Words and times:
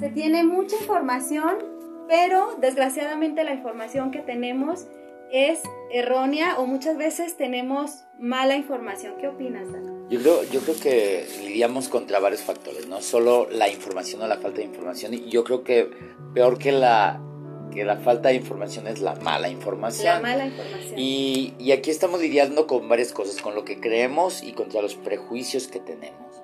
se 0.00 0.08
tiene 0.08 0.44
mucha 0.44 0.76
información, 0.76 1.58
pero 2.08 2.56
desgraciadamente 2.58 3.44
la 3.44 3.52
información 3.52 4.10
que 4.10 4.20
tenemos 4.20 4.86
es 5.30 5.60
errónea 5.92 6.58
o 6.58 6.66
muchas 6.66 6.96
veces 6.96 7.36
tenemos 7.36 8.04
mala 8.18 8.56
información. 8.56 9.14
¿Qué 9.20 9.28
opinas, 9.28 9.70
Dan? 9.70 10.08
Yo 10.08 10.18
creo, 10.20 10.42
yo 10.44 10.60
creo 10.60 10.80
que 10.80 11.26
lidiamos 11.42 11.88
contra 11.88 12.18
varios 12.18 12.40
factores, 12.40 12.88
no 12.88 13.00
solo 13.02 13.46
la 13.50 13.68
información 13.68 14.22
o 14.22 14.26
la 14.26 14.38
falta 14.38 14.58
de 14.58 14.64
información. 14.64 15.14
Y 15.14 15.28
yo 15.28 15.44
creo 15.44 15.62
que 15.62 15.88
peor 16.34 16.58
que 16.58 16.72
la, 16.72 17.20
que 17.70 17.84
la 17.84 17.98
falta 17.98 18.30
de 18.30 18.36
información 18.36 18.88
es 18.88 19.00
la 19.00 19.14
mala 19.16 19.50
información. 19.50 20.14
La 20.14 20.20
mala 20.20 20.46
información. 20.46 20.94
Y, 20.98 21.54
y 21.58 21.72
aquí 21.72 21.90
estamos 21.90 22.20
lidiando 22.20 22.66
con 22.66 22.88
varias 22.88 23.12
cosas, 23.12 23.40
con 23.40 23.54
lo 23.54 23.64
que 23.64 23.78
creemos 23.78 24.42
y 24.42 24.52
contra 24.52 24.82
los 24.82 24.96
prejuicios 24.96 25.68
que 25.68 25.78
tenemos. 25.78 26.39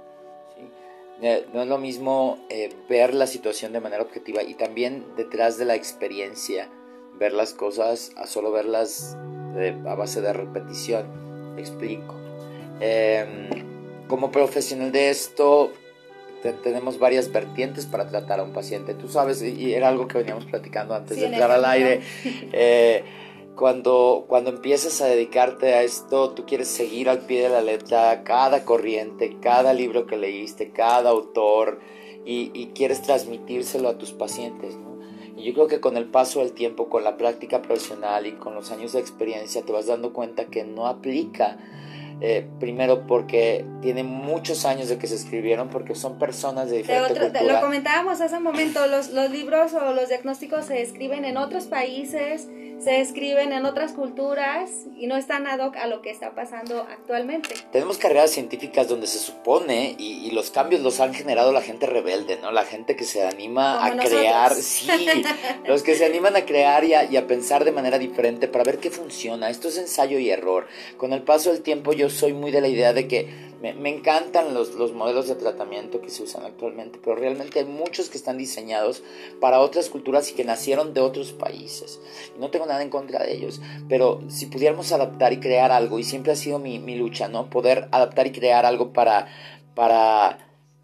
¿Sí? 1.21 1.27
No 1.53 1.63
es 1.63 1.69
lo 1.69 1.79
mismo 1.79 2.39
eh, 2.49 2.71
ver 2.89 3.15
la 3.15 3.27
situación 3.27 3.73
de 3.73 3.81
manera 3.81 4.03
objetiva 4.03 4.43
y 4.43 4.55
también 4.55 5.05
detrás 5.17 5.59
de 5.59 5.65
la 5.65 5.75
experiencia, 5.75 6.69
ver 7.19 7.33
las 7.33 7.53
cosas 7.53 8.13
a 8.17 8.27
solo 8.27 8.53
verlas 8.53 9.17
eh, 9.57 9.77
a 9.87 9.95
base 9.95 10.21
de 10.21 10.33
repetición. 10.33 11.57
explico. 11.59 12.15
Eh, 12.81 13.49
como 14.09 14.31
profesional 14.31 14.93
de 14.93 15.11
esto, 15.11 15.73
tenemos 16.63 16.99
varias 16.99 17.33
vertientes 17.33 17.87
para 17.87 18.09
tratar 18.09 18.41
a 18.41 18.43
un 18.43 18.53
paciente. 18.53 18.95
Tú 18.95 19.09
sabes, 19.09 19.43
y 19.43 19.75
era 19.75 19.89
algo 19.89 20.07
que 20.07 20.19
veníamos 20.19 20.45
platicando 20.45 20.95
antes 20.95 21.19
de 21.19 21.27
entrar 21.27 21.51
al 21.51 21.65
aire, 21.65 22.01
eh, 22.53 23.03
cuando, 23.57 24.27
cuando 24.29 24.51
empiezas 24.51 25.01
a 25.01 25.07
dedicarte 25.07 25.75
a 25.75 25.83
esto, 25.83 26.31
tú 26.31 26.45
quieres 26.47 26.69
seguir 26.69 27.09
al 27.09 27.21
pie 27.21 27.43
de 27.43 27.49
la 27.49 27.63
letra 27.63 28.23
cada 28.23 28.65
corriente, 28.65 29.39
cada 29.41 29.73
libro 29.73 30.07
que 30.07 30.17
leíste, 30.17 30.71
cada 30.71 31.11
autor, 31.11 31.81
y, 32.25 32.51
y 32.55 32.69
quieres 32.75 33.03
transmitírselo 33.03 33.89
a 33.89 33.99
tus 33.99 34.13
pacientes. 34.13 34.77
¿no? 34.77 34.99
Y 35.37 35.45
yo 35.45 35.55
creo 35.55 35.69
que 35.69 35.81
con 35.81 35.97
el 35.97 36.07
paso 36.07 36.41
del 36.41 36.53
tiempo, 36.53 36.89
con 36.89 37.05
la 37.05 37.17
práctica 37.17 37.63
profesional 37.63 38.27
y 38.27 38.33
con 38.33 38.55
los 38.55 38.71
años 38.71 38.93
de 38.93 39.01
experiencia, 39.01 39.63
te 39.63 39.73
vas 39.73 39.87
dando 39.87 40.13
cuenta 40.13 40.47
que 40.47 40.65
no 40.65 40.87
aplica 40.87 41.59
eh, 42.23 42.47
primero 42.59 43.07
porque 43.07 43.67
tienen 43.83 44.07
muchos 44.07 44.65
años 44.65 44.89
de 44.89 44.97
que 44.97 45.07
se 45.07 45.15
escribieron, 45.15 45.69
porque 45.69 45.95
son 45.95 46.19
personas 46.19 46.71
de 46.71 46.79
diferente 46.79 47.13
de 47.13 47.21
otro, 47.21 47.33
cultura. 47.33 47.55
Lo 47.55 47.61
comentábamos 47.61 48.21
hace 48.23 48.39
un 48.39 48.43
momento, 48.43 48.87
los, 48.87 49.11
los 49.11 49.31
libros 49.31 49.75
o 49.75 49.93
los 49.93 50.09
diagnósticos 50.09 50.65
se 50.65 50.81
escriben 50.81 51.27
en 51.27 51.37
otros 51.37 51.67
países, 51.67 52.49
se 52.79 53.01
escriben 53.01 53.53
en 53.53 53.65
otras 53.65 53.93
culturas 53.93 54.71
y 54.97 55.07
no 55.07 55.17
están 55.17 55.47
ad 55.47 55.61
hoc 55.61 55.77
a 55.77 55.87
lo 55.87 56.03
que 56.03 56.11
está 56.11 56.35
pasando 56.35 56.83
actualmente. 56.83 57.55
Tenemos 57.73 57.99
carreras 57.99 58.31
científicas 58.31 58.89
donde 58.89 59.07
se 59.07 59.19
supone 59.19 59.95
y, 59.99 60.27
y 60.27 60.31
los 60.31 60.51
cambios 60.51 60.83
los 60.83 61.01
han 61.01 61.15
generado 61.15 61.53
la 61.53 61.63
gente 61.63 61.87
rebelde, 61.87 62.39
¿no? 62.41 62.53
La 62.53 62.65
gente 62.65 62.97
que 62.97 63.05
se 63.05 63.27
anima 63.27 63.77
Como 63.79 63.85
a 63.85 63.95
nosotros. 63.95 64.21
crear, 64.21 64.55
sí, 64.55 64.89
los 65.67 65.83
que 65.83 65.95
se 65.95 66.05
animan 66.05 66.37
a 66.37 66.45
crear 66.45 66.85
y 66.85 66.95
a, 66.95 67.05
y 67.05 67.17
a 67.17 67.27
pensar 67.27 67.65
de 67.65 67.73
manera 67.73 67.99
diferente 67.99 68.49
para 68.49 68.65
ver 68.65 68.79
qué 68.79 68.91
funciona. 68.91 69.51
Esto 69.51 69.69
es 69.69 69.79
ensayo 69.79 70.19
y 70.19 70.31
error. 70.31 70.67
Con 70.97 71.13
el 71.13 71.23
paso 71.23 71.53
del 71.53 71.63
tiempo 71.63 71.93
yo 71.93 72.11
soy 72.11 72.33
muy 72.33 72.51
de 72.51 72.61
la 72.61 72.69
idea 72.69 72.93
de 72.93 73.09
que 73.09 73.56
me, 73.61 73.91
encantan 73.91 74.55
los, 74.55 74.75
los 74.75 74.93
modelos 74.93 75.29
de 75.29 75.35
tratamiento 75.35 76.01
que 76.01 76.11
se 76.11 76.23
usan 76.23 76.45
actualmente, 76.45 76.99
pero 77.03 77.17
realmente 77.17 77.61
hay 77.61 77.65
muchos 77.65 78.11
que 78.11 78.19
están 78.19 78.39
diseñados 78.39 79.03
para 79.41 79.61
otras 79.61 79.89
culturas 79.89 80.31
y 80.31 80.35
que 80.35 80.45
nacieron 80.45 80.95
de 80.95 81.01
otros 81.01 81.33
países. 81.33 82.01
No 82.39 82.51
tengo 82.51 82.67
nada 82.67 82.83
en 82.83 82.91
contra 82.91 83.23
de 83.25 83.33
ellos, 83.35 83.61
pero 83.89 84.21
si 84.29 84.47
pudiéramos 84.47 84.93
adaptar 84.93 85.33
y 85.33 85.41
crear 85.41 85.73
algo, 85.73 85.99
y 85.99 86.05
siempre 86.05 86.33
ha 86.33 86.37
sido 86.37 86.59
mi, 86.59 86.79
mi 86.79 86.97
lucha, 86.97 87.29
¿no? 87.29 87.49
Poder 87.51 87.89
adaptar 87.93 88.27
y 88.27 88.33
crear 88.33 88.67
algo 88.67 88.93
para, 88.93 89.29
para, 89.75 90.39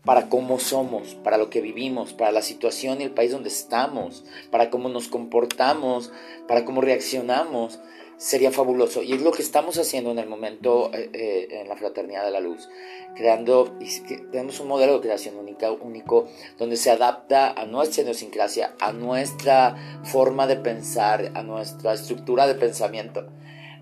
para 0.04 0.28
cómo 0.28 0.58
somos, 0.58 1.14
para 1.14 1.38
lo 1.38 1.50
que 1.50 1.60
vivimos, 1.60 2.12
para 2.12 2.32
la 2.32 2.42
situación 2.42 3.00
y 3.00 3.04
el 3.04 3.10
país 3.10 3.32
donde 3.32 3.48
estamos, 3.48 4.24
para 4.50 4.70
cómo 4.70 4.88
nos 4.88 5.08
comportamos, 5.08 6.10
para 6.48 6.64
cómo 6.64 6.80
reaccionamos 6.80 7.80
sería 8.22 8.52
fabuloso. 8.52 9.02
Y 9.02 9.14
es 9.14 9.20
lo 9.20 9.32
que 9.32 9.42
estamos 9.42 9.76
haciendo 9.78 10.12
en 10.12 10.18
el 10.20 10.28
momento 10.28 10.90
eh, 10.94 11.10
eh, 11.12 11.48
en 11.60 11.68
la 11.68 11.76
Fraternidad 11.76 12.24
de 12.24 12.30
la 12.30 12.38
Luz, 12.38 12.68
creando, 13.16 13.76
y 13.80 13.88
tenemos 14.30 14.60
un 14.60 14.68
modelo 14.68 14.94
de 14.94 15.00
creación 15.00 15.36
única, 15.36 15.72
único, 15.72 16.28
donde 16.56 16.76
se 16.76 16.92
adapta 16.92 17.50
a 17.50 17.66
nuestra 17.66 18.04
idiosincrasia, 18.04 18.74
a 18.78 18.92
nuestra 18.92 20.00
forma 20.04 20.46
de 20.46 20.56
pensar, 20.56 21.32
a 21.34 21.42
nuestra 21.42 21.94
estructura 21.94 22.46
de 22.46 22.54
pensamiento. 22.54 23.28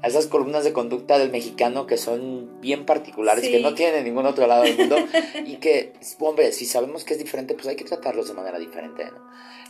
A 0.02 0.08
esas 0.08 0.26
columnas 0.26 0.64
de 0.64 0.72
conducta 0.72 1.18
del 1.18 1.30
mexicano 1.30 1.86
que 1.86 1.98
son 1.98 2.62
bien 2.62 2.86
particulares, 2.86 3.44
sí. 3.44 3.50
que 3.50 3.60
no 3.60 3.74
tienen 3.74 3.96
en 3.96 4.04
ningún 4.04 4.24
otro 4.24 4.46
lado 4.46 4.62
del 4.62 4.78
mundo, 4.78 4.96
y 5.44 5.56
que, 5.56 5.92
hombre, 6.18 6.52
si 6.52 6.64
sabemos 6.64 7.04
que 7.04 7.12
es 7.12 7.18
diferente, 7.18 7.52
pues 7.52 7.66
hay 7.66 7.76
que 7.76 7.84
tratarlos 7.84 8.28
de 8.28 8.34
manera 8.34 8.58
diferente. 8.58 9.04
¿no? 9.04 9.18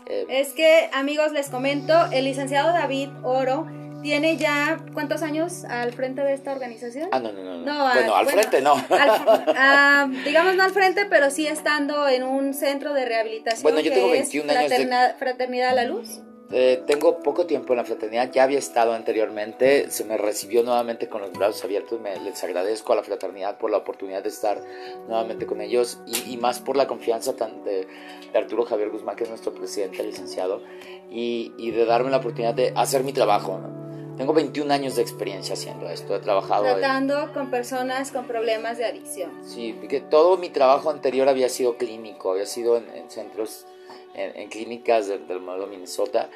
Eh, 0.07 0.27
es 0.29 0.53
que, 0.53 0.89
amigos, 0.93 1.33
les 1.33 1.49
comento, 1.49 1.93
el 2.13 2.25
licenciado 2.25 2.73
David 2.73 3.09
Oro 3.25 3.67
¿Tiene 4.03 4.37
ya 4.37 4.79
cuántos 4.95 5.23
años 5.23 5.65
al 5.65 5.93
frente 5.93 6.23
de 6.23 6.33
esta 6.33 6.53
organización? 6.53 7.09
Ah, 7.13 7.21
no, 7.21 7.33
no, 7.33 7.43
no. 7.43 7.59
no 7.59 7.93
bueno, 7.93 8.15
al, 8.15 8.25
bueno, 8.25 8.41
frente 8.41 8.61
no. 8.63 8.75
Al, 8.89 10.11
uh, 10.11 10.15
digamos 10.25 10.55
no 10.55 10.63
al 10.63 10.71
frente, 10.71 11.07
pero 11.07 11.31
sí 11.31 11.47
estando 11.47 12.09
en 12.09 12.23
un 12.23 12.55
centro 12.55 12.95
de 12.95 13.05
rehabilitación. 13.05 13.63
Bueno, 13.63 13.81
yo 13.81 13.91
que 13.91 13.97
tengo 13.97 14.11
21 14.11 14.53
es 14.53 14.59
años. 14.59 14.71
De... 14.71 15.15
Fraternidad 15.19 15.71
a 15.71 15.75
la 15.75 15.85
Luz. 15.85 16.21
Eh, 16.53 16.83
tengo 16.85 17.21
poco 17.21 17.47
tiempo 17.47 17.75
en 17.75 17.77
la 17.77 17.85
fraternidad, 17.85 18.33
ya 18.33 18.43
había 18.43 18.59
estado 18.59 18.93
anteriormente, 18.93 19.89
se 19.89 20.05
me 20.05 20.17
recibió 20.17 20.65
nuevamente 20.65 21.09
con 21.09 21.21
los 21.21 21.31
brazos 21.31 21.63
abiertos, 21.63 22.01
me, 22.01 22.19
les 22.19 22.43
agradezco 22.43 22.93
a 22.93 22.97
la 22.97 23.05
fraternidad 23.05 23.57
por 23.57 23.71
la 23.71 23.77
oportunidad 23.77 24.25
de 24.25 24.31
estar 24.31 24.61
nuevamente 25.07 25.47
con 25.47 25.61
ellos 25.61 26.01
y, 26.07 26.33
y 26.33 26.37
más 26.39 26.59
por 26.59 26.77
la 26.77 26.89
confianza 26.89 27.37
tan 27.37 27.63
de, 27.63 27.87
de, 28.33 28.39
Arturo 28.39 28.65
Javier 28.65 28.91
Guzmán, 28.91 29.15
que 29.15 29.23
es 29.23 29.31
nuestro 29.31 29.55
presidente, 29.55 30.03
licenciado, 30.03 30.61
y, 31.09 31.53
y 31.57 31.71
de 31.71 31.85
darme 31.85 32.11
la 32.11 32.17
oportunidad 32.17 32.55
de 32.55 32.73
hacer 32.75 33.05
mi 33.05 33.13
trabajo. 33.13 33.61
¿no? 33.61 33.90
Tengo 34.21 34.35
21 34.35 34.71
años 34.71 34.97
de 34.97 35.03
experiencia 35.03 35.55
haciendo 35.55 35.89
esto, 35.89 36.15
he 36.15 36.19
trabajado... 36.19 36.65
Tratando 36.65 37.23
en... 37.23 37.29
con 37.31 37.51
personas 37.51 38.13
con 38.13 38.27
problemas 38.27 38.77
de 38.77 38.85
adicción. 38.85 39.31
Sí, 39.43 39.75
porque 39.81 40.03
todo 40.03 40.37
mi 40.37 40.51
trabajo 40.51 40.91
anterior 40.91 41.27
había 41.27 41.49
sido 41.49 41.79
clínico, 41.79 42.33
había 42.33 42.45
sido 42.45 42.77
en, 42.77 42.87
en 42.91 43.11
centros, 43.11 43.65
en, 44.13 44.37
en 44.37 44.51
clínicas 44.51 45.09
del, 45.09 45.27
del, 45.27 45.41
modelo 45.41 45.67
Minnesota 45.69 46.29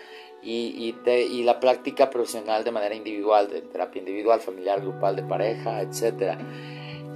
y, 0.43 0.75
y, 0.79 0.95
te, 1.05 1.25
y, 1.25 1.43
la 1.43 1.61
práctica 1.61 2.09
profesional 2.09 2.65
de 2.65 2.71
manera 2.71 2.95
individual, 2.95 3.51
de 3.51 3.61
terapia 3.61 3.99
individual, 3.99 4.41
familiar, 4.41 4.81
grupal, 4.81 5.17
de 5.17 5.25
pareja, 5.25 5.83
etc. 5.83 6.39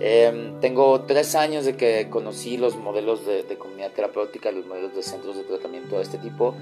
Eh, 0.00 0.52
tengo 0.60 1.00
tres 1.06 1.34
años 1.34 1.64
de 1.64 1.78
que 1.78 2.10
conocí 2.10 2.58
los 2.58 2.76
modelos 2.76 3.24
de, 3.24 3.42
de 3.42 3.56
comunidad 3.56 3.92
terapéutica, 3.92 4.52
los 4.52 4.66
modelos 4.66 4.94
de 4.94 5.02
centros 5.02 5.34
de 5.34 5.44
tratamiento 5.44 5.96
de 5.96 6.02
este 6.02 6.18
tipo 6.18 6.54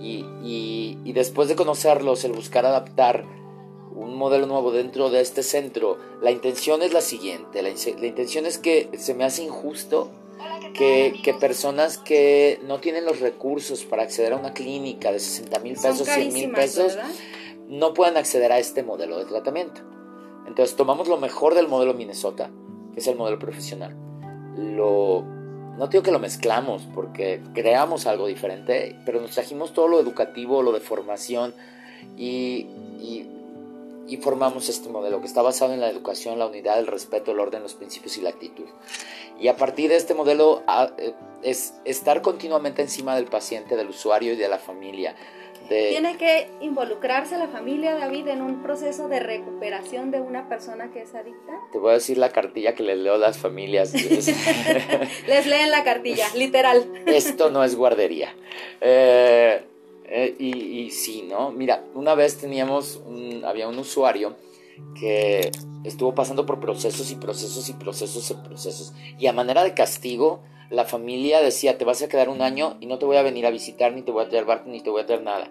y, 0.00 0.24
y, 0.42 0.98
y 1.04 1.12
después 1.12 1.48
de 1.48 1.54
conocerlos, 1.54 2.24
el 2.24 2.32
buscar 2.32 2.64
adaptar 2.64 3.41
un 4.02 4.16
modelo 4.16 4.46
nuevo 4.46 4.72
dentro 4.72 5.10
de 5.10 5.20
este 5.20 5.42
centro, 5.42 5.98
la 6.20 6.30
intención 6.30 6.82
es 6.82 6.92
la 6.92 7.00
siguiente, 7.00 7.62
la, 7.62 7.70
la 7.70 8.06
intención 8.06 8.46
es 8.46 8.58
que 8.58 8.90
se 8.98 9.14
me 9.14 9.24
hace 9.24 9.42
injusto 9.44 10.10
que, 10.74 11.20
que, 11.22 11.34
personas 11.34 11.98
que 11.98 12.60
no 12.66 12.80
tienen 12.80 13.04
los 13.04 13.20
recursos 13.20 13.84
para 13.84 14.02
acceder 14.02 14.32
a 14.32 14.36
una 14.36 14.52
clínica 14.52 15.12
de 15.12 15.20
60 15.20 15.58
mil 15.60 15.74
pesos, 15.74 16.08
100 16.08 16.32
mil 16.32 16.50
pesos, 16.50 16.96
¿verdad? 16.96 17.10
no 17.68 17.94
puedan 17.94 18.16
acceder 18.16 18.52
a 18.52 18.58
este 18.58 18.82
modelo 18.82 19.18
de 19.18 19.24
tratamiento. 19.24 19.82
Entonces 20.46 20.76
tomamos 20.76 21.08
lo 21.08 21.18
mejor 21.18 21.54
del 21.54 21.68
modelo 21.68 21.94
Minnesota, 21.94 22.50
que 22.92 23.00
es 23.00 23.06
el 23.06 23.16
modelo 23.16 23.38
profesional. 23.38 23.96
Lo, 24.56 25.22
no 25.78 25.86
digo 25.86 26.02
que 26.02 26.10
lo 26.10 26.18
mezclamos 26.18 26.88
porque 26.94 27.40
creamos 27.54 28.06
algo 28.06 28.26
diferente, 28.26 28.98
pero 29.06 29.20
nos 29.20 29.32
trajimos 29.32 29.72
todo 29.72 29.88
lo 29.88 30.00
educativo, 30.00 30.62
lo 30.62 30.72
de 30.72 30.80
formación 30.80 31.54
y, 32.16 32.66
y 33.00 33.26
y 34.12 34.18
formamos 34.18 34.68
este 34.68 34.90
modelo 34.90 35.20
que 35.20 35.26
está 35.26 35.40
basado 35.40 35.72
en 35.72 35.80
la 35.80 35.88
educación, 35.88 36.38
la 36.38 36.46
unidad, 36.46 36.78
el 36.78 36.86
respeto, 36.86 37.32
el 37.32 37.40
orden, 37.40 37.62
los 37.62 37.72
principios 37.72 38.18
y 38.18 38.20
la 38.20 38.28
actitud. 38.28 38.66
Y 39.40 39.48
a 39.48 39.56
partir 39.56 39.88
de 39.88 39.96
este 39.96 40.12
modelo 40.12 40.62
es 41.42 41.72
estar 41.86 42.20
continuamente 42.20 42.82
encima 42.82 43.16
del 43.16 43.24
paciente, 43.24 43.74
del 43.74 43.88
usuario 43.88 44.34
y 44.34 44.36
de 44.36 44.48
la 44.48 44.58
familia. 44.58 45.16
De... 45.70 45.88
Tiene 45.88 46.18
que 46.18 46.50
involucrarse 46.60 47.38
la 47.38 47.48
familia, 47.48 47.94
David, 47.94 48.28
en 48.28 48.42
un 48.42 48.62
proceso 48.62 49.08
de 49.08 49.18
recuperación 49.20 50.10
de 50.10 50.20
una 50.20 50.46
persona 50.46 50.90
que 50.92 51.00
es 51.00 51.14
adicta. 51.14 51.52
Te 51.72 51.78
voy 51.78 51.92
a 51.92 51.94
decir 51.94 52.18
la 52.18 52.28
cartilla 52.28 52.74
que 52.74 52.82
les 52.82 52.98
leo 52.98 53.14
a 53.14 53.18
las 53.18 53.38
familias. 53.38 53.94
les 55.26 55.46
leen 55.46 55.70
la 55.70 55.84
cartilla, 55.84 56.26
literal. 56.34 56.86
Esto 57.06 57.50
no 57.50 57.64
es 57.64 57.76
guardería. 57.76 58.34
Eh, 58.82 59.71
eh, 60.14 60.36
y, 60.38 60.90
sí, 60.90 61.22
¿no? 61.26 61.50
Mira, 61.52 61.86
una 61.94 62.14
vez 62.14 62.36
teníamos, 62.36 63.00
un, 63.06 63.46
había 63.46 63.66
un 63.66 63.78
usuario 63.78 64.36
que 65.00 65.50
estuvo 65.84 66.14
pasando 66.14 66.44
por 66.44 66.60
procesos 66.60 67.10
y 67.10 67.14
procesos 67.16 67.66
y 67.70 67.72
procesos 67.72 68.30
y 68.30 68.34
procesos. 68.46 68.92
Y 69.18 69.26
a 69.26 69.32
manera 69.32 69.64
de 69.64 69.72
castigo, 69.72 70.42
la 70.68 70.84
familia 70.84 71.40
decía, 71.40 71.78
te 71.78 71.86
vas 71.86 72.02
a 72.02 72.10
quedar 72.10 72.28
un 72.28 72.42
año 72.42 72.76
y 72.80 72.86
no 72.86 72.98
te 72.98 73.06
voy 73.06 73.16
a 73.16 73.22
venir 73.22 73.46
a 73.46 73.50
visitar, 73.50 73.94
ni 73.94 74.02
te 74.02 74.12
voy 74.12 74.26
a 74.26 74.28
traer 74.28 74.44
barco, 74.44 74.68
ni 74.68 74.82
te 74.82 74.90
voy 74.90 75.00
a 75.00 75.06
traer 75.06 75.22
nada. 75.22 75.50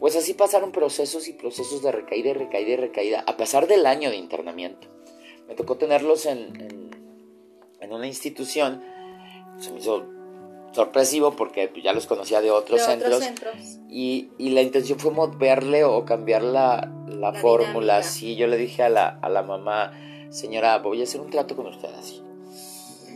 Pues 0.00 0.16
así 0.16 0.34
pasaron 0.34 0.72
procesos 0.72 1.28
y 1.28 1.32
procesos 1.34 1.80
de 1.80 1.92
recaída 1.92 2.30
y 2.30 2.34
recaída 2.34 2.70
y 2.70 2.76
recaída, 2.76 3.24
a 3.24 3.36
pesar 3.36 3.68
del 3.68 3.86
año 3.86 4.10
de 4.10 4.16
internamiento. 4.16 4.88
Me 5.46 5.54
tocó 5.54 5.76
tenerlos 5.76 6.26
en, 6.26 6.60
en, 6.60 6.90
en 7.80 7.92
una 7.92 8.08
institución, 8.08 8.82
se 9.58 9.70
me 9.70 9.78
hizo 9.78 10.19
sorpresivo 10.72 11.34
porque 11.36 11.68
pues, 11.68 11.82
ya 11.84 11.92
los 11.92 12.06
conocía 12.06 12.40
de 12.40 12.50
otros, 12.50 12.80
De 12.80 12.86
centros, 12.86 13.12
otros 13.14 13.24
centros. 13.24 13.54
Y, 13.88 14.28
y 14.38 14.50
la 14.50 14.62
intención 14.62 14.98
fue 14.98 15.10
moverle 15.10 15.84
o 15.84 16.04
cambiar 16.04 16.42
la, 16.42 16.90
la 17.08 17.32
La 17.32 17.40
fórmula. 17.40 17.96
dinámica. 17.98 18.02
Sí, 18.02 18.36
yo 18.36 18.46
le 18.46 18.56
dije 18.56 18.82
a 18.82 18.88
la, 18.88 19.18
a 19.20 19.28
la 19.28 19.42
mamá, 19.42 19.92
señora, 20.30 20.78
voy 20.78 21.00
a 21.00 21.04
hacer 21.04 21.20
un 21.20 21.30
trato 21.30 21.56
con 21.56 21.66
usted 21.66 21.88
así. 21.94 22.22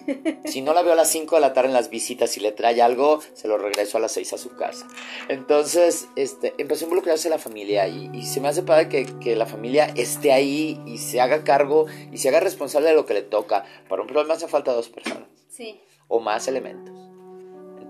Si 0.45 0.61
no 0.61 0.75
la 0.75 0.83
veo 0.83 0.93
a 0.93 0.97
las 0.97 1.09
5 1.11 1.35
de 1.37 1.41
la 1.41 1.55
tarde 1.55 1.69
en 1.69 1.73
las 1.75 1.89
visitas 1.89 2.37
y 2.37 2.41
le 2.41 2.53
trae 2.53 2.83
algo, 2.83 3.21
se 3.33 3.49
lo 3.49 3.57
regreso 3.57 3.97
a 3.97 4.01
las 4.03 4.13
6 4.13 4.35
a 4.35 4.39
su 4.39 4.55
casa. 4.55 4.87
Entonces, 5.29 6.09
este, 6.15 6.53
empezó 6.59 6.85
a 6.85 6.89
involucrarse 6.89 7.31
la 7.31 7.39
familia 7.39 7.89
y, 7.89 8.11
y 8.13 8.23
se 8.25 8.41
me 8.43 8.49
hace 8.49 8.63
padre 8.63 8.91
que, 8.91 9.07
que 9.19 9.35
la 9.35 9.47
familia 9.47 9.87
esté 9.97 10.33
ahí 10.33 10.79
y 10.87 10.99
se 10.99 11.23
haga 11.23 11.43
cargo 11.43 11.87
y 12.13 12.19
se 12.19 12.29
haga 12.29 12.41
responsable 12.41 12.89
de 12.91 12.95
lo 12.95 13.07
que 13.07 13.15
le 13.15 13.23
toca. 13.23 13.65
Para 13.89 14.03
un 14.03 14.09
problema 14.09 14.35
hace 14.35 14.47
falta 14.47 14.75
dos 14.75 14.91
personas 14.91 15.27
Sí. 15.49 15.81
o 16.09 16.21
más 16.21 16.49
elementos. 16.49 16.95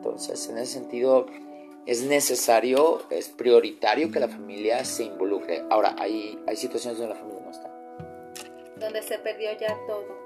Entonces, 0.04 0.50
en 0.50 0.58
ese 0.58 0.74
sentido, 0.74 1.26
es 1.86 2.02
necesario, 2.02 3.02
es 3.08 3.30
prioritario 3.30 4.10
que 4.12 4.20
la 4.20 4.28
familia 4.28 4.84
se 4.84 5.04
involucre. 5.04 5.64
Ahora, 5.70 5.96
hay, 5.98 6.38
hay 6.46 6.56
situaciones 6.56 6.98
donde 6.98 7.14
la 7.14 7.20
familia 7.20 7.42
no 7.42 7.50
está. 7.50 7.70
Donde 8.78 9.02
se 9.02 9.18
perdió 9.18 9.50
ya 9.58 9.74
todo. 9.86 10.24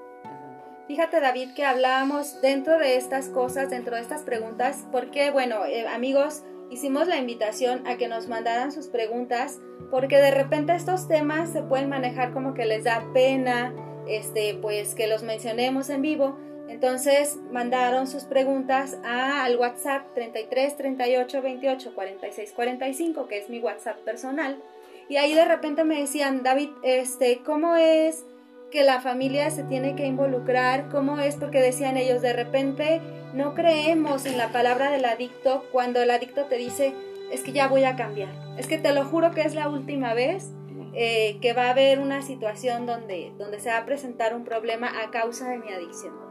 Fíjate 0.87 1.21
David 1.21 1.53
que 1.55 1.63
hablábamos 1.63 2.41
dentro 2.41 2.77
de 2.77 2.97
estas 2.97 3.29
cosas, 3.29 3.69
dentro 3.69 3.95
de 3.95 4.01
estas 4.01 4.23
preguntas, 4.23 4.85
porque 4.91 5.31
bueno, 5.31 5.63
eh, 5.65 5.87
amigos, 5.87 6.43
hicimos 6.71 7.07
la 7.07 7.17
invitación 7.17 7.87
a 7.87 7.95
que 7.95 8.09
nos 8.09 8.27
mandaran 8.27 8.73
sus 8.73 8.87
preguntas, 8.87 9.59
porque 9.91 10.17
de 10.17 10.31
repente 10.31 10.75
estos 10.75 11.07
temas 11.07 11.51
se 11.51 11.61
pueden 11.61 11.87
manejar 11.87 12.33
como 12.33 12.53
que 12.53 12.65
les 12.65 12.83
da 12.83 13.05
pena, 13.13 13.73
este, 14.07 14.55
pues 14.55 14.93
que 14.93 15.07
los 15.07 15.23
mencionemos 15.23 15.89
en 15.89 16.01
vivo. 16.01 16.37
Entonces 16.69 17.37
mandaron 17.51 18.07
sus 18.07 18.23
preguntas 18.23 18.97
a, 19.03 19.43
al 19.43 19.57
WhatsApp 19.57 20.13
33 20.13 20.77
38 20.77 21.41
28 21.41 21.95
46 21.95 22.51
45, 22.53 23.27
que 23.27 23.39
es 23.39 23.49
mi 23.49 23.59
WhatsApp 23.59 23.97
personal. 23.99 24.61
Y 25.09 25.17
ahí 25.17 25.33
de 25.33 25.45
repente 25.45 25.83
me 25.83 25.99
decían, 25.99 26.43
David, 26.43 26.69
este, 26.83 27.39
¿cómo 27.43 27.75
es 27.75 28.23
que 28.69 28.83
la 28.83 29.01
familia 29.01 29.49
se 29.49 29.63
tiene 29.63 29.95
que 29.95 30.05
involucrar? 30.05 30.89
¿Cómo 30.89 31.19
es? 31.19 31.35
Porque 31.35 31.59
decían 31.59 31.97
ellos, 31.97 32.21
de 32.21 32.33
repente 32.33 33.01
no 33.33 33.55
creemos 33.55 34.27
en 34.27 34.37
la 34.37 34.49
palabra 34.49 34.91
del 34.91 35.05
adicto 35.05 35.65
cuando 35.71 36.01
el 36.01 36.11
adicto 36.11 36.45
te 36.45 36.57
dice, 36.57 36.93
es 37.31 37.41
que 37.41 37.51
ya 37.51 37.67
voy 37.67 37.85
a 37.85 37.95
cambiar. 37.95 38.29
Es 38.57 38.67
que 38.67 38.77
te 38.77 38.93
lo 38.93 39.05
juro 39.05 39.31
que 39.31 39.41
es 39.41 39.55
la 39.55 39.69
última 39.69 40.13
vez 40.13 40.51
eh, 40.93 41.39
que 41.41 41.53
va 41.53 41.67
a 41.67 41.71
haber 41.71 41.99
una 41.99 42.21
situación 42.21 42.85
donde, 42.85 43.33
donde 43.39 43.59
se 43.59 43.69
va 43.69 43.77
a 43.77 43.85
presentar 43.85 44.35
un 44.35 44.43
problema 44.43 45.01
a 45.01 45.09
causa 45.09 45.49
de 45.49 45.57
mi 45.57 45.71
adicción. 45.71 46.28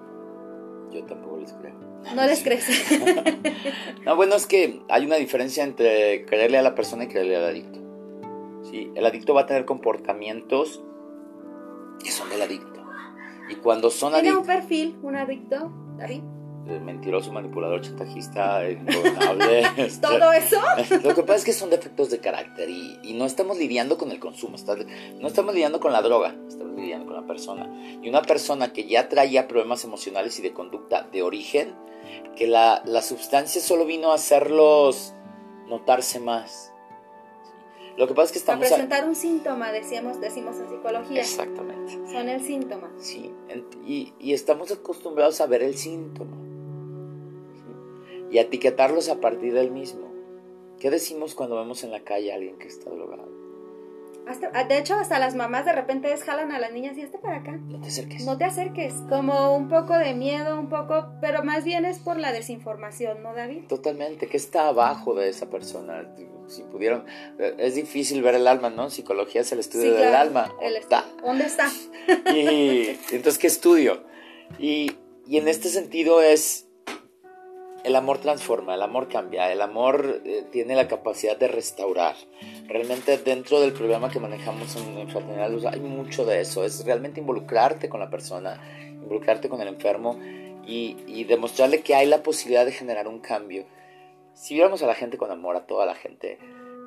Yo 0.93 1.05
tampoco 1.05 1.39
les 1.39 1.53
creo. 1.53 1.75
No 2.15 2.25
les 2.27 2.43
crees. 2.43 2.67
No, 4.05 4.17
bueno, 4.17 4.37
es 4.37 4.47
que 4.47 4.81
hay 4.89 5.05
una 5.05 5.17
diferencia 5.17 5.63
entre 5.65 6.25
creerle 6.25 6.57
a 6.57 6.63
la 6.63 6.75
persona 6.75 7.05
y 7.05 7.09
creerle 7.09 7.37
al 7.37 7.45
adicto. 7.45 7.79
¿Sí? 8.71 8.91
El 8.95 9.05
adicto 9.05 9.35
va 9.35 9.43
a 9.43 9.47
tener 9.47 9.65
comportamientos 9.67 10.83
que 12.03 12.11
son 12.11 12.31
del 12.31 12.41
adicto. 12.43 12.83
Y 13.51 13.57
cuando 13.57 13.91
son 13.91 14.13
¿Tiene 14.15 14.31
un 14.33 14.39
adictos... 14.39 14.57
perfil, 14.57 14.99
un 15.03 15.17
adicto, 15.17 15.73
David? 15.99 16.23
Mentiroso, 16.69 17.33
manipulador, 17.33 17.81
chantajista, 17.81 18.69
ingobernable. 18.71 19.63
este, 19.77 20.01
¿Todo 20.07 20.33
eso? 20.33 20.61
Lo 21.03 21.15
que 21.15 21.23
pasa 21.23 21.37
es 21.37 21.45
que 21.45 21.53
son 21.53 21.71
defectos 21.71 22.11
de 22.11 22.19
carácter 22.19 22.69
y, 22.69 22.99
y 23.03 23.15
no 23.15 23.25
estamos 23.25 23.57
lidiando 23.59 23.97
con 23.97 24.11
el 24.11 24.21
consumo, 24.21 24.57
está- 24.57 24.77
no 24.77 25.27
estamos 25.29 25.55
lidiando 25.55 25.81
con 25.81 25.93
la 25.93 26.03
droga, 26.03 26.35
estamos 26.49 26.77
lidiando 26.77 27.07
con 27.07 27.15
la 27.17 27.27
persona. 27.27 27.69
Y 28.03 28.09
una 28.09 28.23
persona 28.23 28.73
que 28.73 28.87
ya 28.87 29.09
traía 29.09 29.49
problemas 29.49 29.85
emocionales 29.85 30.39
y 30.39 30.43
de 30.43 30.53
conducta 30.53 31.03
de 31.11 31.23
origen, 31.23 31.75
que 32.37 32.47
la, 32.47 32.83
la 32.85 33.03
sustancia 33.03 33.61
solo 33.61 33.85
vino 33.87 34.13
a 34.13 34.15
hacerlos 34.17 35.15
notarse 35.67 36.21
más. 36.21 36.73
Lo 37.97 38.07
que 38.07 38.15
pasa 38.15 38.27
es 38.27 38.33
que 38.33 38.39
estamos... 38.39 38.65
a- 38.67 38.69
presentar 38.69 39.05
un 39.09 39.17
síntoma, 39.17 39.73
decíamos, 39.73 40.21
decimos 40.21 40.57
en 40.61 40.69
psicología. 40.69 41.21
Exactamente. 41.21 41.93
Son 42.13 42.29
el 42.29 42.41
síntoma. 42.43 42.91
Sí, 42.99 43.33
y, 43.85 44.13
y 44.21 44.35
estamos 44.35 44.71
acostumbrados 44.71 45.41
a 45.41 45.47
ver 45.47 45.63
el 45.65 45.77
síntoma 45.77 46.37
¿sí? 46.37 46.48
Y 48.31 48.39
etiquetarlos 48.39 49.09
a 49.09 49.21
partir 49.21 49.53
del 49.55 49.71
mismo. 49.71 50.09
¿Qué 50.79 50.91
decimos 50.91 51.35
cuando 51.35 51.57
vemos 51.57 51.83
en 51.85 51.91
la 51.91 52.01
calle 52.01 52.33
a 52.33 52.37
alguien 52.37 52.59
que 52.59 52.69
está 52.69 52.91
drogado? 52.91 53.29
Hasta- 54.29 54.51
ah, 54.53 54.65
de 54.65 54.77
hecho, 54.77 54.95
hasta 54.95 55.19
las 55.19 55.35
mamás 55.35 55.65
de 55.65 55.73
repente 55.73 56.15
jalan 56.19 56.53
a 56.53 56.59
las 56.59 56.71
niñas 56.71 56.99
y 56.99 57.01
este 57.01 57.17
para 57.19 57.37
acá. 57.39 57.53
No 57.53 57.81
te 57.81 57.89
acerques. 57.89 58.27
No 58.27 58.37
te 58.37 58.45
acerques. 58.45 58.93
Como 59.09 59.57
un 59.57 59.69
poco 59.71 59.97
de 59.97 60.13
miedo, 60.13 60.61
un 60.61 60.69
poco, 60.69 61.07
pero 61.23 61.43
más 61.45 61.65
bien 61.65 61.87
es 61.87 61.99
por 61.99 62.19
la 62.19 62.31
desinformación, 62.33 63.23
¿no, 63.23 63.35
David? 63.35 63.63
Totalmente, 63.69 64.27
¿qué 64.27 64.37
está 64.37 64.69
abajo 64.69 65.15
de 65.15 65.31
esa 65.31 65.49
persona? 65.49 66.15
Si 66.47 66.63
pudieron, 66.63 67.07
eh, 67.39 67.55
es 67.59 67.75
difícil 67.75 68.23
ver 68.23 68.35
el 68.35 68.47
alma, 68.47 68.69
¿no? 68.69 68.91
Psicología 68.91 69.41
es 69.41 69.53
el 69.53 69.61
estudio 69.61 69.93
del 69.95 70.09
claro. 70.11 70.19
alma. 70.19 70.53
El 70.61 70.75
¿Dónde 70.75 70.79
está? 70.79 71.05
¿Dónde 71.25 71.45
está? 71.47 71.71
Y 72.35 72.99
entonces, 73.15 73.39
¿qué 73.39 73.47
estudio? 73.47 74.03
Y, 74.59 74.93
y 75.27 75.39
en 75.39 75.49
este 75.49 75.69
sentido 75.71 76.21
es, 76.21 76.68
el 77.85 77.97
amor 77.97 78.19
transforma, 78.19 78.75
el 78.75 78.83
amor 78.83 79.09
cambia, 79.09 79.53
el 79.53 79.61
amor 79.61 80.21
eh, 80.25 80.45
tiene 80.51 80.75
la 80.75 80.89
capacidad 80.89 81.37
de 81.37 81.49
restaurar. 81.49 82.17
Realmente 82.67 83.19
dentro 83.19 83.61
del 83.61 83.73
programa 83.73 84.11
que 84.11 84.21
manejamos 84.21 84.77
en, 84.77 84.99
en 84.99 85.09
Fraternidad 85.09 85.51
Luz 85.51 85.65
hay 85.65 85.81
mucho 85.81 86.25
de 86.25 86.41
eso, 86.41 86.65
es 86.65 86.85
realmente 86.85 87.21
involucrarte 87.21 87.89
con 87.89 88.01
la 88.01 88.11
persona, 88.11 88.61
involucrarte 88.91 89.49
con 89.49 89.61
el 89.61 89.69
enfermo 89.69 90.19
y, 90.67 90.97
y 91.07 91.25
demostrarle 91.25 91.83
que 91.83 91.95
hay 91.95 92.07
la 92.07 92.23
posibilidad 92.23 92.65
de 92.65 92.73
generar 92.73 93.09
un 93.09 93.21
cambio. 93.21 93.67
Si 94.35 94.55
viéramos 94.55 94.83
a 94.83 94.87
la 94.87 94.95
gente 94.95 95.19
con 95.19 95.31
amor, 95.31 95.57
a 95.57 95.67
toda 95.67 95.87
la 95.87 95.95
gente, 95.95 96.39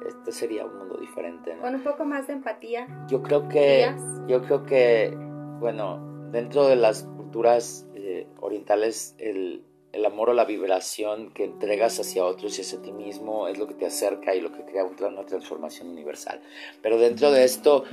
este 0.07 0.31
sería 0.31 0.65
un 0.65 0.77
mundo 0.77 0.97
diferente. 0.97 1.53
¿no? 1.55 1.61
Con 1.61 1.75
un 1.75 1.83
poco 1.83 2.05
más 2.05 2.27
de 2.27 2.33
empatía. 2.33 2.87
Yo 3.09 3.21
creo 3.21 3.47
que, 3.49 3.93
yo 4.27 4.41
creo 4.43 4.65
que, 4.65 5.13
bueno, 5.59 6.29
dentro 6.31 6.67
de 6.67 6.75
las 6.75 7.03
culturas 7.03 7.87
eh, 7.95 8.27
orientales, 8.39 9.15
el, 9.19 9.63
el 9.93 10.05
amor 10.05 10.29
o 10.29 10.33
la 10.33 10.45
vibración 10.45 11.31
que 11.31 11.43
entregas 11.43 11.99
hacia 11.99 12.25
otros 12.25 12.57
y 12.57 12.61
hacia 12.61 12.81
ti 12.81 12.91
mismo 12.91 13.47
es 13.47 13.57
lo 13.57 13.67
que 13.67 13.73
te 13.73 13.85
acerca 13.85 14.33
y 14.33 14.41
lo 14.41 14.51
que 14.51 14.63
crea 14.63 14.85
una 14.85 15.25
transformación 15.25 15.89
universal. 15.89 16.41
Pero 16.81 16.97
dentro 16.97 17.31
de 17.31 17.43
esto, 17.43 17.83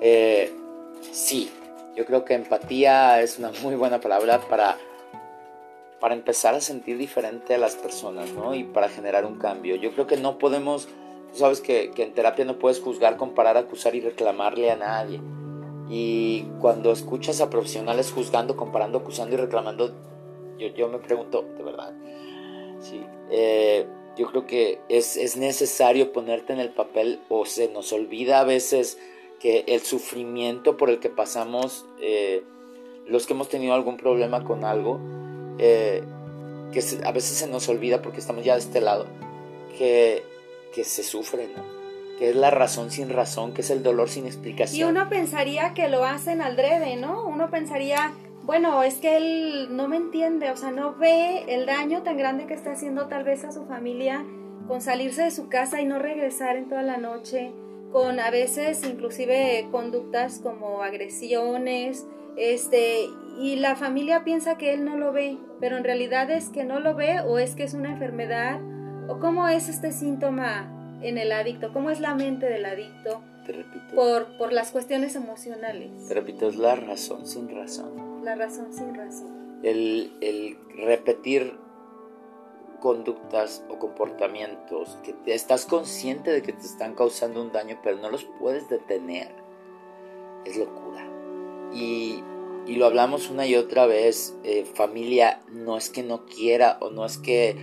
eh, 0.00 0.52
sí, 1.10 1.50
yo 1.96 2.04
creo 2.04 2.24
que 2.24 2.34
empatía 2.34 3.22
es 3.22 3.38
una 3.38 3.50
muy 3.62 3.74
buena 3.76 4.00
palabra 4.00 4.40
para, 4.48 4.76
para 6.00 6.14
empezar 6.14 6.54
a 6.54 6.60
sentir 6.60 6.98
diferente 6.98 7.54
a 7.54 7.58
las 7.58 7.76
personas, 7.76 8.30
¿no? 8.32 8.54
Y 8.54 8.64
para 8.64 8.88
generar 8.88 9.24
un 9.24 9.38
cambio. 9.38 9.76
Yo 9.76 9.92
creo 9.92 10.06
que 10.06 10.16
no 10.16 10.38
podemos, 10.38 10.86
tú 11.32 11.38
sabes 11.38 11.60
que, 11.60 11.90
que 11.92 12.02
en 12.02 12.12
terapia 12.12 12.44
no 12.44 12.58
puedes 12.58 12.80
juzgar, 12.80 13.16
comparar, 13.16 13.56
acusar 13.56 13.94
y 13.94 14.00
reclamarle 14.00 14.70
a 14.70 14.76
nadie. 14.76 15.20
Y 15.88 16.42
cuando 16.60 16.92
escuchas 16.92 17.40
a 17.40 17.48
profesionales 17.48 18.12
juzgando, 18.12 18.56
comparando, 18.56 18.98
acusando 18.98 19.34
y 19.34 19.38
reclamando, 19.38 19.94
yo, 20.58 20.68
yo 20.68 20.88
me 20.88 20.98
pregunto, 20.98 21.42
¿de 21.56 21.62
verdad? 21.64 21.92
Sí. 22.80 23.02
eh, 23.30 23.86
yo 24.16 24.26
creo 24.26 24.46
que 24.46 24.80
es, 24.88 25.16
es 25.16 25.36
necesario 25.36 26.12
ponerte 26.12 26.52
en 26.52 26.58
el 26.60 26.70
papel 26.70 27.20
o 27.28 27.44
se 27.46 27.68
nos 27.68 27.92
olvida 27.92 28.40
a 28.40 28.44
veces 28.44 28.98
que 29.40 29.64
el 29.68 29.80
sufrimiento 29.80 30.76
por 30.76 30.90
el 30.90 30.98
que 30.98 31.08
pasamos, 31.08 31.86
eh, 32.00 32.42
los 33.06 33.26
que 33.26 33.34
hemos 33.34 33.48
tenido 33.48 33.74
algún 33.74 33.96
problema 33.96 34.42
con 34.44 34.64
algo, 34.64 34.98
eh, 35.58 36.02
que 36.72 36.82
se- 36.82 37.04
a 37.06 37.12
veces 37.12 37.36
se 37.38 37.46
nos 37.46 37.68
olvida 37.68 38.02
porque 38.02 38.18
estamos 38.18 38.44
ya 38.44 38.54
de 38.54 38.60
este 38.60 38.80
lado, 38.80 39.06
que, 39.78 40.22
que 40.74 40.82
se 40.84 41.02
sufre, 41.04 41.48
¿no? 41.56 41.62
Que 42.18 42.30
es 42.30 42.36
la 42.36 42.50
razón 42.50 42.90
sin 42.90 43.10
razón, 43.10 43.54
que 43.54 43.60
es 43.60 43.70
el 43.70 43.84
dolor 43.84 44.08
sin 44.08 44.24
Y 44.24 44.28
explicación. 44.28 44.90
uno 44.90 45.08
pensaría 45.08 45.72
que 45.74 45.88
lo 45.88 46.04
hacen 46.04 46.42
al 46.42 46.56
drede, 46.56 46.96
¿no? 46.96 47.24
Uno 47.24 47.48
pensaría, 47.50 48.12
bueno, 48.48 48.82
es 48.82 48.94
que 48.94 49.18
él 49.18 49.76
no 49.76 49.88
me 49.88 49.98
entiende, 49.98 50.50
o 50.50 50.56
sea, 50.56 50.70
no 50.70 50.94
ve 50.94 51.44
el 51.48 51.66
daño 51.66 52.02
tan 52.02 52.16
grande 52.16 52.46
que 52.46 52.54
está 52.54 52.72
haciendo 52.72 53.06
tal 53.06 53.22
vez 53.22 53.44
a 53.44 53.52
su 53.52 53.66
familia 53.66 54.24
con 54.66 54.80
salirse 54.80 55.24
de 55.24 55.30
su 55.30 55.50
casa 55.50 55.82
y 55.82 55.84
no 55.84 55.98
regresar 55.98 56.56
en 56.56 56.66
toda 56.66 56.80
la 56.80 56.96
noche, 56.96 57.52
con 57.92 58.18
a 58.18 58.30
veces 58.30 58.82
inclusive 58.86 59.68
conductas 59.70 60.38
como 60.38 60.82
agresiones, 60.82 62.06
este, 62.38 63.10
y 63.38 63.56
la 63.56 63.76
familia 63.76 64.24
piensa 64.24 64.56
que 64.56 64.72
él 64.72 64.82
no 64.86 64.96
lo 64.96 65.12
ve, 65.12 65.36
pero 65.60 65.76
en 65.76 65.84
realidad 65.84 66.30
es 66.30 66.48
que 66.48 66.64
no 66.64 66.80
lo 66.80 66.94
ve 66.94 67.20
o 67.20 67.38
es 67.38 67.54
que 67.54 67.64
es 67.64 67.74
una 67.74 67.90
enfermedad, 67.90 68.62
o 69.08 69.18
cómo 69.18 69.46
es 69.48 69.68
este 69.68 69.92
síntoma 69.92 70.72
en 71.02 71.18
el 71.18 71.32
adicto, 71.32 71.70
cómo 71.74 71.90
es 71.90 72.00
la 72.00 72.14
mente 72.14 72.46
del 72.46 72.64
adicto 72.64 73.20
Te 73.44 73.52
repito, 73.52 73.94
por, 73.94 74.38
por 74.38 74.54
las 74.54 74.70
cuestiones 74.70 75.16
emocionales, 75.16 75.90
te 76.08 76.14
repito, 76.14 76.48
es 76.48 76.56
la 76.56 76.76
razón 76.76 77.26
sin 77.26 77.54
razón. 77.54 78.07
La 78.28 78.44
razón 78.46 78.72
sin 78.72 78.94
razón. 78.94 79.60
el, 79.62 80.58
repetir 80.76 81.58
conductas 82.80 83.64
o 83.68 83.78
comportamientos 83.78 84.98
que 85.02 85.12
te- 85.12 85.34
estás 85.34 85.64
consciente 85.66 86.30
de 86.30 86.42
que 86.42 86.52
te 86.52 86.64
están 86.66 86.94
causando 86.94 87.42
un 87.42 87.50
daño 87.50 87.80
pero 87.82 87.96
no 87.96 88.08
los 88.10 88.24
puedes 88.38 88.68
detener 88.68 89.34
es 90.44 90.56
locura. 90.56 91.04
Y, 91.72 92.22
y 92.66 92.76
lo 92.76 92.86
hablamos 92.86 93.30
una 93.30 93.46
y 93.46 93.56
otra 93.56 93.86
vez, 93.86 94.36
eh, 94.44 94.64
familia 94.64 95.42
no 95.50 95.76
es 95.76 95.90
que 95.90 96.02
no 96.04 96.24
quiera 96.26 96.78
o 96.80 96.90
no 96.90 97.04
es 97.04 97.18
que 97.18 97.56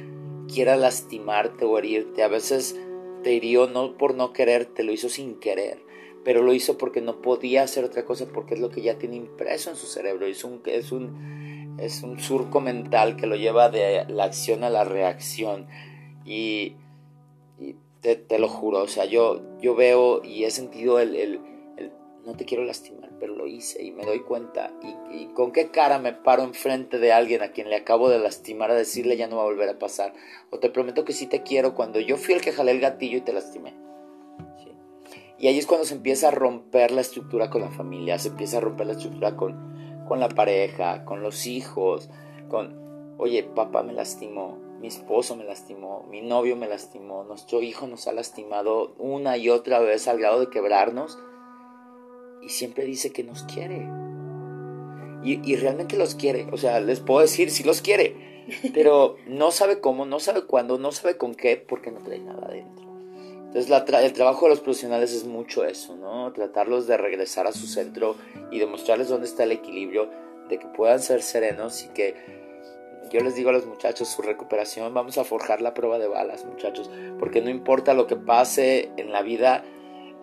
quiera 0.54 0.76
lastimarte 0.76 1.64
o 1.66 1.78
herirte, 1.78 2.22
a 2.24 2.28
veces 2.28 2.76
te 3.24 3.32
hirió 3.34 3.68
no 3.68 3.98
por 3.98 4.14
no 4.16 4.34
quererte, 4.34 4.84
lo 4.84 4.92
hizo 4.92 5.08
sin 5.10 5.40
querer, 5.40 5.85
pero 6.26 6.42
lo 6.42 6.54
hizo 6.54 6.78
porque 6.78 7.02
no 7.02 7.22
podía 7.22 7.62
hacer 7.62 7.86
otra 7.86 8.04
cosa 8.04 8.26
porque 8.34 8.56
es 8.56 8.60
lo 8.60 8.72
que 8.72 8.82
ya 8.82 8.98
tiene 8.98 9.16
impreso 9.16 9.70
en 9.70 9.76
su 9.78 9.86
cerebro, 9.86 10.26
es 10.26 10.44
un, 10.44 10.62
es 10.66 10.92
un, 10.92 11.78
es 11.80 12.02
un 12.02 12.20
surco 12.20 12.60
mental 12.60 13.16
que 13.16 13.28
lo 13.28 13.36
lleva 13.36 13.70
de 13.70 14.06
la 14.10 14.26
acción 14.26 14.64
a 14.64 14.72
la 14.72 14.84
reacción 14.84 15.68
y, 16.26 16.76
te, 18.02 18.38
lo 18.38 18.48
juro, 18.48 18.84
o 18.84 18.88
sea, 18.88 19.06
yo, 19.06 19.42
yo 19.62 19.74
veo 19.76 20.24
y 20.24 20.44
he 20.44 20.52
sentido 20.52 21.00
el, 21.00 21.16
el, 21.16 21.42
no 22.24 22.36
te 22.36 22.46
quiero 22.46 22.64
lastimar, 22.64 23.12
pero 23.20 23.36
lo 23.36 23.48
hice 23.48 23.84
y 23.84 23.92
me 23.92 24.06
doy 24.06 24.20
cuenta. 24.20 24.72
Y, 24.84 25.24
y, 25.24 25.26
con 25.34 25.52
qué 25.52 25.72
cara 25.72 25.98
me 25.98 26.14
paro 26.14 26.44
enfrente 26.44 27.00
de 27.00 27.12
alguien 27.12 27.42
a 27.42 27.52
quien 27.52 27.70
le 27.70 27.76
acabo 27.76 28.10
de 28.10 28.20
lastimar 28.20 28.70
a 28.70 28.76
decirle 28.76 29.18
ya 29.18 29.28
no 29.28 29.38
va 29.38 29.42
a 29.42 29.46
volver 29.46 29.70
a 29.70 29.80
pasar. 29.80 30.14
O 30.52 30.60
te 30.60 30.70
prometo 30.70 31.04
que 31.04 31.14
sí 31.14 31.26
te 31.26 31.42
quiero 31.42 31.74
cuando 31.74 32.00
yo 32.00 32.18
fui 32.18 32.36
el 32.36 32.42
que 32.42 32.52
jalé 32.52 32.74
el 32.74 32.80
gatillo 32.80 33.18
y 33.18 33.22
te 33.22 33.34
lastimé. 33.34 33.74
Y 35.38 35.48
ahí 35.48 35.58
es 35.58 35.66
cuando 35.66 35.86
se 35.86 35.96
empieza 35.96 36.30
a 36.30 36.32
romper 36.32 36.92
la 36.92 37.02
estructura 37.02 37.50
con 37.50 37.62
la 37.62 37.70
familia, 37.70 38.18
se 38.20 38.30
empieza 38.30 38.58
a 38.58 38.62
romper 38.62 38.88
la 38.88 38.94
estructura 38.94 39.36
con, 39.36 40.04
con 40.08 40.20
la 40.20 40.30
pareja, 40.30 41.04
con 41.04 41.22
los 41.22 41.46
hijos, 41.46 42.10
con, 42.48 43.16
oye, 43.18 43.44
papá 43.44 43.84
me 43.84 43.94
lastimó, 43.94 44.58
mi 44.80 44.88
esposo 44.88 45.36
me 45.36 45.44
lastimó, 45.44 46.06
mi 46.10 46.22
novio 46.22 46.56
me 46.56 46.68
lastimó, 46.68 47.24
nuestro 47.24 47.62
hijo 47.62 47.88
nos 47.88 48.08
ha 48.08 48.14
lastimado 48.14 48.96
una 48.98 49.38
y 49.38 49.50
otra 49.50 49.80
vez 49.80 50.08
al 50.08 50.20
grado 50.20 50.40
de 50.40 50.50
quebrarnos 50.50 51.20
y 52.42 52.50
siempre 52.50 52.86
dice 52.86 53.12
que 53.12 53.24
nos 53.24 53.44
quiere. 53.44 53.90
Y, 55.24 55.56
realmente 55.56 55.98
los 55.98 56.14
quiere, 56.14 56.48
o 56.52 56.58
sea, 56.58 56.80
les 56.80 57.00
puedo 57.00 57.22
decir 57.22 57.50
si 57.50 57.64
los 57.64 57.82
quiere, 57.82 58.44
pero 58.76 59.16
no 59.26 59.50
sabe 59.50 59.80
cómo, 59.80 60.06
no 60.06 60.20
sabe 60.20 60.46
cuándo, 60.46 60.78
no 60.78 60.92
sabe 60.92 61.18
con 61.18 61.34
qué, 61.34 61.58
porque 61.58 61.90
no 61.90 62.00
trae 62.02 62.20
nada 62.20 62.46
adentro. 62.46 62.85
Entonces 63.56 64.04
el 64.04 64.12
trabajo 64.12 64.48
de 64.48 64.50
los 64.50 64.60
profesionales 64.60 65.14
es 65.14 65.24
mucho 65.24 65.64
eso, 65.64 65.96
¿no? 65.96 66.30
Tratarlos 66.34 66.88
de 66.88 66.98
regresar 66.98 67.48
a 67.48 67.54
su 67.54 67.68
centro 67.68 68.18
y 68.52 68.60
demostrarles 68.60 69.08
dónde 69.08 69.28
está 69.28 69.44
el 69.44 69.54
equilibrio, 69.54 70.10
de 70.50 70.60
que 70.60 70.68
puedan 70.68 71.00
ser 71.00 71.22
serenos 71.22 71.86
y 71.86 71.88
que 71.88 72.16
yo 73.10 73.22
les 73.22 73.34
digo 73.36 73.52
a 73.52 73.54
los 73.54 73.66
muchachos, 73.66 74.10
su 74.10 74.22
recuperación, 74.22 74.94
vamos 74.94 75.18
a 75.18 75.24
forjar 75.24 75.62
la 75.62 75.74
prueba 75.74 76.00
de 76.00 76.08
balas, 76.10 76.44
muchachos, 76.44 76.92
porque 77.18 77.40
no 77.40 77.50
importa 77.50 77.94
lo 77.94 78.08
que 78.08 78.18
pase 78.18 78.92
en 78.98 79.14
la 79.14 79.22
vida, 79.22 79.64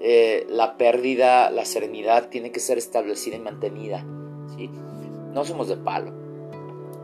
eh, 0.01 0.47
la 0.51 0.77
pérdida, 0.77 1.51
la 1.51 1.65
serenidad 1.65 2.29
tiene 2.29 2.53
que 2.53 2.61
ser 2.61 2.77
establecida 2.77 3.37
y 3.37 3.41
mantenida, 3.41 4.05
¿sí? 4.55 4.69
No 5.33 5.47
somos 5.47 5.69
de 5.69 5.79
palo. 5.79 6.22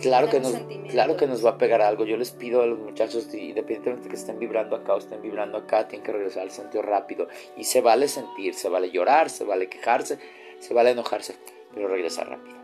Claro 0.01 0.29
que, 0.29 0.41
nos, 0.41 0.55
claro 0.91 1.17
que 1.17 1.27
nos 1.27 1.45
va 1.45 1.51
a 1.51 1.59
pegar 1.59 1.83
algo. 1.83 2.05
Yo 2.05 2.17
les 2.17 2.31
pido 2.31 2.63
a 2.63 2.67
los 2.67 2.79
muchachos, 2.79 3.33
independientemente 3.35 4.09
que 4.09 4.17
estén 4.17 4.39
vibrando 4.39 4.77
acá 4.77 4.95
o 4.95 4.99
estén 4.99 5.21
vibrando 5.21 5.59
acá, 5.59 5.89
tienen 5.89 6.05
que 6.05 6.13
regresar 6.13 6.43
al 6.43 6.51
centro 6.51 6.83
rápido. 6.83 7.29
Y 7.57 7.65
se 7.65 7.81
vale 7.81 8.09
sentir, 8.09 8.55
se 8.55 8.69
vale 8.69 8.91
llorar, 8.91 9.31
se 9.31 9.45
vale 9.45 9.69
quejarse, 9.69 10.19
se 10.61 10.75
vale 10.75 10.91
enojarse, 10.91 11.35
pero 11.75 11.89
regresar 11.89 12.29
rápido 12.29 12.59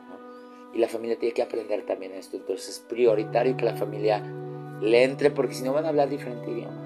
y 0.75 0.79
la 0.79 0.89
familia 0.89 1.17
tiene 1.19 1.35
que 1.35 1.43
aprender 1.43 1.87
también 1.87 2.13
esto. 2.13 2.37
Entonces 2.37 2.69
es 2.69 2.79
prioritario 2.81 3.57
que 3.57 3.65
la 3.65 3.77
familia 3.77 4.23
le 4.81 5.05
entre 5.05 5.31
porque 5.31 5.55
si 5.55 5.63
no 5.63 5.73
van 5.73 5.87
a 5.87 5.89
hablar 5.89 6.09
diferente 6.09 6.51
idioma. 6.51 6.81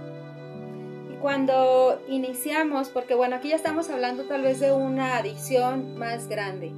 Y 1.12 1.16
cuando 1.20 2.00
iniciamos, 2.08 2.90
porque 2.90 3.14
bueno, 3.14 3.36
aquí 3.36 3.48
ya 3.48 3.56
estamos 3.56 3.88
hablando 3.90 4.24
tal 4.24 4.42
vez 4.42 4.60
de 4.60 4.72
una 4.72 5.16
adicción 5.16 5.98
más 5.98 6.28
grande, 6.28 6.72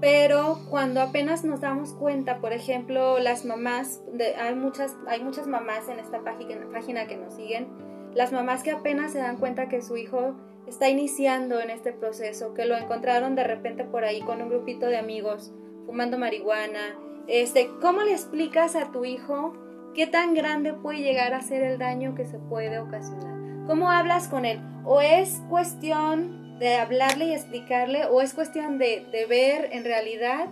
pero 0.00 0.58
cuando 0.68 1.00
apenas 1.00 1.44
nos 1.44 1.60
damos 1.60 1.94
cuenta, 1.94 2.38
por 2.40 2.52
ejemplo, 2.52 3.18
las 3.18 3.44
mamás, 3.44 4.02
hay, 4.38 4.54
muchas, 4.54 4.94
hay 5.06 5.22
muchas 5.22 5.46
mamás 5.46 5.88
en 5.88 5.98
esta 5.98 6.22
página, 6.22 6.66
página 6.70 7.06
que 7.06 7.16
nos 7.16 7.34
siguen, 7.34 7.68
las 8.14 8.32
mamás 8.32 8.62
que 8.62 8.72
apenas 8.72 9.12
se 9.12 9.18
dan 9.18 9.38
cuenta 9.38 9.68
que 9.68 9.82
su 9.82 9.96
hijo 9.96 10.34
está 10.66 10.88
iniciando 10.88 11.60
en 11.60 11.70
este 11.70 11.92
proceso, 11.92 12.52
que 12.54 12.66
lo 12.66 12.76
encontraron 12.76 13.34
de 13.34 13.44
repente 13.44 13.84
por 13.84 14.04
ahí 14.04 14.20
con 14.20 14.42
un 14.42 14.48
grupito 14.48 14.86
de 14.86 14.98
amigos 14.98 15.52
fumando 15.86 16.18
marihuana. 16.18 16.98
Este, 17.28 17.70
¿Cómo 17.80 18.02
le 18.02 18.12
explicas 18.12 18.76
a 18.76 18.90
tu 18.90 19.04
hijo 19.04 19.54
qué 19.94 20.06
tan 20.06 20.34
grande 20.34 20.74
puede 20.74 21.00
llegar 21.00 21.32
a 21.34 21.40
ser 21.40 21.62
el 21.62 21.78
daño 21.78 22.14
que 22.14 22.26
se 22.26 22.38
puede 22.38 22.78
ocasionar? 22.78 23.66
¿Cómo 23.66 23.90
hablas 23.90 24.28
con 24.28 24.44
él? 24.44 24.60
¿O 24.84 25.00
es 25.00 25.42
cuestión 25.48 26.45
de 26.58 26.76
hablarle 26.76 27.26
y 27.26 27.32
explicarle 27.32 28.06
o 28.06 28.22
es 28.22 28.34
cuestión 28.34 28.78
de, 28.78 29.06
de 29.12 29.26
ver 29.26 29.68
en 29.72 29.84
realidad 29.84 30.48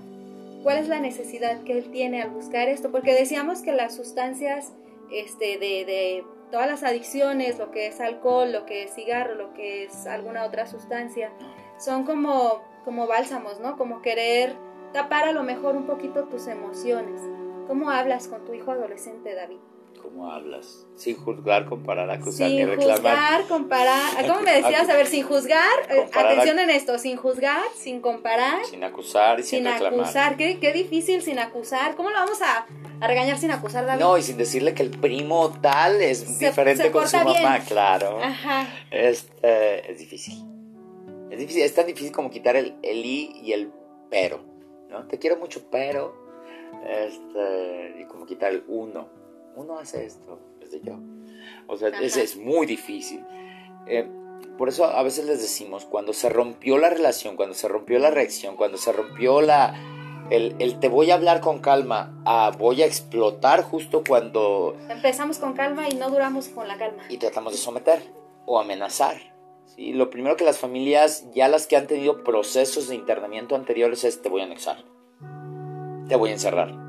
cuál 0.62 0.78
es 0.78 0.88
la 0.88 1.00
necesidad 1.00 1.62
que 1.62 1.78
él 1.78 1.90
tiene 1.90 2.22
al 2.22 2.30
buscar 2.30 2.68
esto? 2.68 2.90
Porque 2.90 3.14
decíamos 3.14 3.60
que 3.60 3.72
las 3.72 3.94
sustancias 3.94 4.72
este, 5.10 5.58
de, 5.58 5.84
de 5.84 6.24
todas 6.50 6.66
las 6.66 6.82
adicciones, 6.82 7.58
lo 7.58 7.70
que 7.70 7.86
es 7.86 8.00
alcohol, 8.00 8.52
lo 8.52 8.66
que 8.66 8.84
es 8.84 8.94
cigarro, 8.94 9.34
lo 9.34 9.54
que 9.54 9.84
es 9.84 10.06
alguna 10.06 10.44
otra 10.44 10.66
sustancia, 10.66 11.32
son 11.78 12.04
como, 12.04 12.62
como 12.84 13.06
bálsamos, 13.06 13.60
¿no? 13.60 13.76
Como 13.76 14.02
querer 14.02 14.54
tapar 14.92 15.24
a 15.24 15.32
lo 15.32 15.42
mejor 15.42 15.76
un 15.76 15.86
poquito 15.86 16.24
tus 16.24 16.46
emociones. 16.46 17.20
¿Cómo 17.66 17.90
hablas 17.90 18.28
con 18.28 18.44
tu 18.44 18.54
hijo 18.54 18.70
adolescente, 18.70 19.34
David? 19.34 19.58
¿Cómo 20.04 20.30
hablas? 20.30 20.86
Sin 20.96 21.16
juzgar, 21.16 21.64
comparar, 21.64 22.10
acusar 22.10 22.48
sin 22.48 22.58
ni 22.58 22.64
reclamar. 22.66 22.96
Sin 22.96 23.04
juzgar, 23.06 23.48
comparar. 23.48 24.26
¿Cómo 24.26 24.40
me 24.42 24.52
decías? 24.52 24.86
A 24.86 24.94
ver, 24.94 25.06
sin 25.06 25.24
juzgar. 25.24 25.64
Eh, 25.88 26.06
atención 26.12 26.58
en 26.58 26.68
esto. 26.68 26.98
Sin 26.98 27.16
juzgar, 27.16 27.62
sin 27.74 28.02
comparar. 28.02 28.66
Sin 28.66 28.84
acusar 28.84 29.40
y 29.40 29.44
sin, 29.44 29.64
reclamar. 29.64 29.92
Sin 29.92 30.00
acusar. 30.00 30.36
Qué, 30.36 30.60
qué, 30.60 30.72
difícil 30.74 31.22
sin 31.22 31.38
acusar. 31.38 31.96
¿Cómo 31.96 32.10
lo 32.10 32.16
vamos 32.16 32.42
a, 32.42 32.66
a, 33.00 33.08
regañar 33.08 33.38
sin 33.38 33.50
acusar, 33.50 33.86
David? 33.86 34.02
No, 34.02 34.18
y 34.18 34.22
sin 34.22 34.36
decirle 34.36 34.74
que 34.74 34.82
el 34.82 34.90
primo 34.90 35.58
tal 35.62 36.02
es 36.02 36.38
diferente 36.38 36.90
con 36.90 37.08
su 37.08 37.16
mamá, 37.16 37.60
claro. 37.66 38.22
Ajá. 38.22 38.68
Este, 38.90 39.90
es 39.90 39.98
difícil. 39.98 40.34
Es 41.30 41.38
difícil. 41.38 41.62
Es 41.62 41.74
tan 41.74 41.86
difícil 41.86 42.12
como 42.12 42.28
quitar 42.28 42.56
el, 42.56 42.76
el 42.82 43.06
i 43.06 43.40
y 43.42 43.52
el 43.52 43.72
pero. 44.10 44.44
Te 45.08 45.18
quiero 45.18 45.38
mucho, 45.38 45.62
pero, 45.70 46.14
este, 46.86 48.02
y 48.02 48.04
como 48.04 48.26
quitar 48.26 48.52
el 48.52 48.64
uno. 48.68 49.23
Uno 49.56 49.78
hace 49.78 50.04
esto, 50.06 50.40
es 50.60 50.70
de 50.70 50.80
yo. 50.80 50.98
O 51.66 51.76
sea, 51.76 51.88
es, 51.88 52.16
es, 52.16 52.36
muy 52.36 52.66
difícil. 52.66 53.24
Eh, 53.86 54.08
por 54.58 54.68
eso 54.68 54.84
a 54.84 55.02
veces 55.02 55.26
les 55.26 55.40
decimos, 55.40 55.84
cuando 55.84 56.12
se 56.12 56.28
rompió 56.28 56.78
la 56.78 56.90
relación, 56.90 57.36
cuando 57.36 57.54
se 57.54 57.68
rompió 57.68 57.98
la 57.98 58.10
reacción, 58.10 58.56
cuando 58.56 58.78
se 58.78 58.92
rompió 58.92 59.40
la, 59.40 59.74
el, 60.30 60.56
el, 60.58 60.78
te 60.78 60.88
voy 60.88 61.10
a 61.10 61.14
hablar 61.14 61.40
con 61.40 61.58
calma 61.60 62.20
a 62.24 62.52
voy 62.56 62.82
a 62.82 62.86
explotar 62.86 63.62
justo 63.62 64.02
cuando... 64.06 64.76
Empezamos 64.88 65.38
con 65.38 65.54
calma 65.54 65.88
y 65.88 65.94
no 65.94 66.10
duramos 66.10 66.48
con 66.48 66.68
la 66.68 66.78
calma. 66.78 67.02
Y 67.08 67.18
tratamos 67.18 67.52
de 67.52 67.58
someter 67.58 68.02
o 68.46 68.60
amenazar. 68.60 69.16
¿sí? 69.66 69.92
Lo 69.92 70.10
primero 70.10 70.36
que 70.36 70.44
las 70.44 70.58
familias, 70.58 71.30
ya 71.32 71.48
las 71.48 71.66
que 71.66 71.76
han 71.76 71.86
tenido 71.86 72.22
procesos 72.22 72.88
de 72.88 72.94
internamiento 72.94 73.56
anteriores, 73.56 74.04
es 74.04 74.22
te 74.22 74.28
voy 74.28 74.42
a 74.42 74.44
anexar, 74.44 74.84
te 76.08 76.16
voy 76.16 76.30
a 76.30 76.32
encerrar. 76.34 76.83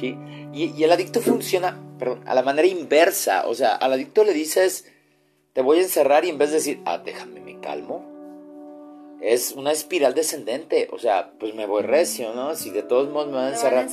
¿Sí? 0.00 0.16
Y, 0.52 0.82
el 0.82 0.90
adicto 0.90 1.20
funciona 1.20 1.78
perdón, 1.98 2.22
a 2.26 2.34
la 2.34 2.42
manera 2.42 2.66
inversa. 2.66 3.46
O 3.46 3.54
sea, 3.54 3.76
al 3.76 3.92
adicto 3.92 4.24
le 4.24 4.32
dices, 4.32 4.86
te 5.52 5.62
voy 5.62 5.78
a 5.78 5.82
encerrar 5.82 6.24
y 6.24 6.30
en 6.30 6.38
vez 6.38 6.50
de 6.50 6.56
decir, 6.56 6.80
ah, 6.86 6.98
déjame, 6.98 7.40
me 7.40 7.60
calmo. 7.60 8.08
Es 9.20 9.52
una 9.52 9.70
espiral 9.70 10.14
descendente, 10.14 10.88
o 10.92 10.98
sea, 10.98 11.32
pues 11.38 11.54
me 11.54 11.66
voy 11.66 11.82
recio, 11.82 12.32
¿no? 12.32 12.56
Si 12.56 12.70
de 12.70 12.82
todos 12.82 13.10
modos 13.10 13.28
me 13.28 13.34
van 13.34 13.46
a 13.46 13.50
encerrar. 13.50 13.86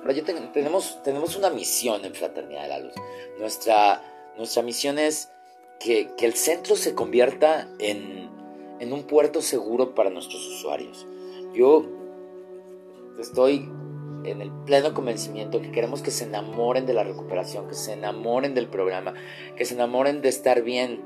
Ahora, 0.00 0.12
yo 0.14 0.24
tenemos, 0.24 1.02
tenemos 1.02 1.36
una 1.36 1.50
misión 1.50 2.06
en 2.06 2.14
Fraternidad 2.14 2.62
de 2.62 2.68
la 2.68 2.78
Luz. 2.78 2.94
Nuestra, 3.38 4.02
nuestra 4.38 4.62
misión 4.62 4.98
es 4.98 5.28
que, 5.78 6.08
el 6.18 6.34
centro 6.34 6.76
se 6.76 6.94
convierta 6.94 7.68
en, 7.78 8.30
un 8.92 9.04
puerto 9.04 9.42
seguro 9.42 9.94
para 9.94 10.10
nuestros 10.10 10.44
usuarios. 10.46 11.06
Yo 11.54 11.86
estoy 13.20 13.68
en 14.24 14.42
el 14.42 14.50
pleno 14.50 14.94
convencimiento 14.94 15.60
que 15.60 15.72
queremos 15.72 16.02
que 16.02 16.10
se 16.10 16.24
enamoren 16.24 16.86
de 16.86 16.94
la 16.94 17.04
recuperación, 17.04 17.68
que 17.68 17.74
se 17.74 17.92
enamoren 17.92 18.54
del 18.54 18.68
programa, 18.68 19.14
que 19.56 19.64
se 19.64 19.74
enamoren 19.74 20.22
de 20.22 20.28
estar 20.28 20.62
bien. 20.62 21.00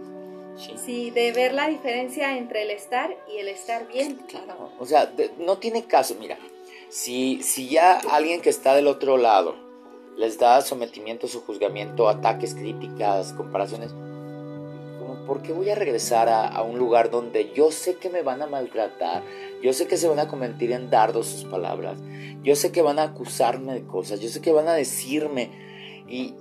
Sí, 0.76 1.10
de 1.10 1.32
ver 1.32 1.52
la 1.52 1.68
diferencia 1.68 2.38
entre 2.38 2.62
el 2.62 2.70
estar 2.70 3.14
y 3.32 3.38
el 3.38 3.48
estar 3.48 3.86
bien. 3.88 4.16
Claro, 4.26 4.72
o 4.78 4.86
sea, 4.86 5.12
no 5.38 5.58
tiene 5.58 5.84
caso, 5.84 6.16
mira, 6.18 6.38
si, 6.88 7.42
si 7.42 7.68
ya 7.68 8.00
alguien 8.10 8.40
que 8.40 8.48
está 8.48 8.74
del 8.74 8.86
otro 8.86 9.16
lado 9.16 9.56
les 10.16 10.38
da 10.38 10.62
sometimiento, 10.62 11.28
su 11.28 11.42
juzgamiento, 11.42 12.08
ataques, 12.08 12.54
críticas, 12.54 13.34
comparaciones, 13.34 13.94
¿por 15.26 15.42
qué 15.42 15.52
voy 15.52 15.70
a 15.70 15.74
regresar 15.74 16.28
a, 16.28 16.62
un 16.62 16.78
lugar 16.78 17.10
donde 17.10 17.52
yo 17.52 17.70
sé 17.70 17.96
que 17.96 18.08
me 18.08 18.22
van 18.22 18.42
a 18.42 18.46
maltratar? 18.46 19.22
Yo 19.62 19.72
sé 19.72 19.86
que 19.86 19.96
se 19.96 20.08
van 20.08 20.18
a 20.18 20.28
convertir 20.28 20.72
en 20.72 20.90
dardos 20.90 21.26
sus 21.26 21.44
palabras. 21.44 21.98
Yo 22.42 22.54
sé 22.56 22.72
que 22.72 22.82
van 22.82 22.98
a 22.98 23.04
acusarme 23.04 23.74
de 23.74 23.86
cosas. 23.86 24.20
Yo 24.20 24.28
sé 24.28 24.40
que 24.40 24.52
van 24.52 24.68
a 24.68 24.74
decirme. 24.74 26.04
Y 26.08 26.34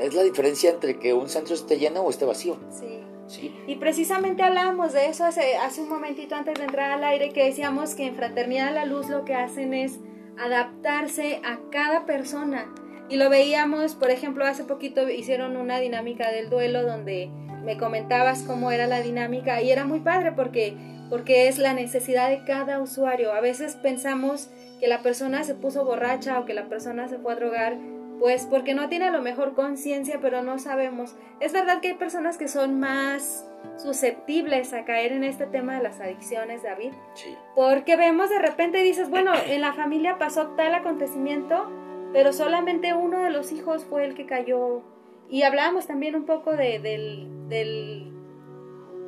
es 0.00 0.14
la 0.14 0.22
diferencia 0.22 0.70
entre 0.70 0.98
que 0.98 1.12
un 1.12 1.28
centro 1.28 1.54
esté 1.54 1.78
lleno 1.78 2.00
o 2.00 2.10
esté 2.10 2.24
vacío. 2.24 2.56
Sí. 2.70 3.04
Sí. 3.26 3.54
Y 3.66 3.76
precisamente 3.76 4.42
hablábamos 4.42 4.94
de 4.94 5.08
eso 5.08 5.22
hace, 5.26 5.58
hace 5.58 5.82
un 5.82 5.90
momentito 5.90 6.34
antes 6.34 6.54
de 6.54 6.64
entrar 6.64 6.92
al 6.92 7.04
aire, 7.04 7.30
que 7.30 7.44
decíamos 7.44 7.94
que 7.94 8.06
en 8.06 8.14
Fraternidad 8.14 8.68
a 8.68 8.70
la 8.70 8.84
Luz 8.86 9.10
lo 9.10 9.26
que 9.26 9.34
hacen 9.34 9.74
es 9.74 9.98
adaptarse 10.38 11.42
a 11.44 11.58
cada 11.70 12.06
persona. 12.06 12.72
Y 13.08 13.16
lo 13.16 13.30
veíamos, 13.30 13.94
por 13.94 14.10
ejemplo, 14.10 14.44
hace 14.44 14.64
poquito 14.64 15.08
hicieron 15.08 15.56
una 15.56 15.78
dinámica 15.80 16.30
del 16.30 16.50
duelo 16.50 16.82
donde 16.82 17.30
me 17.64 17.78
comentabas 17.78 18.42
cómo 18.42 18.70
era 18.70 18.86
la 18.86 19.00
dinámica 19.00 19.62
y 19.62 19.70
era 19.70 19.84
muy 19.84 20.00
padre 20.00 20.32
porque, 20.32 20.76
porque 21.08 21.48
es 21.48 21.58
la 21.58 21.72
necesidad 21.72 22.28
de 22.28 22.44
cada 22.44 22.80
usuario. 22.80 23.32
A 23.32 23.40
veces 23.40 23.76
pensamos 23.76 24.50
que 24.78 24.88
la 24.88 25.02
persona 25.02 25.42
se 25.44 25.54
puso 25.54 25.84
borracha 25.84 26.38
o 26.38 26.44
que 26.44 26.54
la 26.54 26.68
persona 26.68 27.08
se 27.08 27.18
fue 27.18 27.32
a 27.32 27.36
drogar, 27.36 27.78
pues 28.20 28.46
porque 28.46 28.74
no 28.74 28.88
tiene 28.88 29.06
a 29.06 29.10
lo 29.10 29.22
mejor 29.22 29.54
conciencia, 29.54 30.18
pero 30.20 30.42
no 30.42 30.58
sabemos. 30.58 31.14
Es 31.40 31.52
verdad 31.52 31.80
que 31.80 31.88
hay 31.88 31.94
personas 31.94 32.36
que 32.36 32.48
son 32.48 32.78
más 32.78 33.46
susceptibles 33.76 34.72
a 34.72 34.84
caer 34.84 35.12
en 35.12 35.24
este 35.24 35.46
tema 35.46 35.76
de 35.76 35.82
las 35.82 36.00
adicciones, 36.00 36.62
David. 36.62 36.92
Sí. 37.14 37.34
Porque 37.54 37.96
vemos 37.96 38.28
de 38.28 38.38
repente 38.38 38.80
y 38.80 38.84
dices, 38.84 39.08
bueno, 39.08 39.32
en 39.46 39.60
la 39.60 39.72
familia 39.72 40.18
pasó 40.18 40.48
tal 40.56 40.74
acontecimiento, 40.74 41.70
pero 42.12 42.32
solamente 42.32 42.94
uno 42.94 43.22
de 43.22 43.30
los 43.30 43.52
hijos 43.52 43.84
fue 43.84 44.04
el 44.04 44.14
que 44.14 44.26
cayó. 44.26 44.82
Y 45.30 45.42
hablábamos 45.42 45.86
también 45.86 46.14
un 46.16 46.24
poco 46.24 46.52
de, 46.52 46.78
del, 46.78 47.48
del 47.48 48.12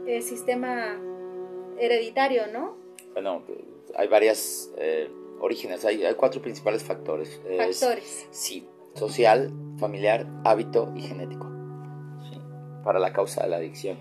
eh, 0.07 0.21
sistema 0.21 1.01
hereditario, 1.79 2.47
¿no? 2.53 2.77
Bueno, 3.15 3.43
hay 3.97 4.09
varias 4.09 4.71
eh, 4.77 5.11
orígenes, 5.41 5.85
hay, 5.85 6.05
hay, 6.05 6.15
cuatro 6.15 6.43
principales 6.43 6.83
factores. 6.83 7.41
Factores. 7.57 8.05
Es, 8.05 8.29
sí, 8.31 8.69
social, 8.95 9.51
familiar, 9.79 10.27
hábito 10.45 10.93
y 10.95 11.01
genético. 11.01 11.49
Sí, 12.31 12.39
para 12.85 12.99
la 12.99 13.13
causa 13.13 13.43
de 13.43 13.49
la 13.49 13.57
adicción. 13.57 13.99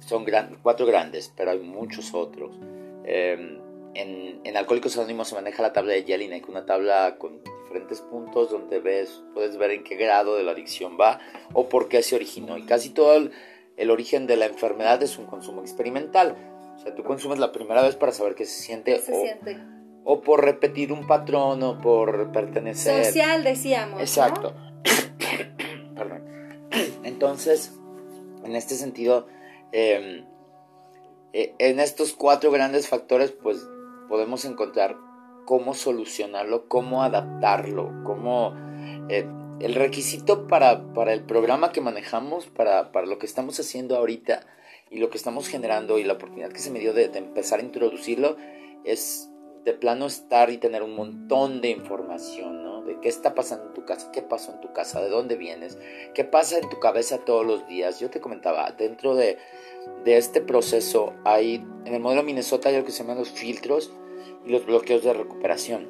Son 0.00 0.24
gran, 0.24 0.58
cuatro 0.62 0.86
grandes, 0.86 1.32
pero 1.34 1.50
hay 1.50 1.60
muchos 1.60 2.12
otros. 2.14 2.58
Eh, 3.04 3.58
en, 3.94 4.40
en, 4.44 4.56
Alcohólicos 4.56 4.96
Anónimos 4.96 5.28
se 5.28 5.34
maneja 5.34 5.62
la 5.62 5.72
tabla 5.72 5.92
de 5.92 6.04
Jelinek, 6.04 6.48
una 6.48 6.66
tabla 6.66 7.16
con 7.18 7.42
diferentes 7.42 8.00
puntos 8.00 8.50
donde 8.50 8.80
ves, 8.80 9.22
puedes 9.34 9.56
ver 9.56 9.70
en 9.70 9.84
qué 9.84 9.96
grado 9.96 10.36
de 10.36 10.42
la 10.42 10.52
adicción 10.52 10.96
va 11.00 11.20
o 11.52 11.68
por 11.68 11.88
qué 11.88 12.02
se 12.02 12.16
originó. 12.16 12.56
Y 12.56 12.62
casi 12.64 12.90
todo 12.90 13.16
el, 13.16 13.32
el 13.76 13.90
origen 13.90 14.26
de 14.26 14.36
la 14.36 14.46
enfermedad 14.46 15.02
es 15.02 15.18
un 15.18 15.26
consumo 15.26 15.60
experimental. 15.60 16.36
O 16.76 16.78
sea, 16.80 16.94
tú 16.94 17.02
consumes 17.02 17.38
la 17.38 17.52
primera 17.52 17.82
vez 17.82 17.96
para 17.96 18.12
saber 18.12 18.34
qué 18.34 18.44
se 18.44 18.62
siente. 18.62 18.94
¿Qué 18.94 19.00
se 19.00 19.12
o, 19.12 19.20
siente? 19.20 19.58
o 20.10 20.22
por 20.22 20.42
repetir 20.42 20.90
un 20.92 21.06
patrón 21.06 21.62
o 21.62 21.78
por 21.80 22.32
pertenecer. 22.32 23.04
Social, 23.04 23.44
decíamos. 23.44 24.00
Exacto. 24.00 24.54
¿no? 24.54 25.94
Perdón. 25.94 26.24
Entonces, 27.04 27.74
en 28.44 28.56
este 28.56 28.76
sentido, 28.76 29.26
eh, 29.72 30.24
eh, 31.34 31.54
en 31.58 31.78
estos 31.78 32.14
cuatro 32.14 32.50
grandes 32.50 32.88
factores, 32.88 33.32
pues 33.32 33.66
podemos 34.08 34.44
encontrar 34.44 34.96
cómo 35.44 35.74
solucionarlo, 35.74 36.68
cómo 36.68 37.02
adaptarlo, 37.02 37.92
cómo... 38.04 38.54
Eh, 39.08 39.26
el 39.60 39.74
requisito 39.74 40.46
para, 40.46 40.92
para, 40.92 41.12
el 41.12 41.24
programa 41.24 41.72
que 41.72 41.80
manejamos, 41.80 42.46
para, 42.46 42.92
para, 42.92 43.06
lo 43.06 43.18
que 43.18 43.26
estamos 43.26 43.58
haciendo 43.58 43.96
ahorita 43.96 44.46
y 44.88 44.98
lo 44.98 45.10
que 45.10 45.16
estamos 45.16 45.48
generando 45.48 45.98
y 45.98 46.04
la 46.04 46.12
oportunidad 46.12 46.52
que 46.52 46.60
se 46.60 46.70
me 46.70 46.78
dio 46.78 46.92
de, 46.92 47.08
de 47.08 47.18
empezar 47.18 47.58
a 47.58 47.62
introducirlo 47.62 48.36
es 48.84 49.30
de 49.64 49.74
plano 49.74 50.06
estar 50.06 50.50
y 50.50 50.58
tener 50.58 50.82
un 50.82 50.94
montón 50.94 51.60
de 51.60 51.70
información, 51.70 52.62
¿no? 52.62 52.82
De 52.82 53.00
qué 53.00 53.08
está 53.08 53.34
pasando 53.34 53.66
en 53.66 53.74
tu 53.74 53.84
casa, 53.84 54.10
qué 54.12 54.22
pasó 54.22 54.52
en 54.52 54.60
tu 54.60 54.72
casa, 54.72 55.02
de 55.02 55.10
dónde 55.10 55.36
vienes, 55.36 55.78
qué 56.14 56.24
pasa 56.24 56.58
en 56.58 56.68
tu 56.70 56.78
cabeza 56.78 57.18
todos 57.18 57.44
los 57.44 57.66
días. 57.68 58.00
Yo 58.00 58.08
te 58.08 58.20
comentaba, 58.20 58.70
dentro 58.72 59.14
de, 59.14 59.36
de 60.04 60.16
este 60.16 60.40
proceso 60.40 61.12
hay, 61.24 61.64
en 61.84 61.94
el 61.94 62.00
modelo 62.00 62.22
Minnesota 62.22 62.68
hay 62.68 62.76
lo 62.76 62.84
que 62.84 62.92
se 62.92 63.02
llaman 63.02 63.18
los 63.18 63.30
filtros 63.30 63.92
y 64.46 64.50
los 64.50 64.64
bloqueos 64.64 65.02
de 65.02 65.12
recuperación. 65.12 65.88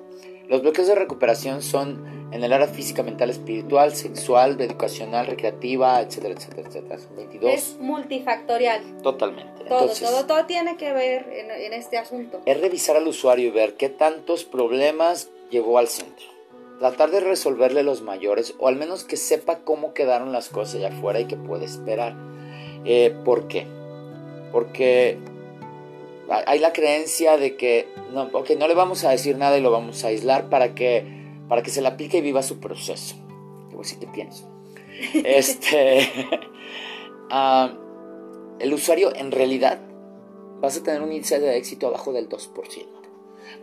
Los 0.49 0.63
bloqueos 0.63 0.89
de 0.89 0.95
recuperación 0.95 1.61
son 1.63 2.29
en 2.33 2.43
el 2.43 2.53
área 2.53 2.67
física, 2.67 3.03
mental, 3.03 3.29
espiritual, 3.29 3.95
sexual, 3.95 4.59
educacional, 4.61 5.27
recreativa, 5.27 6.01
etcétera, 6.01 6.35
etcétera, 6.35 6.69
etcétera. 6.69 6.99
Son 6.99 7.17
22. 7.17 7.53
Es 7.53 7.77
multifactorial. 7.79 8.81
Totalmente. 9.03 9.65
Todo, 9.65 9.81
Entonces, 9.81 10.09
todo, 10.09 10.27
todo 10.27 10.47
tiene 10.47 10.79
que 10.79 10.93
ver 10.95 11.29
en, 11.31 11.51
en 11.51 11.73
este 11.75 11.99
asunto. 11.99 12.41
es 12.47 12.61
revisar 12.61 12.97
al 12.97 13.07
usuario 13.07 13.49
y 13.49 13.51
ver 13.51 13.75
qué 13.75 13.91
tantos 13.91 14.45
problemas 14.45 15.31
llegó 15.51 15.79
al 15.79 15.89
centro. 15.89 16.27
Tratar 16.79 17.11
de 17.11 17.21
resolverle 17.21 17.83
los 17.83 18.01
mayores 18.01 18.55
o 18.59 18.69
al 18.69 18.77
menos 18.77 19.05
que 19.05 19.17
sepa 19.19 19.59
cómo 19.61 19.93
quedaron 19.93 20.33
las 20.33 20.49
cosas 20.49 20.77
allá 20.77 20.89
afuera 20.89 21.21
y 21.21 21.27
que 21.27 21.37
puede 21.37 21.67
esperar. 21.67 22.15
Eh, 22.85 23.15
¿Por 23.25 23.49
qué? 23.49 23.67
Porque 24.53 25.19
hay 26.29 26.59
la 26.59 26.73
creencia 26.73 27.37
de 27.37 27.57
que 27.57 27.89
no, 28.13 28.29
okay, 28.33 28.57
no 28.57 28.69
le 28.69 28.75
vamos 28.75 29.05
a 29.05 29.11
decir 29.11 29.37
nada 29.37 29.59
y 29.59 29.61
lo 29.61 29.71
vamos 29.71 30.05
a 30.05 30.09
aislar 30.09 30.49
para 30.49 30.75
que, 30.75 31.05
para 31.49 31.63
que 31.63 31.71
se 31.71 31.81
le 31.81 31.89
aplique 31.89 32.19
y 32.19 32.21
viva 32.21 32.43
su 32.43 32.59
proceso. 32.59 33.17
Te 34.01 34.07
pienso. 34.09 34.45
Este, 35.25 36.11
uh, 37.31 37.69
el 38.59 38.75
usuario 38.75 39.15
en 39.15 39.31
realidad 39.31 39.79
vas 40.61 40.77
a 40.77 40.83
tener 40.83 41.03
un 41.03 41.13
índice 41.13 41.39
de 41.39 41.57
éxito 41.57 41.87
abajo 41.87 42.13
del 42.13 42.29
2%. 42.29 42.51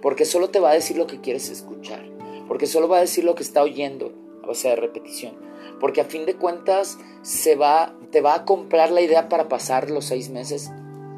Porque 0.01 0.23
solo 0.23 0.49
te 0.49 0.61
va 0.61 0.69
a 0.69 0.73
decir 0.73 0.95
lo 0.95 1.07
que 1.07 1.19
quieres 1.19 1.49
escuchar. 1.49 2.05
Porque 2.47 2.67
solo 2.67 2.87
va 2.87 2.99
a 2.99 3.01
decir 3.01 3.25
lo 3.25 3.35
que 3.35 3.43
está 3.43 3.63
oyendo 3.63 4.13
a 4.43 4.47
base 4.47 4.69
de 4.69 4.77
repetición. 4.77 5.35
Porque 5.79 6.01
a 6.01 6.05
fin 6.05 6.25
de 6.25 6.35
cuentas 6.35 6.97
se 7.21 7.55
va, 7.55 7.93
te 8.11 8.21
va 8.21 8.35
a 8.35 8.45
comprar 8.45 8.91
la 8.91 9.01
idea 9.01 9.29
para 9.29 9.49
pasar 9.49 9.89
los 9.89 10.05
seis 10.05 10.29
meses 10.29 10.71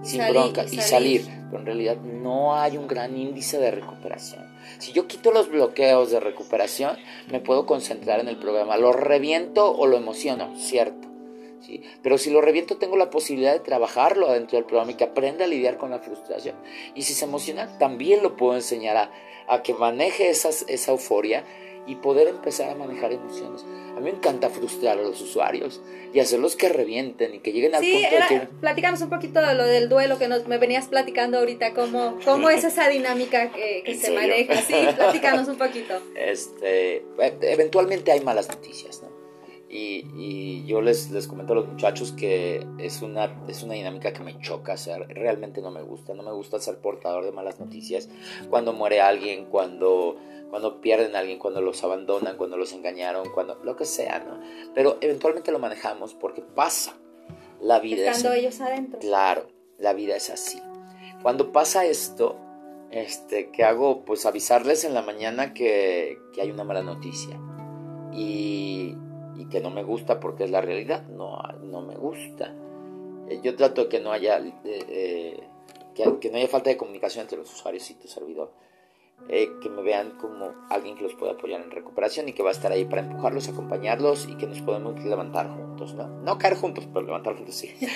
sin 0.04 0.22
Salir, 0.22 0.34
bronca 0.34 0.64
y 0.64 0.76
y 0.76 0.82
salir. 0.82 1.22
salir. 1.24 1.44
Pero 1.50 1.60
en 1.60 1.66
realidad 1.66 1.98
no 1.98 2.56
hay 2.56 2.78
un 2.78 2.88
gran 2.88 3.18
índice 3.18 3.58
de 3.60 3.72
recuperación. 3.72 4.46
Si 4.80 4.92
yo 4.92 5.08
quito 5.08 5.32
los 5.32 5.50
bloqueos 5.50 6.12
de 6.12 6.20
recuperación, 6.20 6.98
me 7.32 7.40
puedo 7.40 7.66
concentrar 7.66 8.20
en 8.20 8.28
el 8.28 8.38
programa. 8.38 8.78
¿Lo 8.78 8.92
reviento 8.92 9.72
o 9.72 9.88
lo 9.88 9.98
emociono? 9.98 10.54
Cierto. 10.58 11.08
¿sí? 11.62 11.82
Pero 12.04 12.18
si 12.18 12.30
lo 12.30 12.42
reviento, 12.42 12.78
tengo 12.78 12.98
la 12.98 13.10
posibilidad 13.10 13.54
de 13.54 13.60
trabajarlo 13.60 14.32
dentro 14.32 14.58
del 14.58 14.66
programa 14.66 14.92
y 14.92 14.96
que 14.96 15.06
aprenda 15.06 15.46
a 15.46 15.48
lidiar 15.48 15.78
con 15.78 15.90
la 15.92 16.00
frustración. 16.00 16.56
Y 16.96 17.04
si 17.04 17.14
se 17.14 17.26
emociona, 17.26 17.78
también 17.78 18.24
lo 18.24 18.36
puedo 18.36 18.56
enseñar 18.56 18.98
a, 18.98 19.12
a 19.48 19.64
que 19.64 19.74
maneje 19.74 20.30
esas, 20.30 20.66
esa 20.68 20.92
euforia 20.92 21.44
y 21.88 21.96
poder 21.96 22.28
empezar 22.28 22.70
a 22.70 22.76
manejar 22.76 23.14
emociones. 23.14 23.66
A 23.98 24.00
mí 24.00 24.12
me 24.12 24.18
encanta 24.18 24.50
frustrar 24.52 25.00
a 25.00 25.02
los 25.02 25.20
usuarios 25.22 25.82
y 26.14 26.20
hacerlos 26.20 26.56
que 26.56 26.70
revienten 26.70 27.34
y 27.34 27.40
que 27.40 27.52
lleguen 27.52 27.74
al 27.74 27.82
Sí, 27.84 27.94
punto 27.94 28.16
era, 28.16 28.28
de 28.30 28.40
que... 28.42 28.48
platicamos 28.62 29.02
un 29.02 29.10
poquito 29.10 29.42
de 29.42 29.56
lo 29.56 29.66
del 29.66 29.90
duelo 29.90 30.20
que 30.20 30.28
nos, 30.28 30.48
me 30.48 30.60
venías 30.60 30.86
platicando 30.88 31.40
ahorita, 31.40 31.74
cómo, 31.74 32.20
cómo 32.24 32.52
es 32.52 32.64
esa 32.64 32.88
dinámica 32.90 33.52
que, 33.52 33.82
que 33.84 33.92
¿En 33.94 33.98
se 34.00 34.06
serio? 34.06 34.22
maneja. 34.22 34.62
Sí, 34.62 34.76
platícanos 34.96 35.48
un 35.48 35.58
poquito. 35.58 35.96
este, 36.16 36.98
e- 36.98 37.38
eventualmente 37.42 38.12
hay 38.12 38.20
malas 38.22 38.48
noticias, 38.50 39.02
¿no? 39.02 39.10
Y, 39.70 40.06
y 40.16 40.66
yo 40.66 40.82
les, 40.82 41.12
les 41.12 41.28
comento 41.28 41.52
a 41.52 41.58
los 41.58 41.68
muchachos 41.68 42.14
que 42.14 42.66
es 42.78 43.02
una, 43.02 43.44
es 43.50 43.64
una 43.64 43.74
dinámica 43.74 44.14
que 44.14 44.24
me 44.24 44.40
choca 44.40 44.74
hacer, 44.74 45.08
realmente 45.10 45.62
no 45.62 45.72
me 45.72 45.82
gusta, 45.82 46.14
no 46.14 46.24
me 46.24 46.32
gusta 46.32 46.60
ser 46.60 46.78
portador 46.78 47.26
de 47.26 47.34
malas 47.34 47.60
noticias, 47.60 48.08
cuando 48.50 48.72
muere 48.72 49.02
alguien, 49.02 49.46
cuando, 49.46 50.16
cuando 50.50 50.80
pierden 50.80 51.18
a 51.18 51.20
alguien, 51.20 51.38
cuando 51.38 51.62
los 51.62 51.84
abandonan, 51.84 52.38
cuando 52.38 52.56
los 52.56 52.72
engañaron, 52.72 53.30
cuando 53.34 53.56
lo 53.64 53.76
que 53.76 53.84
sea, 53.84 54.20
¿no? 54.20 54.40
Pero 54.74 54.98
eventualmente 55.02 55.52
lo 55.52 55.60
manejamos 55.60 56.14
porque 56.14 56.42
pasa, 56.42 56.96
la 57.60 57.80
vida 57.80 58.10
es 58.10 58.18
Estando 58.18 58.38
ellos 58.38 58.62
adentro. 58.62 59.00
Claro, 59.00 59.48
la 59.78 59.94
vida 59.94 60.16
es 60.16 60.30
así. 60.30 60.62
Cuando 61.22 61.52
pasa 61.52 61.86
esto, 61.86 62.38
este, 62.92 63.50
¿qué 63.52 63.64
hago? 63.64 64.06
Pues 64.06 64.26
avisarles 64.26 64.86
en 64.86 64.94
la 64.94 65.02
mañana 65.02 65.54
que, 65.54 66.20
que 66.34 66.42
hay 66.42 66.52
una 66.52 66.64
mala 66.64 66.84
noticia. 66.84 67.38
Y, 68.14 68.96
y, 69.38 69.46
que 69.46 69.60
no 69.60 69.70
me 69.70 69.84
gusta 69.84 70.20
porque 70.20 70.44
es 70.44 70.52
la 70.52 70.62
realidad. 70.62 71.04
No, 71.08 71.42
no 71.64 71.82
me 71.82 71.96
gusta. 71.96 72.54
Eh, 73.30 73.40
Yo 73.44 73.56
trato 73.56 73.84
de 73.84 73.90
que 73.90 74.00
no 74.00 74.12
haya, 74.12 74.40
eh, 74.40 74.54
eh, 74.66 75.44
que, 75.96 76.20
que, 76.20 76.30
no 76.30 76.38
haya 76.38 76.48
falta 76.48 76.70
de 76.70 76.78
comunicación 76.78 77.24
entre 77.24 77.38
los 77.38 77.54
usuarios 77.54 77.90
y 77.92 77.96
tu 77.96 78.08
servidor. 78.08 78.52
Eh, 79.30 79.50
que 79.62 79.70
me 79.70 79.82
vean 79.82 80.12
como 80.22 80.54
alguien 80.70 80.96
que 80.96 81.04
los 81.04 81.14
puede 81.16 81.34
apoyar 81.34 81.60
en 81.62 81.72
recuperación 81.72 82.30
y 82.30 82.34
que 82.34 82.44
va 82.44 82.50
a 82.50 82.54
estar 82.54 82.72
ahí 82.72 82.86
para 82.86 83.02
empujarlos, 83.02 83.50
acompañarlos 83.50 84.26
y 84.30 84.38
que 84.38 84.46
nos 84.46 84.62
podemos 84.62 85.04
levantar 85.04 85.50
juntos, 85.50 85.96
¿no? 85.96 86.08
No 86.08 86.38
caer 86.38 86.56
juntos, 86.56 86.88
pero 86.94 87.06
levantar 87.06 87.36
juntos 87.36 87.56
sí. 87.56 87.74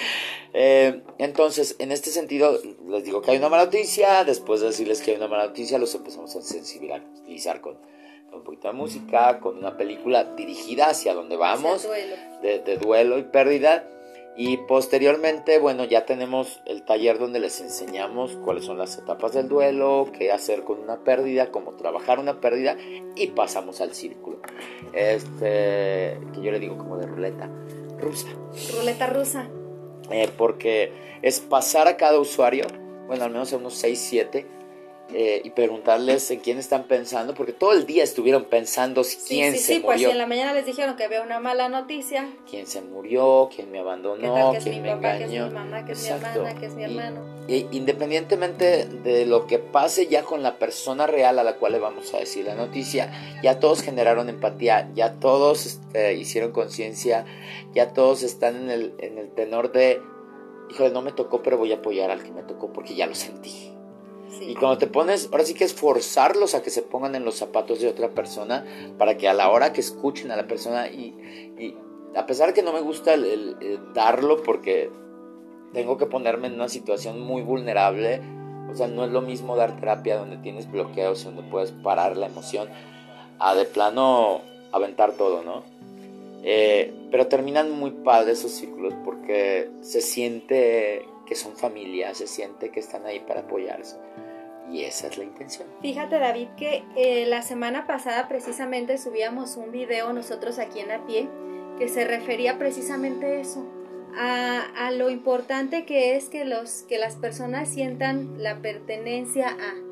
Eh, 0.53 1.01
entonces, 1.17 1.77
en 1.79 1.93
este 1.93 2.09
sentido, 2.09 2.59
les 2.89 3.05
digo 3.05 3.21
que 3.21 3.31
hay 3.31 3.37
una 3.37 3.47
mala 3.47 3.63
noticia, 3.63 4.25
después 4.25 4.59
de 4.59 4.67
decirles 4.67 5.01
que 5.01 5.11
hay 5.11 5.17
una 5.17 5.29
mala 5.29 5.45
noticia, 5.45 5.77
los 5.77 5.95
empezamos 5.95 6.35
a 6.35 6.41
sensibilizar 6.41 7.61
con, 7.61 7.75
con 7.75 7.81
un 8.33 8.43
poquito 8.43 8.67
de 8.69 8.73
música, 8.73 9.39
con 9.39 9.57
una 9.57 9.77
película 9.77 10.23
dirigida 10.35 10.89
hacia 10.89 11.13
donde 11.13 11.37
vamos, 11.37 11.83
duelo. 11.83 12.15
De, 12.41 12.59
de 12.59 12.77
duelo 12.77 13.17
y 13.17 13.23
pérdida. 13.23 13.87
Y 14.37 14.55
posteriormente, 14.57 15.59
bueno, 15.59 15.83
ya 15.83 16.05
tenemos 16.05 16.61
el 16.65 16.83
taller 16.83 17.19
donde 17.19 17.39
les 17.41 17.59
enseñamos 17.59 18.37
cuáles 18.37 18.63
son 18.63 18.77
las 18.77 18.97
etapas 18.97 19.33
del 19.33 19.49
duelo, 19.49 20.07
qué 20.17 20.31
hacer 20.31 20.63
con 20.63 20.79
una 20.79 21.03
pérdida, 21.03 21.51
cómo 21.51 21.73
trabajar 21.73 22.17
una 22.17 22.39
pérdida 22.39 22.77
y 23.15 23.27
pasamos 23.27 23.81
al 23.81 23.93
círculo. 23.93 24.39
Este, 24.93 26.17
que 26.33 26.41
yo 26.41 26.51
le 26.51 26.59
digo 26.59 26.77
como 26.77 26.97
de 26.97 27.07
ruleta 27.07 27.49
rusa. 27.99 28.27
Ruleta 28.77 29.07
rusa. 29.07 29.49
eh, 30.09 30.29
porque 30.37 30.93
es 31.21 31.41
pasar 31.41 31.87
a 31.89 31.97
cada 31.97 32.17
usuario, 32.17 32.65
bueno, 33.07 33.25
al 33.25 33.31
menos 33.31 33.51
a 33.51 33.57
unos 33.57 33.75
6, 33.75 33.99
7, 33.99 34.47
eh, 35.13 35.41
y 35.43 35.49
preguntarles 35.51 36.29
en 36.31 36.39
quién 36.39 36.57
están 36.57 36.83
pensando, 36.85 37.33
porque 37.33 37.53
todo 37.53 37.73
el 37.73 37.85
día 37.85 38.03
estuvieron 38.03 38.45
pensando 38.45 39.03
si 39.03 39.17
quién 39.27 39.53
sí, 39.53 39.59
se 39.59 39.63
sí, 39.65 39.73
murió. 39.79 39.85
pues 39.85 39.99
si 40.01 40.05
en 40.05 40.17
la 40.17 40.27
mañana 40.27 40.53
les 40.53 40.65
dijeron 40.65 40.95
que 40.95 41.03
había 41.03 41.21
una 41.21 41.39
mala 41.39 41.69
noticia. 41.69 42.29
Quién 42.49 42.67
se 42.67 42.81
murió, 42.81 43.49
quién 43.55 43.71
me 43.71 43.79
abandonó, 43.79 44.21
¿Qué 44.21 44.27
tal 44.41 44.51
que 44.51 44.57
es 44.57 44.63
quién 44.63 44.75
mi 44.75 44.81
me 44.81 44.95
papá, 44.95 45.17
que 45.17 45.23
es 45.25 45.29
engañó. 45.31 45.47
mi 45.47 45.53
mamá, 45.53 45.85
que 45.85 45.91
es 45.93 46.01
mi 46.03 46.07
Exacto. 46.09 46.39
hermana, 46.39 46.59
que 46.59 46.65
es 46.65 46.73
mi 46.75 46.81
Y- 46.81 46.85
hermano? 46.85 47.41
y 47.47 47.67
independientemente 47.71 48.85
de 48.85 49.25
lo 49.25 49.47
que 49.47 49.59
pase 49.59 50.07
ya 50.07 50.23
con 50.23 50.43
la 50.43 50.57
persona 50.59 51.07
real 51.07 51.39
a 51.39 51.43
la 51.43 51.55
cual 51.57 51.73
le 51.73 51.79
vamos 51.79 52.13
a 52.13 52.17
decir 52.19 52.45
la 52.45 52.55
noticia, 52.55 53.11
ya 53.43 53.59
todos 53.59 53.81
generaron 53.81 54.29
empatía, 54.29 54.89
ya 54.93 55.13
todos 55.19 55.65
este, 55.65 56.13
hicieron 56.13 56.51
conciencia, 56.51 57.25
ya 57.73 57.93
todos 57.93 58.23
están 58.23 58.55
en 58.55 58.69
el, 58.69 58.93
en 58.99 59.17
el 59.17 59.29
tenor 59.31 59.71
de, 59.71 60.01
híjole, 60.69 60.91
no 60.91 61.01
me 61.01 61.11
tocó, 61.11 61.41
pero 61.43 61.57
voy 61.57 61.71
a 61.73 61.77
apoyar 61.77 62.11
al 62.11 62.23
que 62.23 62.31
me 62.31 62.43
tocó 62.43 62.71
porque 62.71 62.95
ya 62.95 63.07
lo 63.07 63.15
sentí. 63.15 63.70
Y 64.39 64.55
cuando 64.55 64.77
te 64.77 64.87
pones, 64.87 65.29
ahora 65.31 65.43
sí 65.43 65.53
que 65.53 65.65
es 65.65 65.73
forzarlos 65.73 66.55
a 66.55 66.63
que 66.63 66.69
se 66.69 66.81
pongan 66.81 67.15
en 67.15 67.25
los 67.25 67.35
zapatos 67.35 67.81
de 67.81 67.87
otra 67.87 68.09
persona 68.09 68.65
para 68.97 69.17
que 69.17 69.27
a 69.27 69.33
la 69.33 69.49
hora 69.49 69.73
que 69.73 69.81
escuchen 69.81 70.31
a 70.31 70.37
la 70.37 70.47
persona 70.47 70.87
y, 70.87 71.15
y 71.59 71.75
a 72.15 72.25
pesar 72.25 72.53
que 72.53 72.63
no 72.63 72.73
me 72.73 72.81
gusta 72.81 73.13
el, 73.13 73.25
el 73.25 73.93
darlo 73.93 74.41
porque 74.43 74.89
tengo 75.73 75.97
que 75.97 76.05
ponerme 76.05 76.47
en 76.47 76.55
una 76.55 76.69
situación 76.69 77.21
muy 77.21 77.41
vulnerable, 77.41 78.21
o 78.69 78.75
sea, 78.75 78.87
no 78.87 79.03
es 79.03 79.11
lo 79.11 79.21
mismo 79.21 79.55
dar 79.55 79.79
terapia 79.79 80.17
donde 80.17 80.37
tienes 80.37 80.69
bloqueos, 80.69 81.23
donde 81.23 81.43
puedes 81.43 81.71
parar 81.71 82.17
la 82.17 82.27
emoción, 82.27 82.69
a 83.39 83.55
de 83.55 83.65
plano 83.65 84.41
aventar 84.71 85.13
todo, 85.13 85.43
¿no? 85.43 85.63
Eh, 86.43 86.93
pero 87.11 87.27
terminan 87.27 87.71
muy 87.71 87.91
padres 87.91 88.39
esos 88.39 88.51
círculos 88.51 88.93
porque 89.05 89.69
se 89.81 90.01
siente 90.01 91.05
que 91.25 91.35
son 91.35 91.55
familia, 91.55 92.13
se 92.13 92.27
siente 92.27 92.69
que 92.69 92.79
están 92.79 93.05
ahí 93.05 93.19
para 93.19 93.41
apoyarse. 93.41 93.97
Y 94.71 94.83
esa 94.83 95.07
es 95.07 95.17
la 95.17 95.23
intención. 95.23 95.67
Fíjate 95.81 96.17
David 96.17 96.47
que 96.57 96.83
eh, 96.95 97.25
la 97.25 97.41
semana 97.41 97.87
pasada 97.87 98.27
precisamente 98.27 98.97
subíamos 98.97 99.57
un 99.57 99.71
video 99.71 100.13
nosotros 100.13 100.59
aquí 100.59 100.79
en 100.79 100.91
A 100.91 101.05
Pie 101.05 101.27
que 101.77 101.89
se 101.89 102.05
refería 102.05 102.57
precisamente 102.57 103.25
a 103.25 103.39
eso, 103.39 103.65
a, 104.15 104.61
a 104.75 104.91
lo 104.91 105.09
importante 105.09 105.85
que 105.85 106.15
es 106.15 106.29
que, 106.29 106.45
los, 106.45 106.83
que 106.83 106.97
las 106.97 107.15
personas 107.15 107.69
sientan 107.69 108.41
la 108.41 108.61
pertenencia 108.61 109.49
a, 109.49 109.90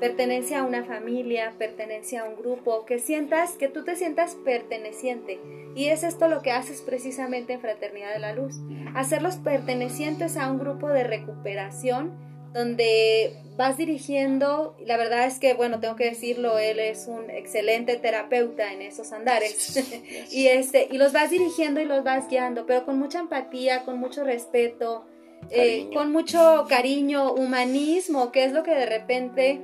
pertenencia 0.00 0.60
a 0.60 0.64
una 0.64 0.84
familia, 0.84 1.54
pertenencia 1.58 2.22
a 2.22 2.24
un 2.24 2.36
grupo, 2.36 2.84
que 2.86 2.98
sientas, 2.98 3.52
que 3.52 3.68
tú 3.68 3.84
te 3.84 3.96
sientas 3.96 4.34
perteneciente. 4.44 5.38
Y 5.76 5.86
es 5.86 6.02
esto 6.02 6.26
lo 6.28 6.42
que 6.42 6.50
haces 6.50 6.80
precisamente 6.80 7.52
en 7.52 7.60
Fraternidad 7.60 8.12
de 8.12 8.18
la 8.18 8.32
Luz, 8.32 8.56
hacerlos 8.94 9.36
pertenecientes 9.36 10.36
a 10.36 10.50
un 10.50 10.58
grupo 10.58 10.88
de 10.88 11.04
recuperación 11.04 12.30
donde 12.52 13.36
vas 13.56 13.76
dirigiendo, 13.76 14.76
la 14.84 14.96
verdad 14.96 15.26
es 15.26 15.38
que, 15.38 15.54
bueno, 15.54 15.78
tengo 15.78 15.94
que 15.94 16.06
decirlo, 16.06 16.58
él 16.58 16.80
es 16.80 17.06
un 17.06 17.30
excelente 17.30 17.96
terapeuta 17.96 18.72
en 18.72 18.82
esos 18.82 19.12
andares. 19.12 19.76
y, 20.32 20.46
este, 20.48 20.88
y 20.90 20.98
los 20.98 21.12
vas 21.12 21.30
dirigiendo 21.30 21.80
y 21.80 21.84
los 21.84 22.02
vas 22.02 22.28
guiando, 22.28 22.66
pero 22.66 22.84
con 22.84 22.98
mucha 22.98 23.20
empatía, 23.20 23.84
con 23.84 23.98
mucho 24.00 24.24
respeto, 24.24 25.04
eh, 25.50 25.90
con 25.94 26.12
mucho 26.12 26.66
cariño, 26.68 27.32
humanismo, 27.32 28.32
que 28.32 28.44
es 28.44 28.52
lo 28.52 28.62
que 28.62 28.74
de 28.74 28.86
repente, 28.86 29.60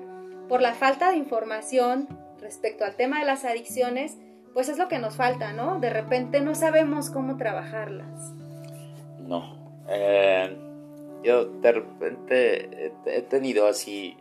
por 0.49 0.63
la 0.63 0.75
falta 0.75 1.11
de 1.11 1.17
información 1.17 2.09
respecto 2.41 2.85
al 2.85 2.97
tema 2.97 3.21
de 3.21 3.27
las 3.27 3.45
adicciones, 3.45 4.17
pues 4.55 4.69
es 4.69 4.79
lo 4.79 4.89
que 4.89 4.99
nos 4.99 5.17
falta, 5.17 5.53
¿no? 5.53 5.81
De 5.81 5.91
repente 5.91 6.41
no 6.41 6.55
sabemos 6.55 7.11
cómo 7.11 7.37
trabajarlas. 7.37 8.33
No. 9.19 9.85
Eh, 9.89 10.57
yo 11.23 11.47
de 11.47 11.73
repente 11.73 12.93
he, 13.07 13.23
tenido 13.23 13.67
así 13.67 14.17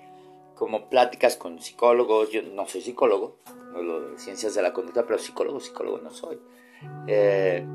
como 0.55 0.89
pláticas 0.89 1.35
con 1.37 1.59
psicólogos. 1.61 2.31
Yo 2.31 2.41
no 2.41 2.67
soy 2.67 2.81
psicólogo, 2.81 3.37
no 3.71 3.81
lo 3.81 4.11
de 4.11 4.17
ciencias 4.17 4.55
de 4.55 4.61
la 4.61 4.73
conducta, 4.73 5.05
pero 5.05 5.19
psicólogo, 5.19 5.59
psicólogo 5.59 5.99
no 5.99 6.09
soy. 6.09 6.39
Eh, 7.07 7.65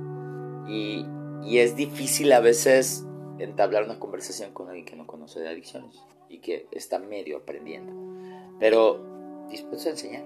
y, 0.68 1.06
y 1.44 1.58
es 1.58 1.76
difícil 1.76 2.32
a 2.32 2.40
veces 2.40 3.06
entablar 3.38 3.84
una 3.84 3.98
conversación 3.98 4.52
con 4.52 4.68
alguien 4.68 4.84
que 4.84 4.96
no 4.96 5.06
conoce 5.06 5.40
de 5.40 5.48
adicciones 5.48 5.98
y 6.28 6.38
que 6.38 6.66
está 6.70 6.98
medio 6.98 7.38
aprendiendo, 7.38 7.92
pero 8.61 9.01
dispuesto 9.49 9.88
a 9.88 9.92
enseñar. 9.92 10.23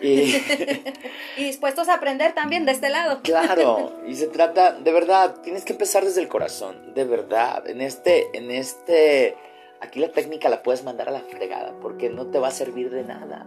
Y, 0.00 0.34
Y 1.36 1.44
dispuestos 1.44 1.88
a 1.88 1.94
aprender 1.94 2.32
también 2.34 2.64
de 2.64 2.72
este 2.72 2.88
lado. 2.88 3.20
Claro, 3.22 3.92
y 4.06 4.14
se 4.14 4.28
trata, 4.28 4.72
de 4.72 4.92
verdad, 4.92 5.36
tienes 5.42 5.64
que 5.64 5.72
empezar 5.72 6.04
desde 6.04 6.20
el 6.20 6.28
corazón, 6.28 6.94
de 6.94 7.04
verdad. 7.04 7.68
En 7.68 7.80
este, 7.80 8.36
en 8.36 8.50
este, 8.50 9.36
aquí 9.80 10.00
la 10.00 10.10
técnica 10.10 10.48
la 10.48 10.62
puedes 10.62 10.84
mandar 10.84 11.08
a 11.08 11.12
la 11.12 11.20
fregada, 11.20 11.74
porque 11.80 12.08
no 12.08 12.26
te 12.28 12.38
va 12.38 12.48
a 12.48 12.52
servir 12.52 12.90
de 12.90 13.04
nada. 13.04 13.46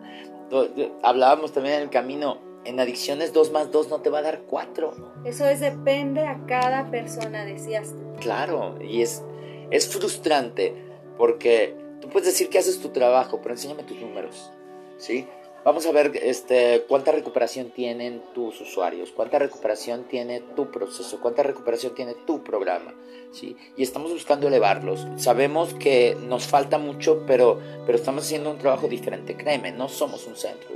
Hablábamos 1.02 1.54
también 1.54 1.76
en 1.76 1.82
el 1.84 1.90
camino, 1.90 2.40
en 2.66 2.80
adicciones 2.80 3.34
2 3.34 3.52
más 3.52 3.72
2 3.72 3.90
no 3.90 4.02
te 4.02 4.10
va 4.10 4.20
a 4.20 4.24
dar 4.24 4.42
4. 4.48 5.24
Eso 5.26 5.46
es 5.46 5.60
depende 5.60 6.26
a 6.26 6.40
cada 6.48 6.90
persona, 6.92 7.46
decías. 7.46 7.94
Claro, 8.20 8.78
y 8.82 9.02
es, 9.02 9.24
es 9.72 9.88
frustrante, 9.88 10.74
porque 11.18 11.76
tú 12.08 12.14
puedes 12.14 12.28
decir 12.28 12.50
que 12.50 12.58
haces 12.58 12.80
tu 12.80 12.90
trabajo, 12.90 13.42
pero 13.42 13.54
enséñame 13.54 13.84
tus 13.84 14.00
números, 14.00 14.50
¿sí? 14.98 15.28
Vamos 15.66 15.86
a 15.86 15.92
ver 15.92 16.18
este, 16.24 16.86
cuánta 16.88 17.12
recuperación 17.12 17.72
tienen 17.72 18.24
tus 18.34 18.62
usuarios, 18.62 19.12
cuánta 19.12 19.38
recuperación 19.38 20.06
tiene 20.06 20.40
tu 20.56 20.72
proceso, 20.72 21.20
cuánta 21.20 21.44
recuperación 21.44 21.94
tiene 21.94 22.16
tu 22.26 22.42
programa. 22.42 22.94
¿sí? 23.34 23.58
Y 23.76 23.84
estamos 23.84 24.14
buscando 24.14 24.48
elevarlos. 24.48 25.06
Sabemos 25.18 25.74
que 25.74 26.16
nos 26.22 26.48
falta 26.48 26.78
mucho, 26.78 27.26
pero, 27.28 27.60
pero 27.86 27.98
estamos 27.98 28.24
haciendo 28.24 28.50
un 28.50 28.60
trabajo 28.60 28.88
diferente, 28.88 29.36
créeme, 29.36 29.74
no 29.74 29.90
somos 29.90 30.26
un 30.26 30.38
centro. 30.38 30.70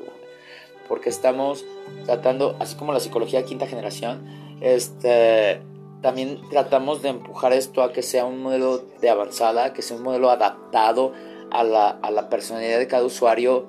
Porque 0.89 1.07
estamos 1.07 1.63
tratando, 2.05 2.57
así 2.59 2.75
como 2.75 2.91
la 2.91 2.99
psicología 2.99 3.39
de 3.39 3.45
quinta 3.45 3.67
generación, 3.67 4.27
este, 4.59 5.61
también 6.01 6.41
tratamos 6.49 7.01
de 7.01 7.09
empujar 7.09 7.53
esto 7.53 7.83
a 7.83 7.93
que 7.93 8.01
sea 8.01 8.25
un 8.25 8.41
modelo 8.41 8.79
de 9.01 9.09
avanzada, 9.09 9.73
que 9.73 9.81
sea 9.81 9.97
un 9.97 10.03
modelo 10.03 10.29
adaptado 10.29 11.13
a 11.51 11.63
la, 11.63 11.89
a 11.89 12.11
la 12.11 12.29
personalidad 12.29 12.79
de 12.79 12.87
cada 12.87 13.03
usuario 13.03 13.67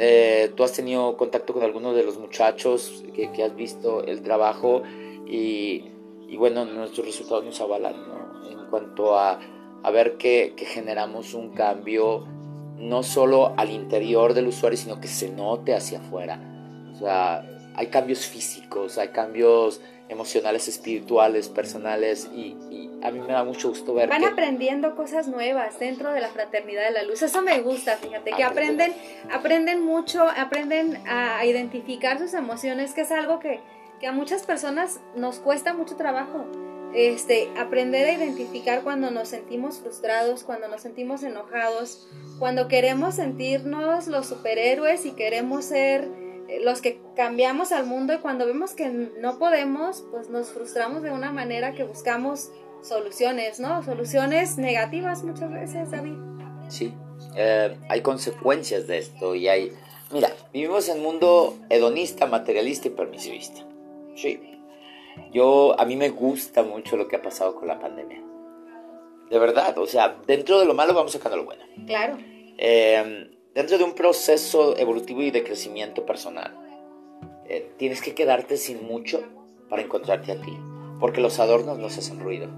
eh, 0.00 0.52
tú 0.54 0.62
has 0.62 0.72
tenido 0.72 1.16
contacto 1.16 1.52
con 1.52 1.64
algunos 1.64 1.96
de 1.96 2.04
los 2.04 2.18
muchachos 2.18 3.02
que, 3.14 3.32
que 3.32 3.42
has 3.42 3.56
visto 3.56 4.04
el 4.04 4.22
trabajo 4.22 4.84
y, 5.26 5.86
y, 6.28 6.36
bueno, 6.36 6.64
nuestros 6.64 7.04
resultados 7.04 7.44
nos 7.44 7.60
avalan 7.60 7.94
¿no? 8.06 8.48
en 8.48 8.70
cuanto 8.70 9.18
a, 9.18 9.40
a 9.82 9.90
ver 9.90 10.16
que, 10.16 10.54
que, 10.56 10.66
generamos 10.66 11.34
un 11.34 11.50
cambio 11.50 12.24
no 12.76 13.02
solo 13.02 13.54
al 13.56 13.70
interior 13.70 14.34
del 14.34 14.46
usuario, 14.46 14.78
sino 14.78 15.00
que 15.00 15.08
se 15.08 15.30
note 15.30 15.74
hacia 15.74 15.98
afuera. 15.98 16.40
O 16.92 16.94
sea, 16.94 17.44
hay 17.74 17.88
cambios 17.88 18.20
físicos, 18.20 18.98
hay 18.98 19.08
cambios 19.08 19.80
emocionales, 20.08 20.68
espirituales, 20.68 21.48
personales 21.48 22.28
y, 22.34 22.56
y 22.70 22.88
a 23.02 23.10
mí 23.10 23.20
me 23.20 23.32
da 23.32 23.44
mucho 23.44 23.68
gusto 23.68 23.94
ver 23.94 24.08
van 24.08 24.20
que 24.20 24.26
aprendiendo 24.26 24.96
cosas 24.96 25.28
nuevas 25.28 25.78
dentro 25.78 26.12
de 26.12 26.20
la 26.20 26.28
fraternidad 26.28 26.84
de 26.84 26.90
la 26.92 27.02
luz. 27.02 27.22
Eso 27.22 27.42
me 27.42 27.60
gusta 27.60 27.96
fíjate 27.96 28.32
que 28.32 28.44
aprenden. 28.44 28.92
aprenden 29.32 29.82
mucho 29.82 30.26
aprenden 30.28 30.98
a 31.06 31.44
identificar 31.44 32.18
sus 32.18 32.34
emociones 32.34 32.94
que 32.94 33.02
es 33.02 33.12
algo 33.12 33.38
que, 33.38 33.60
que 34.00 34.06
a 34.06 34.12
muchas 34.12 34.42
personas 34.42 35.00
nos 35.14 35.38
cuesta 35.38 35.74
mucho 35.74 35.96
trabajo 35.96 36.46
este 36.94 37.50
aprender 37.58 38.08
a 38.08 38.12
identificar 38.12 38.82
cuando 38.82 39.10
nos 39.10 39.28
sentimos 39.28 39.78
frustrados 39.78 40.42
cuando 40.42 40.68
nos 40.68 40.80
sentimos 40.80 41.22
enojados 41.22 42.08
cuando 42.38 42.66
queremos 42.66 43.16
sentirnos 43.16 44.06
los 44.06 44.26
superhéroes 44.26 45.04
y 45.04 45.12
queremos 45.12 45.66
ser 45.66 46.08
los 46.62 46.80
que 46.80 47.00
cambiamos 47.14 47.72
al 47.72 47.86
mundo 47.86 48.14
y 48.14 48.18
cuando 48.18 48.46
vemos 48.46 48.72
que 48.72 48.88
no 48.88 49.38
podemos, 49.38 50.04
pues 50.10 50.30
nos 50.30 50.48
frustramos 50.48 51.02
de 51.02 51.10
una 51.10 51.30
manera 51.30 51.72
que 51.72 51.84
buscamos 51.84 52.50
soluciones, 52.82 53.60
¿no? 53.60 53.82
Soluciones 53.82 54.56
negativas 54.56 55.24
muchas 55.24 55.52
veces, 55.52 55.90
David. 55.90 56.14
Sí, 56.68 56.94
eh, 57.36 57.76
hay 57.88 58.00
consecuencias 58.00 58.86
de 58.86 58.98
esto 58.98 59.34
y 59.34 59.48
hay... 59.48 59.72
Mira, 60.10 60.30
vivimos 60.52 60.88
en 60.88 60.98
un 60.98 61.04
mundo 61.04 61.58
hedonista, 61.68 62.26
materialista 62.26 62.88
y 62.88 62.92
permisivista. 62.92 63.60
Sí. 64.14 64.40
Yo, 65.32 65.78
a 65.78 65.84
mí 65.84 65.96
me 65.96 66.08
gusta 66.08 66.62
mucho 66.62 66.96
lo 66.96 67.08
que 67.08 67.16
ha 67.16 67.22
pasado 67.22 67.54
con 67.56 67.68
la 67.68 67.78
pandemia. 67.78 68.22
De 69.28 69.38
verdad, 69.38 69.76
o 69.76 69.86
sea, 69.86 70.16
dentro 70.26 70.58
de 70.60 70.64
lo 70.64 70.72
malo 70.72 70.94
vamos 70.94 71.12
sacando 71.12 71.36
lo 71.36 71.44
bueno. 71.44 71.62
Claro. 71.86 72.16
Eh, 72.56 73.37
dentro 73.54 73.78
de 73.78 73.84
un 73.84 73.94
proceso 73.94 74.76
evolutivo 74.76 75.22
y 75.22 75.30
de 75.30 75.44
crecimiento 75.44 76.06
personal, 76.06 76.56
eh, 77.46 77.72
tienes 77.78 78.02
que 78.02 78.14
quedarte 78.14 78.56
sin 78.56 78.86
mucho 78.86 79.22
para 79.68 79.82
encontrarte 79.82 80.32
a 80.32 80.40
ti, 80.40 80.56
porque 81.00 81.20
los 81.20 81.38
adornos 81.38 81.78
nos 81.78 81.96
hacen 81.98 82.20
ruido. 82.20 82.48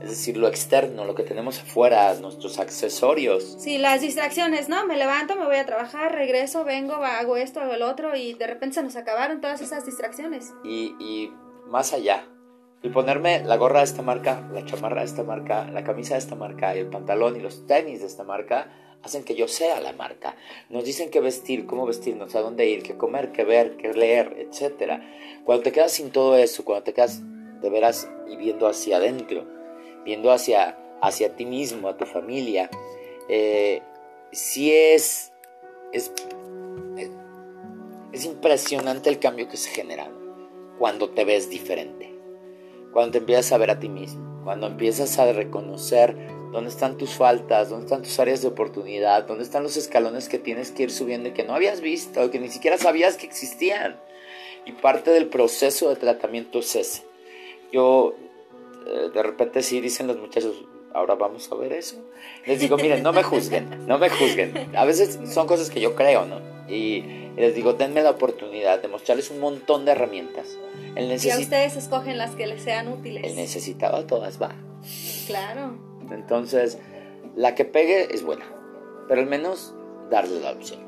Es 0.00 0.10
decir, 0.10 0.36
lo 0.36 0.46
externo, 0.46 1.04
lo 1.04 1.16
que 1.16 1.24
tenemos 1.24 1.58
afuera, 1.58 2.14
nuestros 2.14 2.60
accesorios. 2.60 3.56
Sí, 3.58 3.78
las 3.78 4.00
distracciones, 4.00 4.68
¿no? 4.68 4.86
Me 4.86 4.96
levanto, 4.96 5.34
me 5.34 5.44
voy 5.44 5.56
a 5.56 5.66
trabajar, 5.66 6.14
regreso, 6.14 6.64
vengo, 6.64 6.94
hago 6.94 7.36
esto, 7.36 7.60
hago 7.60 7.74
el 7.74 7.82
otro 7.82 8.14
y 8.14 8.34
de 8.34 8.46
repente 8.46 8.76
se 8.76 8.82
nos 8.84 8.94
acabaron 8.94 9.40
todas 9.40 9.60
esas 9.60 9.84
distracciones. 9.86 10.52
Y, 10.62 10.94
y 11.00 11.32
más 11.66 11.92
allá, 11.92 12.24
Y 12.80 12.90
ponerme 12.90 13.42
la 13.42 13.56
gorra 13.56 13.80
de 13.80 13.86
esta 13.86 14.02
marca, 14.02 14.48
la 14.52 14.64
chamarra 14.64 15.00
de 15.00 15.06
esta 15.06 15.24
marca, 15.24 15.64
la 15.72 15.82
camisa 15.82 16.14
de 16.14 16.20
esta 16.20 16.36
marca 16.36 16.76
y 16.76 16.78
el 16.78 16.86
pantalón 16.86 17.34
y 17.34 17.40
los 17.40 17.66
tenis 17.66 18.00
de 18.00 18.06
esta 18.06 18.22
marca 18.22 18.70
hacen 19.02 19.24
que 19.24 19.34
yo 19.34 19.48
sea 19.48 19.80
la 19.80 19.92
marca. 19.92 20.36
Nos 20.70 20.84
dicen 20.84 21.10
qué 21.10 21.20
vestir, 21.20 21.66
cómo 21.66 21.86
vestirnos, 21.86 22.34
a 22.34 22.40
dónde 22.40 22.68
ir, 22.68 22.82
qué 22.82 22.96
comer, 22.96 23.32
qué 23.32 23.44
ver, 23.44 23.76
qué 23.76 23.92
leer, 23.92 24.36
etc. 24.38 25.00
Cuando 25.44 25.64
te 25.64 25.72
quedas 25.72 25.92
sin 25.92 26.10
todo 26.10 26.36
eso, 26.36 26.64
cuando 26.64 26.84
te 26.84 26.92
quedas 26.92 27.22
de 27.60 27.70
veras 27.70 28.10
y 28.28 28.36
viendo 28.36 28.66
hacia 28.66 28.96
adentro, 28.96 29.46
viendo 30.04 30.30
hacia, 30.30 30.78
hacia 31.00 31.36
ti 31.36 31.44
mismo, 31.44 31.88
a 31.88 31.96
tu 31.96 32.06
familia, 32.06 32.70
eh, 33.28 33.82
sí 34.32 34.72
es, 34.72 35.32
es, 35.92 36.12
es 38.12 38.24
impresionante 38.24 39.10
el 39.10 39.18
cambio 39.18 39.48
que 39.48 39.56
se 39.56 39.70
genera 39.70 40.10
cuando 40.78 41.10
te 41.10 41.24
ves 41.24 41.50
diferente, 41.50 42.14
cuando 42.92 43.12
te 43.12 43.18
empiezas 43.18 43.52
a 43.52 43.58
ver 43.58 43.70
a 43.70 43.80
ti 43.80 43.88
mismo, 43.88 44.42
cuando 44.44 44.66
empiezas 44.66 45.18
a 45.18 45.32
reconocer 45.32 46.16
dónde 46.52 46.70
están 46.70 46.96
tus 46.96 47.10
faltas, 47.10 47.68
dónde 47.70 47.86
están 47.86 48.02
tus 48.02 48.18
áreas 48.18 48.42
de 48.42 48.48
oportunidad, 48.48 49.24
dónde 49.24 49.44
están 49.44 49.62
los 49.62 49.76
escalones 49.76 50.28
que 50.28 50.38
tienes 50.38 50.70
que 50.70 50.84
ir 50.84 50.90
subiendo 50.90 51.28
y 51.28 51.32
que 51.32 51.44
no 51.44 51.54
habías 51.54 51.80
visto, 51.80 52.30
que 52.30 52.38
ni 52.38 52.48
siquiera 52.48 52.78
sabías 52.78 53.16
que 53.16 53.26
existían. 53.26 54.00
Y 54.64 54.72
parte 54.72 55.10
del 55.10 55.26
proceso 55.26 55.88
de 55.88 55.96
tratamiento 55.96 56.58
es 56.58 56.76
ese. 56.76 57.02
Yo, 57.72 58.14
eh, 58.86 59.10
de 59.12 59.22
repente 59.22 59.62
sí 59.62 59.80
dicen 59.80 60.06
los 60.06 60.18
muchachos, 60.18 60.64
ahora 60.92 61.14
vamos 61.14 61.50
a 61.50 61.54
ver 61.54 61.72
eso. 61.72 61.96
Les 62.46 62.60
digo, 62.60 62.76
miren, 62.76 63.02
no 63.02 63.12
me 63.12 63.22
juzguen, 63.22 63.86
no 63.86 63.98
me 63.98 64.10
juzguen. 64.10 64.76
A 64.76 64.84
veces 64.84 65.18
son 65.32 65.46
cosas 65.46 65.70
que 65.70 65.80
yo 65.80 65.94
creo, 65.94 66.26
¿no? 66.26 66.40
Y 66.68 67.02
les 67.36 67.54
digo, 67.54 67.74
denme 67.74 68.02
la 68.02 68.10
oportunidad 68.10 68.82
de 68.82 68.88
mostrarles 68.88 69.30
un 69.30 69.40
montón 69.40 69.84
de 69.84 69.92
herramientas. 69.92 70.58
El 70.96 71.24
y 71.24 71.30
a 71.30 71.38
ustedes 71.38 71.76
escogen 71.76 72.18
las 72.18 72.34
que 72.34 72.46
les 72.46 72.62
sean 72.62 72.88
útiles. 72.88 73.24
El 73.24 73.36
necesitado 73.36 74.04
todas 74.06 74.40
va. 74.42 74.54
Claro. 75.26 75.87
Entonces, 76.10 76.78
la 77.36 77.54
que 77.54 77.64
pegue 77.64 78.14
es 78.14 78.24
buena, 78.24 78.44
pero 79.08 79.20
al 79.20 79.26
menos 79.26 79.74
darle 80.10 80.40
la 80.40 80.52
opción. 80.52 80.80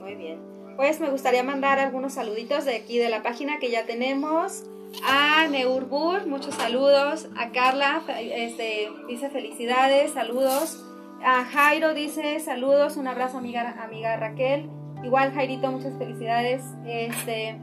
Muy 0.00 0.14
bien. 0.14 0.38
Pues 0.76 1.00
me 1.00 1.10
gustaría 1.10 1.42
mandar 1.42 1.78
algunos 1.78 2.14
saluditos 2.14 2.64
de 2.64 2.76
aquí 2.76 2.98
de 2.98 3.08
la 3.08 3.22
página 3.22 3.58
que 3.58 3.70
ya 3.70 3.86
tenemos. 3.86 4.64
A 5.04 5.46
Neurbur, 5.48 6.26
muchos 6.26 6.54
saludos. 6.54 7.28
A 7.36 7.50
Carla, 7.50 8.02
este, 8.20 8.90
dice 9.08 9.30
felicidades, 9.30 10.12
saludos. 10.12 10.84
A 11.24 11.44
Jairo 11.44 11.94
dice 11.94 12.38
saludos, 12.40 12.96
un 12.96 13.08
abrazo 13.08 13.38
amiga, 13.38 13.82
amiga 13.82 14.16
Raquel. 14.16 14.68
Igual 15.02 15.32
Jairito, 15.32 15.70
muchas 15.70 15.96
felicidades. 15.98 16.62
Este, 16.86 17.56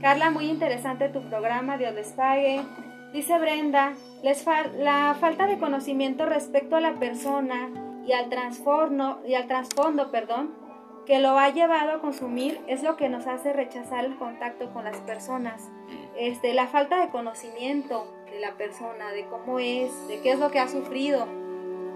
Carla, 0.00 0.30
muy 0.30 0.46
interesante 0.50 1.08
tu 1.08 1.22
programa, 1.28 1.78
Dios 1.78 1.94
les 1.94 2.08
pague. 2.08 2.62
Dice 3.12 3.38
Brenda, 3.38 3.94
la 4.78 5.16
falta 5.18 5.46
de 5.46 5.58
conocimiento 5.58 6.26
respecto 6.26 6.76
a 6.76 6.80
la 6.80 6.94
persona 6.94 7.70
y 8.06 8.12
al, 8.12 8.28
y 9.26 9.34
al 9.34 9.46
trasfondo 9.46 10.10
perdón, 10.10 10.54
que 11.06 11.20
lo 11.20 11.38
ha 11.38 11.50
llevado 11.50 11.92
a 11.92 12.00
consumir 12.00 12.60
es 12.66 12.82
lo 12.82 12.96
que 12.96 13.08
nos 13.08 13.26
hace 13.26 13.52
rechazar 13.52 14.04
el 14.04 14.16
contacto 14.16 14.72
con 14.72 14.84
las 14.84 14.98
personas. 14.98 15.70
Este, 16.18 16.52
la 16.52 16.66
falta 16.66 17.00
de 17.00 17.10
conocimiento 17.10 18.12
de 18.30 18.40
la 18.40 18.56
persona, 18.56 19.12
de 19.12 19.24
cómo 19.26 19.60
es, 19.60 20.08
de 20.08 20.20
qué 20.20 20.32
es 20.32 20.40
lo 20.40 20.50
que 20.50 20.58
ha 20.58 20.68
sufrido, 20.68 21.26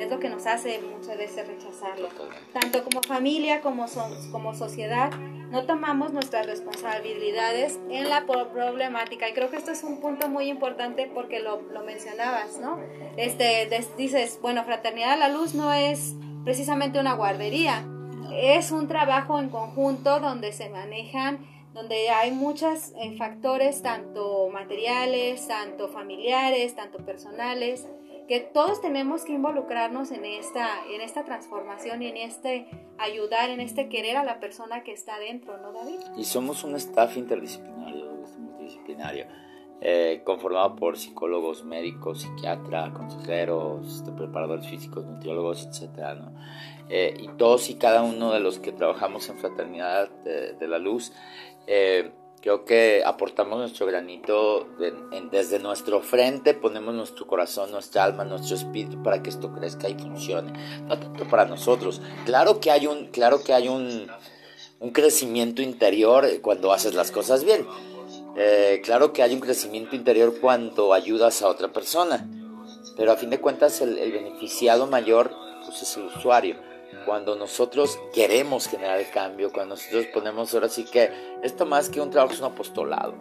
es 0.05 0.11
lo 0.11 0.19
que 0.19 0.29
nos 0.29 0.47
hace 0.47 0.81
muchas 0.81 1.17
veces 1.19 1.47
rechazarlo. 1.47 2.09
Tanto 2.53 2.85
como 2.85 3.03
familia 3.03 3.61
como, 3.61 3.87
como 4.33 4.55
sociedad, 4.55 5.11
no 5.51 5.65
tomamos 5.65 6.13
nuestras 6.13 6.47
responsabilidades 6.47 7.79
en 7.89 8.09
la 8.09 8.25
problemática. 8.27 9.29
Y 9.29 9.33
creo 9.33 9.51
que 9.51 9.57
esto 9.57 9.73
es 9.73 9.83
un 9.83 10.01
punto 10.01 10.29
muy 10.29 10.49
importante 10.49 11.11
porque 11.13 11.41
lo, 11.41 11.63
lo 11.63 11.83
mencionabas, 11.83 12.59
¿no? 12.59 12.79
Este, 13.17 13.69
dices, 13.97 14.39
bueno, 14.41 14.65
Fraternidad 14.65 15.13
a 15.13 15.17
la 15.17 15.29
Luz 15.29 15.55
no 15.55 15.73
es 15.73 16.15
precisamente 16.45 16.99
una 17.01 17.15
guardería, 17.15 17.85
es 18.33 18.71
un 18.71 18.89
trabajo 18.89 19.39
en 19.41 19.49
conjunto 19.49 20.21
donde 20.21 20.53
se 20.53 20.71
manejan 20.71 21.51
donde 21.75 22.11
hay 22.11 22.33
muchos 22.33 22.93
eh, 23.01 23.17
factores, 23.17 23.83
tanto 23.83 24.49
materiales, 24.49 25.47
tanto 25.47 25.89
familiares, 25.89 26.75
tanto 26.75 26.99
personales, 27.05 27.87
que 28.31 28.38
todos 28.38 28.81
tenemos 28.81 29.25
que 29.25 29.33
involucrarnos 29.33 30.12
en 30.12 30.25
esta, 30.25 30.87
en 30.88 31.01
esta 31.01 31.25
transformación 31.25 32.01
y 32.01 32.07
en 32.07 32.16
este 32.16 32.69
ayudar, 32.97 33.51
en 33.51 33.59
este 33.59 33.88
querer 33.88 34.16
a 34.16 34.23
la 34.23 34.38
persona 34.38 34.85
que 34.85 34.93
está 34.93 35.19
dentro, 35.19 35.59
¿no, 35.59 35.73
David? 35.73 35.99
Y 36.16 36.23
somos 36.23 36.62
un 36.62 36.77
staff 36.77 37.16
interdisciplinario, 37.16 38.07
multidisciplinario, 38.38 39.27
eh, 39.81 40.23
conformado 40.25 40.77
por 40.77 40.97
psicólogos, 40.97 41.64
médicos, 41.64 42.23
psiquiatras, 42.23 42.93
consejeros, 42.93 43.97
este, 43.97 44.12
preparadores 44.12 44.69
físicos, 44.69 45.05
nutriólogos, 45.07 45.66
etc. 45.66 46.14
¿no? 46.16 46.33
Eh, 46.88 47.16
y 47.19 47.27
todos 47.31 47.69
y 47.69 47.75
cada 47.79 48.05
uno 48.05 48.33
de 48.33 48.38
los 48.38 48.61
que 48.61 48.71
trabajamos 48.71 49.29
en 49.29 49.38
Fraternidad 49.38 50.09
de, 50.23 50.53
de 50.53 50.69
la 50.69 50.79
Luz, 50.79 51.12
eh, 51.66 52.12
Creo 52.42 52.64
que 52.64 53.03
aportamos 53.05 53.59
nuestro 53.59 53.85
granito 53.85 54.66
desde 55.31 55.59
nuestro 55.59 56.00
frente, 56.00 56.55
ponemos 56.55 56.94
nuestro 56.94 57.26
corazón, 57.26 57.70
nuestra 57.70 58.05
alma, 58.05 58.24
nuestro 58.24 58.57
espíritu 58.57 59.03
para 59.03 59.22
que 59.22 59.29
esto 59.29 59.53
crezca 59.53 59.90
y 59.90 59.94
funcione. 59.94 60.53
No 60.87 60.98
tanto 60.98 61.29
para 61.29 61.44
nosotros. 61.44 62.00
Claro 62.24 62.59
que 62.59 62.70
hay 62.70 62.87
un, 62.87 63.09
claro 63.09 63.44
que 63.44 63.53
hay 63.53 63.68
un, 63.68 64.07
un 64.79 64.90
crecimiento 64.90 65.61
interior 65.61 66.26
cuando 66.40 66.72
haces 66.72 66.94
las 66.94 67.11
cosas 67.11 67.44
bien. 67.44 67.66
Eh, 68.38 68.81
claro 68.83 69.12
que 69.12 69.22
hay 69.22 69.35
un 69.35 69.40
crecimiento 69.40 69.94
interior 69.94 70.40
cuando 70.40 70.94
ayudas 70.94 71.42
a 71.42 71.48
otra 71.48 71.74
persona. 71.74 72.26
Pero 72.96 73.12
a 73.12 73.16
fin 73.16 73.29
de 73.29 73.38
cuentas 73.38 73.83
el, 73.83 73.98
el 73.98 74.12
beneficiado 74.12 74.87
mayor 74.87 75.31
pues, 75.66 75.83
es 75.83 75.94
el 75.98 76.05
usuario 76.05 76.69
cuando 77.05 77.37
nosotros 77.37 77.99
queremos 78.13 78.69
generar 78.69 78.99
el 78.99 79.11
cambio, 79.11 79.53
cuando 79.53 79.75
nosotros 79.75 80.07
ponemos 80.07 80.53
ahora 80.55 80.69
sí 80.69 80.85
que 80.85 81.11
esto 81.43 81.67
más 81.67 81.89
que 81.89 82.01
un 82.01 82.11
trabajo 82.11 82.35
es 82.35 82.41
un 82.41 82.47
apostolado. 82.47 83.15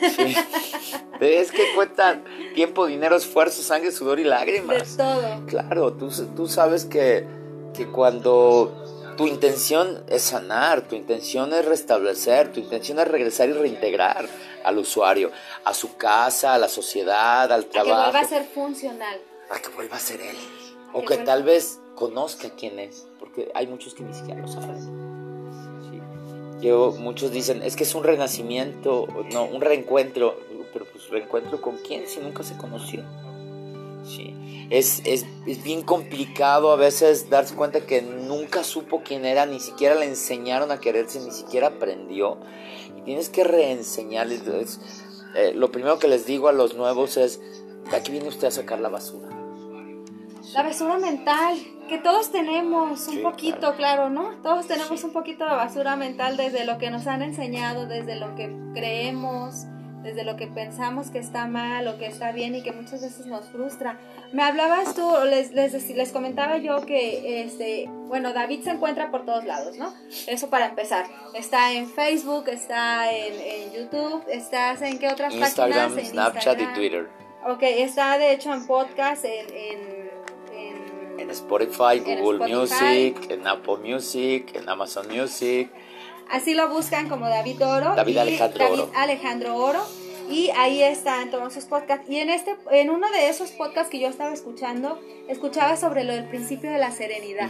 es 1.20 1.52
que 1.52 1.74
cuentan 1.74 2.24
tiempo, 2.54 2.86
dinero, 2.86 3.16
esfuerzo, 3.16 3.62
sangre, 3.62 3.92
sudor 3.92 4.20
y 4.20 4.24
lágrimas. 4.24 4.96
De 4.96 5.04
todo. 5.04 5.46
Claro, 5.46 5.92
tú, 5.94 6.10
tú 6.34 6.48
sabes 6.48 6.84
que, 6.84 7.26
que 7.74 7.86
cuando 7.86 9.14
tu 9.16 9.26
intención 9.26 10.04
es 10.08 10.22
sanar, 10.22 10.82
tu 10.82 10.94
intención 10.94 11.52
es 11.52 11.64
restablecer, 11.64 12.52
tu 12.52 12.60
intención 12.60 12.98
es 12.98 13.08
regresar 13.08 13.48
y 13.48 13.52
reintegrar 13.52 14.28
al 14.64 14.78
usuario, 14.78 15.30
a 15.64 15.72
su 15.72 15.96
casa, 15.96 16.54
a 16.54 16.58
la 16.58 16.68
sociedad, 16.68 17.50
al 17.50 17.66
trabajo. 17.66 17.94
A 17.94 18.04
que 18.04 18.10
vuelva 18.10 18.20
a 18.20 18.28
ser 18.28 18.44
funcional. 18.44 19.20
A 19.50 19.58
que 19.60 19.68
vuelva 19.70 19.96
a 19.96 20.00
ser 20.00 20.20
él. 20.20 20.36
O 20.92 21.04
que 21.04 21.18
tal 21.18 21.42
vez 21.42 21.78
conozca 21.94 22.50
quién 22.50 22.78
es, 22.78 23.06
hay 23.54 23.66
muchos 23.66 23.94
que 23.94 24.02
ni 24.02 24.14
siquiera 24.14 24.40
lo 24.40 24.48
saben. 24.48 25.06
Yo, 26.60 26.94
muchos 26.98 27.32
dicen, 27.32 27.62
es 27.62 27.76
que 27.76 27.84
es 27.84 27.94
un 27.94 28.02
renacimiento, 28.02 29.06
no, 29.32 29.44
un 29.44 29.60
reencuentro, 29.60 30.38
pero 30.72 30.86
pues 30.86 31.08
reencuentro 31.10 31.60
con 31.60 31.76
quién 31.76 32.06
si 32.06 32.20
nunca 32.20 32.42
se 32.42 32.56
conoció. 32.56 33.02
Sí. 34.04 34.34
Es, 34.70 35.02
es, 35.04 35.26
es, 35.46 35.62
bien 35.62 35.82
complicado 35.82 36.72
a 36.72 36.76
veces 36.76 37.30
darse 37.30 37.54
cuenta 37.54 37.86
que 37.86 38.02
nunca 38.02 38.64
supo 38.64 39.02
quién 39.04 39.24
era, 39.24 39.46
ni 39.46 39.60
siquiera 39.60 39.94
le 39.94 40.06
enseñaron 40.06 40.70
a 40.70 40.80
quererse, 40.80 41.20
ni 41.20 41.30
siquiera 41.30 41.68
aprendió. 41.68 42.38
Y 42.96 43.02
tienes 43.02 43.28
que 43.28 43.44
reenseñarles. 43.44 44.80
Eh, 45.36 45.52
lo 45.54 45.70
primero 45.70 45.98
que 45.98 46.08
les 46.08 46.24
digo 46.26 46.48
a 46.48 46.52
los 46.52 46.74
nuevos 46.74 47.16
es, 47.16 47.40
aquí 47.92 48.10
viene 48.10 48.28
usted 48.28 48.48
a 48.48 48.50
sacar 48.50 48.80
la 48.80 48.88
basura. 48.88 49.25
La 50.56 50.62
basura 50.62 50.96
mental, 50.96 51.54
que 51.86 51.98
todos 51.98 52.32
tenemos 52.32 53.08
un 53.08 53.22
poquito, 53.22 53.74
claro. 53.74 54.08
¿no? 54.08 54.30
Todos 54.42 54.66
tenemos 54.66 55.04
un 55.04 55.12
poquito 55.12 55.44
de 55.44 55.50
basura 55.50 55.96
mental 55.96 56.38
desde 56.38 56.64
lo 56.64 56.78
que 56.78 56.88
nos 56.88 57.06
han 57.06 57.20
enseñado, 57.20 57.84
desde 57.84 58.16
lo 58.16 58.34
que 58.36 58.50
creemos, 58.72 59.66
desde 60.02 60.24
lo 60.24 60.36
que 60.36 60.46
pensamos 60.46 61.10
que 61.10 61.18
está 61.18 61.46
mal 61.46 61.86
o 61.88 61.98
que 61.98 62.06
está 62.06 62.32
bien 62.32 62.54
y 62.54 62.62
que 62.62 62.72
muchas 62.72 63.02
veces 63.02 63.26
nos 63.26 63.44
frustra. 63.50 63.98
Me 64.32 64.42
hablabas 64.42 64.94
tú, 64.94 65.06
les, 65.28 65.52
les, 65.52 65.90
les 65.90 66.10
comentaba 66.10 66.56
yo 66.56 66.86
que, 66.86 67.42
este, 67.42 67.90
bueno, 68.06 68.32
David 68.32 68.62
se 68.62 68.70
encuentra 68.70 69.10
por 69.10 69.26
todos 69.26 69.44
lados, 69.44 69.76
¿no? 69.76 69.92
Eso 70.26 70.48
para 70.48 70.68
empezar. 70.68 71.04
Está 71.34 71.74
en 71.74 71.86
Facebook, 71.86 72.48
está 72.48 73.12
en, 73.12 73.74
YouTube, 73.74 74.24
estás 74.30 74.80
en 74.80 74.98
qué 74.98 75.08
otras 75.08 75.34
Instagram, 75.34 75.90
páginas? 75.90 75.98
En 75.98 76.12
Snapchat 76.12 76.60
y 76.62 76.66
Twitter. 76.68 77.10
Ok, 77.46 77.62
está 77.62 78.16
de 78.16 78.32
hecho 78.32 78.54
en 78.54 78.66
podcast, 78.66 79.26
en 79.26 79.54
en 79.54 79.95
Spotify, 81.30 82.00
Google 82.00 82.46
Music, 82.48 83.30
en 83.30 83.46
Apple 83.46 83.78
Music, 83.82 84.52
en 84.54 84.68
Amazon 84.68 85.06
Music. 85.08 85.70
Así 86.30 86.54
lo 86.54 86.68
buscan 86.68 87.08
como 87.08 87.28
David 87.28 87.64
Oro. 87.64 87.94
David 87.94 88.18
Alejandro 88.18 88.64
David 88.64 88.80
Oro. 88.80 88.92
Alejandro 88.94 89.56
Oro. 89.56 89.82
Y 90.28 90.50
ahí 90.56 90.82
están 90.82 91.30
todos 91.30 91.52
sus 91.52 91.66
podcasts. 91.66 92.10
Y 92.10 92.18
en, 92.18 92.30
este, 92.30 92.56
en 92.72 92.90
uno 92.90 93.08
de 93.12 93.28
esos 93.28 93.52
podcasts 93.52 93.90
que 93.90 94.00
yo 94.00 94.08
estaba 94.08 94.34
escuchando, 94.34 95.00
escuchaba 95.28 95.76
sobre 95.76 96.02
lo 96.02 96.14
del 96.14 96.24
principio 96.24 96.70
de 96.70 96.78
la 96.78 96.90
serenidad. 96.90 97.48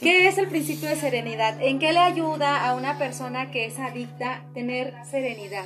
¿Qué 0.00 0.28
es 0.28 0.38
el 0.38 0.46
principio 0.46 0.88
de 0.88 0.96
serenidad? 0.96 1.60
¿En 1.60 1.80
qué 1.80 1.92
le 1.92 1.98
ayuda 1.98 2.68
a 2.68 2.74
una 2.74 2.98
persona 2.98 3.50
que 3.50 3.66
es 3.66 3.78
adicta 3.80 4.44
tener 4.54 4.94
serenidad? 5.10 5.64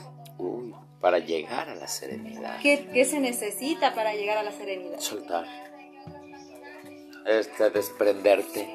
para 1.00 1.18
llegar 1.18 1.68
a 1.68 1.74
la 1.74 1.86
serenidad. 1.86 2.60
¿Qué, 2.60 3.04
se 3.04 3.20
necesita 3.20 3.94
para 3.94 4.14
llegar 4.14 4.38
a 4.38 4.42
la 4.42 4.52
serenidad? 4.52 4.98
Soltar. 4.98 5.46
Este, 7.28 7.68
desprenderte. 7.68 8.66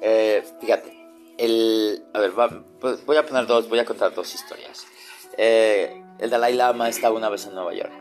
Eh, 0.00 0.44
fíjate, 0.60 0.96
el, 1.36 2.04
a 2.14 2.20
ver, 2.20 2.32
pues, 2.80 3.04
voy 3.04 3.16
a 3.16 3.26
poner 3.26 3.46
dos, 3.46 3.68
voy 3.68 3.80
a 3.80 3.84
contar 3.84 4.14
dos 4.14 4.32
historias. 4.34 4.86
Eh, 5.36 6.00
el 6.20 6.30
Dalai 6.30 6.54
Lama 6.54 6.88
estaba 6.88 7.16
una 7.16 7.28
vez 7.28 7.46
en 7.46 7.54
Nueva 7.54 7.74
York 7.74 7.92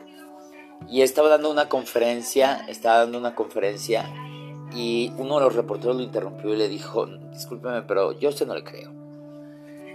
y 0.88 1.02
estaba 1.02 1.30
dando 1.30 1.50
una 1.50 1.68
conferencia, 1.68 2.66
estaba 2.68 3.00
dando 3.00 3.18
una 3.18 3.34
conferencia 3.34 4.08
y 4.72 5.12
uno 5.18 5.40
de 5.40 5.46
los 5.46 5.56
reporteros 5.56 5.96
lo 5.96 6.04
interrumpió 6.04 6.54
y 6.54 6.58
le 6.58 6.70
dijo, 6.70 7.08
discúlpeme, 7.32 7.82
pero 7.82 8.12
yo 8.12 8.30
a 8.30 8.32
usted 8.32 8.46
no 8.46 8.54
le 8.54 8.64
creo. 8.64 8.92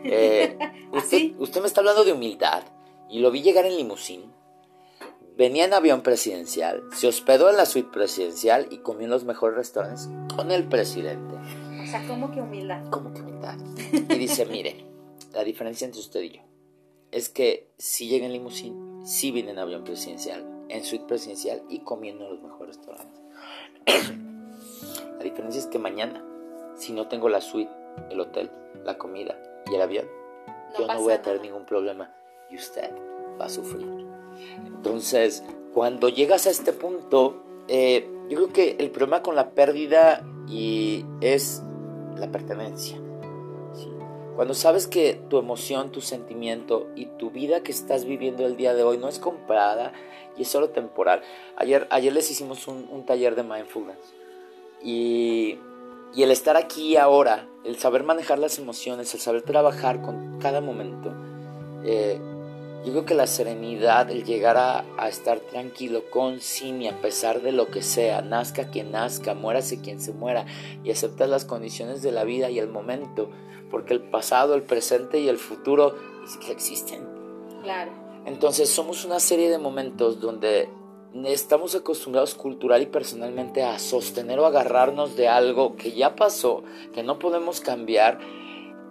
Eh, 0.05 0.59
usted, 0.93 1.33
usted 1.39 1.61
me 1.61 1.69
está 1.69 1.81
hablando 1.81 2.05
de 2.05 2.13
humildad 2.13 2.65
y 3.09 3.21
lo 3.21 3.31
vi 3.31 3.43
llegar 3.43 3.67
en 3.67 3.77
limusín. 3.77 4.33
Venía 5.37 5.65
en 5.65 5.73
avión 5.73 6.03
presidencial, 6.03 6.83
se 6.93 7.09
hospedó 7.09 7.49
en 7.49 7.57
la 7.57 7.65
suite 7.65 7.89
presidencial 7.91 8.67
y 8.71 8.79
comió 8.79 9.05
en 9.05 9.11
los 9.11 9.25
mejores 9.25 9.57
restaurantes 9.57 10.11
con 10.37 10.51
el 10.51 10.69
presidente. 10.69 11.35
O 11.83 11.87
sea, 11.87 12.07
¿cómo 12.07 12.31
que 12.31 12.41
humildad? 12.41 12.85
¿Cómo 12.91 13.15
que 13.15 13.23
humildad? 13.23 13.57
Y 13.93 14.19
dice, 14.19 14.45
mire, 14.45 14.85
la 15.33 15.43
diferencia 15.43 15.87
entre 15.87 16.01
usted 16.01 16.21
y 16.21 16.31
yo 16.33 16.43
es 17.13 17.29
que 17.29 17.71
si 17.79 18.09
llega 18.09 18.27
en 18.27 18.33
limusín, 18.33 19.07
sí 19.07 19.31
viene 19.31 19.53
en 19.53 19.59
avión 19.59 19.85
presidencial, 19.85 20.45
en 20.69 20.85
suite 20.85 21.05
presidencial 21.07 21.63
y 21.69 21.81
comiendo 21.81 22.25
en 22.25 22.31
los 22.33 22.43
mejores 22.43 22.77
restaurantes. 22.77 23.23
la 25.19 25.25
diferencia 25.25 25.61
es 25.61 25.67
que 25.67 25.79
mañana, 25.79 26.25
si 26.77 26.93
no 26.93 27.09
tengo 27.09 27.29
la 27.29 27.41
suite, 27.41 27.73
el 28.11 28.21
hotel, 28.21 28.51
la 28.85 28.99
comida 28.99 29.39
y 29.71 29.75
el 29.75 29.83
avión, 29.83 30.07
yo 30.79 30.87
no 30.87 31.01
voy 31.01 31.13
a 31.13 31.23
tener 31.23 31.41
ningún 31.41 31.67
problema 31.67 32.15
y 32.51 32.57
usted 32.57 32.91
va 33.39 33.47
a 33.47 33.51
sufrir. 33.51 34.12
Entonces, 34.67 35.43
cuando 35.75 36.09
llegas 36.09 36.47
a 36.47 36.51
este 36.51 36.73
punto, 36.73 37.43
eh, 37.69 38.09
yo 38.29 38.37
creo 38.37 38.53
que 38.53 38.77
el 38.79 38.91
problema 38.91 39.23
con 39.23 39.37
la 39.37 39.51
pérdida 39.51 40.25
y 40.49 41.05
es 41.21 41.63
la 42.17 42.31
pertenencia. 42.31 42.99
Cuando 44.37 44.55
sabes 44.55 44.87
que 44.87 45.21
tu 45.29 45.39
emoción, 45.39 45.93
tu 45.93 46.01
sentimiento 46.01 46.89
y 46.97 47.07
tu 47.07 47.31
vida 47.31 47.63
que 47.63 47.71
estás 47.71 48.07
viviendo 48.07 48.47
el 48.47 48.57
día 48.57 48.75
de 48.75 48.83
hoy 48.83 48.97
no 48.97 49.09
es 49.09 49.19
comprada 49.19 49.93
y 50.39 50.43
es 50.43 50.49
solo 50.49 50.71
temporal. 50.71 51.23
Ayer, 51.57 51.87
ayer 51.91 52.13
les 52.13 52.31
hicimos 52.31 52.67
un, 52.67 53.05
taller 53.05 53.35
de 53.35 53.43
mindfulness 53.43 53.99
y, 54.83 55.59
el 56.17 56.31
estar 56.31 56.57
aquí 56.57 56.97
ahora, 56.97 57.47
el 57.65 57.79
saber 57.79 58.05
manejar 58.05 58.39
las 58.39 58.59
emociones, 58.59 59.13
el 59.15 59.21
saber 59.21 59.43
trabajar 59.43 60.01
con 60.03 60.39
cada 60.41 60.61
momento, 60.61 61.13
eh, 61.85 62.19
yo 62.85 62.91
creo 62.93 63.05
que 63.05 63.15
la 63.15 63.27
serenidad, 63.27 64.11
el 64.11 64.25
llegar 64.25 64.57
a, 64.57 65.09
estar 65.09 65.41
tranquilo 65.41 66.11
con 66.11 66.41
sí 66.41 66.87
a 66.89 67.01
pesar 67.01 67.41
de 67.43 67.53
lo 67.53 67.69
que 67.69 67.83
sea, 67.83 68.23
nazca 68.23 68.71
quien 68.71 68.91
nazca, 68.91 69.35
muérase 69.35 69.81
quien 69.81 70.01
se 70.01 70.13
muera 70.13 70.47
y 70.83 70.91
aceptar 70.91 71.29
las 71.29 71.45
condiciones 71.45 72.03
de 72.03 72.13
la 72.13 72.25
vida 72.25 72.51
y 72.51 72.59
el 72.59 72.69
momento, 72.69 73.31
porque 73.71 73.95
el 73.95 74.01
pasado, 74.01 74.55
el 74.55 74.63
presente 74.63 75.21
y 75.21 75.29
el 75.29 75.39
futuro 75.39 75.95
existen. 76.49 77.07
Claro. 77.63 77.93
Entonces 78.27 78.69
somos 78.69 79.05
una 79.05 79.21
serie 79.21 79.49
de 79.49 79.59
momentos 79.59 80.21
donde 80.21 80.69
estamos 81.25 81.75
acostumbrados 81.75 82.35
cultural 82.35 82.83
y 82.83 82.87
personalmente 82.87 83.63
a 83.63 83.79
sostener 83.79 84.39
o 84.39 84.47
agarrarnos 84.47 85.17
de 85.17 85.29
algo 85.29 85.77
que 85.77 85.93
ya 85.93 86.17
pasó, 86.17 86.63
que 86.95 87.03
no 87.03 87.19
podemos 87.19 87.61
cambiar 87.61 88.19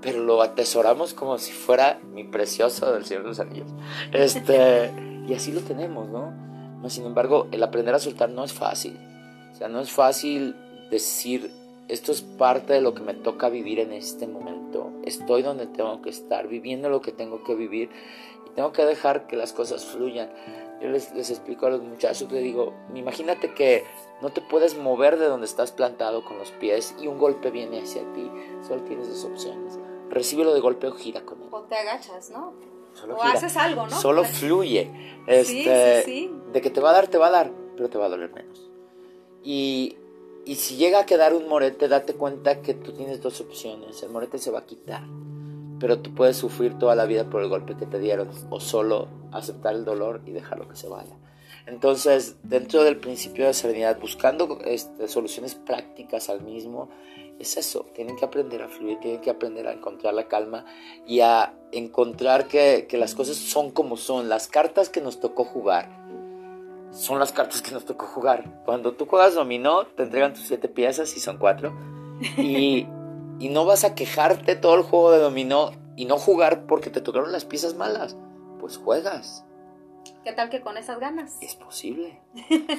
pero 0.01 0.19
lo 0.19 0.41
atesoramos 0.41 1.13
como 1.13 1.37
si 1.37 1.51
fuera 1.51 1.99
mi 2.13 2.23
precioso 2.23 2.91
del 2.91 3.05
Señor 3.05 3.23
de 3.23 3.29
los 3.29 3.39
Anillos. 3.39 3.69
Este, 4.11 4.91
y 5.27 5.33
así 5.33 5.51
lo 5.51 5.61
tenemos, 5.61 6.09
¿no? 6.09 6.33
Sin 6.89 7.05
embargo, 7.05 7.47
el 7.51 7.61
aprender 7.61 7.93
a 7.93 7.99
soltar 7.99 8.29
no 8.29 8.43
es 8.43 8.53
fácil. 8.53 8.97
O 9.51 9.55
sea, 9.55 9.67
no 9.67 9.79
es 9.79 9.91
fácil 9.91 10.55
decir, 10.89 11.51
esto 11.87 12.11
es 12.11 12.21
parte 12.21 12.73
de 12.73 12.81
lo 12.81 12.95
que 12.95 13.03
me 13.03 13.13
toca 13.13 13.49
vivir 13.49 13.79
en 13.79 13.93
este 13.93 14.25
momento. 14.27 14.91
Estoy 15.05 15.43
donde 15.43 15.67
tengo 15.67 16.01
que 16.01 16.09
estar, 16.09 16.47
viviendo 16.47 16.89
lo 16.89 17.01
que 17.01 17.11
tengo 17.11 17.43
que 17.43 17.53
vivir 17.53 17.91
y 18.47 18.55
tengo 18.55 18.71
que 18.71 18.83
dejar 18.83 19.27
que 19.27 19.35
las 19.35 19.53
cosas 19.53 19.85
fluyan. 19.85 20.31
Yo 20.81 20.89
les, 20.89 21.13
les 21.13 21.29
explico 21.29 21.67
a 21.67 21.69
los 21.69 21.83
muchachos, 21.83 22.31
les 22.31 22.43
digo, 22.43 22.73
imagínate 22.95 23.53
que 23.53 23.83
no 24.23 24.31
te 24.31 24.41
puedes 24.41 24.75
mover 24.75 25.19
de 25.19 25.27
donde 25.27 25.45
estás 25.45 25.71
plantado 25.71 26.25
con 26.25 26.39
los 26.39 26.49
pies 26.53 26.95
y 26.99 27.05
un 27.05 27.19
golpe 27.19 27.51
viene 27.51 27.81
hacia 27.81 28.01
ti. 28.13 28.31
Solo 28.67 28.81
tienes 28.81 29.07
dos 29.07 29.25
opciones 29.25 29.77
recíbelo 30.11 30.53
de 30.53 30.59
golpe 30.59 30.87
o 30.87 30.91
gira 30.91 31.21
con 31.21 31.41
él. 31.41 31.49
O 31.51 31.61
te 31.61 31.75
agachas, 31.75 32.29
¿no? 32.29 32.53
o 33.09 33.23
haces 33.23 33.55
algo, 33.57 33.87
¿no? 33.87 33.99
Solo 33.99 34.23
fluye. 34.23 34.91
Este, 35.27 36.03
sí, 36.03 36.11
sí, 36.11 36.31
De 36.51 36.61
que 36.61 36.69
te 36.69 36.81
va 36.81 36.91
a 36.91 36.93
dar, 36.93 37.07
te 37.07 37.17
va 37.17 37.27
a 37.27 37.31
dar, 37.31 37.51
pero 37.75 37.89
te 37.89 37.97
va 37.97 38.05
a 38.05 38.09
doler 38.09 38.31
menos. 38.31 38.69
Y, 39.43 39.97
y 40.45 40.55
si 40.55 40.75
llega 40.75 40.99
a 40.99 41.05
quedar 41.05 41.33
un 41.33 41.47
morete, 41.47 41.87
date 41.87 42.13
cuenta 42.13 42.61
que 42.61 42.73
tú 42.73 42.91
tienes 42.91 43.21
dos 43.21 43.39
opciones. 43.41 44.03
El 44.03 44.09
morete 44.09 44.37
se 44.37 44.51
va 44.51 44.59
a 44.59 44.65
quitar, 44.65 45.03
pero 45.79 45.99
tú 45.99 46.13
puedes 46.13 46.37
sufrir 46.37 46.77
toda 46.77 46.95
la 46.95 47.05
vida 47.05 47.29
por 47.29 47.41
el 47.41 47.49
golpe 47.49 47.77
que 47.77 47.85
te 47.85 47.99
dieron, 47.99 48.29
o 48.49 48.59
solo 48.59 49.07
aceptar 49.31 49.75
el 49.75 49.85
dolor 49.85 50.21
y 50.25 50.31
dejarlo 50.31 50.67
que 50.67 50.75
se 50.75 50.87
vaya. 50.87 51.15
Entonces, 51.67 52.37
dentro 52.43 52.83
del 52.83 52.97
principio 52.97 53.45
de 53.45 53.53
serenidad, 53.53 53.99
buscando 53.99 54.59
este, 54.65 55.07
soluciones 55.07 55.55
prácticas 55.55 56.29
al 56.29 56.41
mismo, 56.41 56.89
es 57.41 57.57
eso, 57.57 57.85
tienen 57.93 58.15
que 58.15 58.25
aprender 58.25 58.61
a 58.61 58.69
fluir, 58.69 58.99
tienen 58.99 59.21
que 59.21 59.29
aprender 59.29 59.67
a 59.67 59.73
encontrar 59.73 60.13
la 60.13 60.27
calma 60.27 60.65
y 61.05 61.21
a 61.21 61.53
encontrar 61.71 62.47
que, 62.47 62.87
las 62.91 63.15
cosas 63.15 63.35
son 63.35 63.71
como 63.71 63.97
son. 63.97 64.29
Las 64.29 64.47
cartas 64.47 64.89
que 64.89 65.01
nos 65.01 65.19
tocó 65.19 65.43
jugar 65.43 65.89
son 66.91 67.19
las 67.19 67.31
cartas 67.31 67.61
que 67.61 67.71
nos 67.71 67.85
tocó 67.85 68.05
jugar. 68.05 68.61
Cuando 68.65 68.93
tú 68.93 69.05
juegas 69.05 69.33
dominó, 69.33 69.85
te 69.85 70.03
entregan 70.03 70.33
tus 70.33 70.47
siete 70.47 70.67
piezas 70.67 71.15
y 71.17 71.19
son 71.19 71.37
cuatro. 71.37 71.73
Y, 72.37 72.87
y 73.39 73.49
no 73.49 73.65
vas 73.65 73.83
a 73.83 73.95
quejarte 73.95 74.55
todo 74.55 74.75
el 74.75 74.83
juego 74.83 75.11
de 75.11 75.19
dominó 75.19 75.71
y 75.95 76.05
no 76.05 76.17
jugar 76.17 76.65
porque 76.67 76.89
te 76.89 77.01
tocaron 77.01 77.31
las 77.31 77.45
piezas 77.45 77.75
malas. 77.75 78.15
Pues 78.59 78.77
juegas. 78.77 79.45
¿Qué 80.23 80.33
tal 80.33 80.49
que 80.49 80.61
con 80.61 80.77
esas 80.77 80.99
ganas? 80.99 81.37
Es 81.41 81.55
posible. 81.55 82.21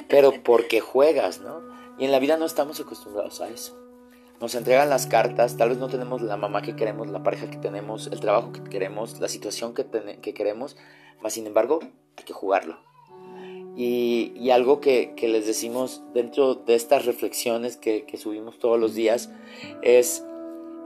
Pero 0.07 0.31
porque 0.43 0.79
juegas, 0.79 1.41
¿no? 1.41 1.61
Y 1.97 2.05
en 2.05 2.11
la 2.11 2.19
vida 2.19 2.37
no 2.37 2.45
estamos 2.45 2.79
acostumbrados 2.79 3.41
a 3.41 3.49
eso 3.49 3.83
nos 4.43 4.55
entregan 4.55 4.89
las 4.89 5.07
cartas, 5.07 5.55
tal 5.55 5.69
vez 5.69 5.77
no 5.77 5.87
tenemos 5.87 6.21
la 6.21 6.35
mamá 6.35 6.61
que 6.61 6.75
queremos, 6.75 7.07
la 7.07 7.23
pareja 7.23 7.49
que 7.49 7.55
tenemos, 7.55 8.07
el 8.07 8.19
trabajo 8.19 8.51
que 8.51 8.61
queremos, 8.61 9.21
la 9.21 9.29
situación 9.29 9.73
que, 9.73 9.85
que 10.21 10.33
queremos, 10.33 10.75
mas 11.21 11.31
sin 11.31 11.47
embargo 11.47 11.79
hay 12.17 12.25
que 12.25 12.33
jugarlo. 12.33 12.77
Y, 13.77 14.49
algo 14.49 14.81
que, 14.81 15.15
les 15.17 15.47
decimos 15.47 16.03
dentro 16.13 16.55
de 16.55 16.75
estas 16.75 17.05
reflexiones 17.05 17.77
que, 17.77 18.05
subimos 18.17 18.59
todos 18.59 18.77
los 18.77 18.93
días 18.95 19.31
es, 19.81 20.25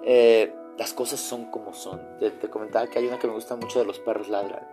eh, 0.05 0.53
las 0.77 0.93
cosas 0.93 1.19
son 1.19 1.45
como 1.45 1.73
son. 1.73 1.99
Te, 2.19 2.29
te, 2.29 2.51
comentaba 2.51 2.85
que 2.85 2.99
hay 2.99 3.07
una 3.07 3.17
que 3.17 3.25
me 3.25 3.33
gusta 3.33 3.55
mucho 3.55 3.79
de 3.79 3.85
los 3.85 3.97
perros 3.97 4.29
ladran. 4.29 4.67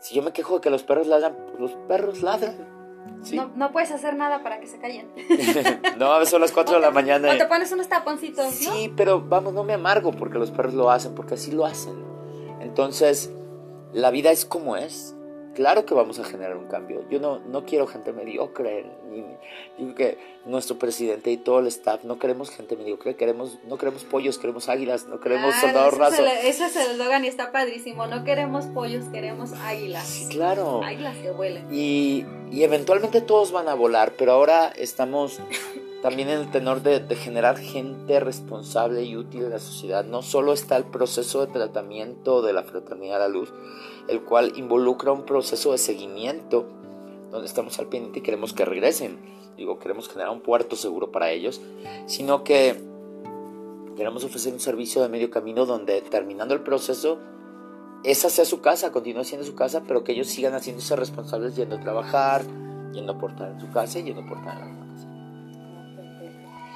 Si 0.00 0.16
yo 0.16 0.22
me 0.22 0.32
quejo 0.32 0.56
de 0.56 0.62
que 0.62 0.70
los 0.70 0.82
perros 0.82 1.06
ladran, 1.06 1.36
pues 1.46 1.60
los 1.60 1.72
perros 1.86 2.22
ladran. 2.22 2.56
No, 3.54 3.70
puedes 3.70 3.90
hacer 3.90 4.16
nada 4.16 4.42
para 4.42 4.60
que 4.60 4.66
se 4.66 4.78
callen. 4.78 5.08
no, 5.98 6.24
son 6.26 6.40
las 6.40 6.52
4 6.52 6.76
de 6.76 6.80
la 6.80 6.90
mañana. 6.90 7.32
O 7.32 7.36
te 7.36 7.46
pones 7.46 7.70
unos 7.72 7.88
taponcitos, 7.88 8.60
¿no? 8.62 8.72
Sí, 8.72 8.92
pero 8.96 9.20
vamos, 9.20 9.52
no 9.52 9.62
me 9.62 9.74
amargo 9.74 10.12
porque 10.12 10.38
los 10.38 10.50
perros 10.50 10.74
lo 10.74 10.90
hacen, 10.90 11.14
porque 11.14 11.34
así 11.34 11.52
lo 11.52 11.66
hacen. 11.66 11.94
Entonces, 12.60 13.30
la 13.92 14.10
vida 14.10 14.30
es 14.30 14.44
como 14.44 14.76
es 14.76 15.14
claro 15.54 15.84
que 15.86 15.94
vamos 15.94 16.18
a 16.18 16.24
generar 16.24 16.56
un 16.56 16.66
cambio. 16.66 17.04
Yo 17.10 17.20
no, 17.20 17.38
no 17.40 17.64
quiero 17.64 17.86
gente 17.86 18.12
mediocre. 18.12 18.86
Ni, 19.10 19.24
digo 19.78 19.94
que 19.94 20.18
nuestro 20.46 20.78
presidente 20.78 21.30
y 21.30 21.36
todo 21.36 21.60
el 21.60 21.66
staff 21.66 22.04
no 22.04 22.18
queremos 22.18 22.50
gente 22.50 22.76
mediocre, 22.76 23.16
queremos, 23.16 23.58
no 23.64 23.78
queremos 23.78 24.04
pollos, 24.04 24.38
queremos 24.38 24.68
águilas, 24.68 25.06
no 25.06 25.20
queremos 25.20 25.54
soldados 25.56 25.96
rasos. 25.96 26.26
Ese 26.44 26.66
es 26.66 26.76
el 26.76 26.92
eslogan 26.92 27.24
y 27.24 27.28
está 27.28 27.52
padrísimo. 27.52 28.06
No 28.06 28.24
queremos 28.24 28.66
pollos, 28.66 29.04
queremos 29.06 29.52
águilas. 29.52 30.06
Sí, 30.06 30.28
claro. 30.28 30.82
Águilas 30.82 31.16
que 31.16 31.30
vuelen. 31.30 31.66
Y, 31.72 32.24
y 32.50 32.62
eventualmente 32.64 33.20
todos 33.20 33.52
van 33.52 33.68
a 33.68 33.74
volar, 33.74 34.12
pero 34.16 34.32
ahora 34.32 34.72
estamos 34.76 35.40
también 36.02 36.30
en 36.30 36.40
el 36.40 36.50
tenor 36.50 36.82
de, 36.82 37.02
generar 37.14 37.58
gente 37.58 38.20
responsable 38.20 39.02
y 39.04 39.16
útil 39.16 39.44
en 39.44 39.50
la 39.50 39.58
sociedad. 39.58 40.04
No 40.04 40.22
solo 40.22 40.52
está 40.52 40.76
el 40.76 40.84
proceso 40.84 41.44
de 41.44 41.52
tratamiento 41.52 42.42
de 42.42 42.52
la 42.52 42.62
fraternidad 42.62 43.16
a 43.16 43.28
la 43.28 43.28
luz, 43.28 43.52
el 44.08 44.22
cual 44.22 44.52
involucra 44.56 45.12
un 45.12 45.24
proceso 45.24 45.72
de 45.72 45.78
seguimiento 45.78 46.66
donde 47.30 47.46
estamos 47.46 47.78
al 47.78 47.86
pendiente 47.86 48.20
y 48.20 48.22
queremos 48.22 48.52
que 48.52 48.64
regresen. 48.64 49.18
Digo, 49.56 49.78
queremos 49.78 50.08
generar 50.08 50.32
un 50.32 50.40
puerto 50.40 50.74
seguro 50.74 51.12
para 51.12 51.30
ellos, 51.30 51.60
sino 52.06 52.44
que 52.44 52.82
queremos 53.96 54.24
ofrecer 54.24 54.54
un 54.54 54.60
servicio 54.60 55.02
de 55.02 55.10
medio 55.10 55.30
camino 55.30 55.66
donde 55.66 56.00
terminando 56.00 56.54
el 56.54 56.62
proceso, 56.62 57.18
esa 58.04 58.30
sea 58.30 58.46
su 58.46 58.62
casa, 58.62 58.90
continúe 58.90 59.24
siendo 59.24 59.46
su 59.46 59.54
casa, 59.54 59.82
pero 59.86 60.02
que 60.02 60.12
ellos 60.12 60.28
sigan 60.28 60.54
haciéndose 60.54 60.96
responsables 60.96 61.54
yendo 61.56 61.76
a 61.76 61.80
trabajar, 61.80 62.42
yendo 62.92 63.12
a 63.12 63.16
aportar 63.16 63.50
en 63.50 63.60
su 63.60 63.70
casa 63.70 63.98
y 63.98 64.04
yendo 64.04 64.22
a 64.22 64.24
aportar 64.24 64.62
en 64.62 64.74
la. 64.74 64.79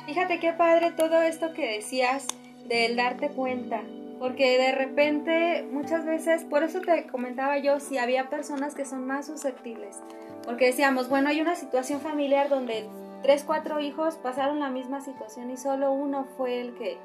Fíjate 0.06 0.38
qué 0.38 0.52
padre 0.52 0.92
todo 0.92 1.22
esto 1.22 1.52
que 1.52 1.66
decías 1.66 2.26
del 2.66 2.96
darte 2.96 3.30
cuenta 3.30 3.82
porque 4.24 4.56
de 4.58 4.72
repente 4.72 5.66
muchas 5.70 6.06
veces, 6.06 6.44
por 6.44 6.62
eso 6.62 6.80
te 6.80 7.06
comentaba 7.08 7.58
yo, 7.58 7.78
si 7.78 7.98
había 7.98 8.30
personas 8.30 8.74
que 8.74 8.86
son 8.86 9.06
más 9.06 9.26
susceptibles, 9.26 9.98
porque 10.44 10.66
decíamos, 10.66 11.10
bueno, 11.10 11.28
hay 11.28 11.42
una 11.42 11.56
situación 11.56 12.00
familiar 12.00 12.48
donde 12.48 12.88
tres, 13.22 13.44
cuatro 13.44 13.80
hijos 13.80 14.14
pasaron 14.16 14.60
la 14.60 14.70
misma 14.70 15.02
situación 15.02 15.50
y 15.50 15.58
solo 15.58 15.92
uno 15.92 16.26
fue 16.38 16.60
el 16.60 16.74
que, 16.74 16.96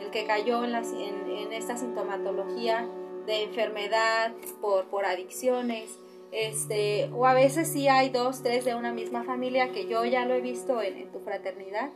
el 0.00 0.10
que 0.10 0.26
cayó 0.26 0.62
en, 0.64 0.74
en, 0.74 1.52
esta 1.54 1.76
sintomatología 1.76 2.86
de 3.26 3.44
enfermedad 3.44 4.32
por, 4.60 4.86
por 4.88 5.06
adicciones. 5.06 5.98
Este, 6.32 7.08
o 7.14 7.24
a 7.24 7.32
veces 7.32 7.68
sí 7.68 7.88
hay 7.88 8.10
dos, 8.10 8.42
tres 8.42 8.66
de 8.66 8.74
una 8.74 8.92
misma 8.92 9.24
familia, 9.24 9.72
que 9.72 9.86
yo 9.86 10.04
ya 10.04 10.26
lo 10.26 10.34
he 10.34 10.42
visto 10.42 10.82
en 10.82 11.10
tu 11.10 11.20
fraternidad, 11.20 11.88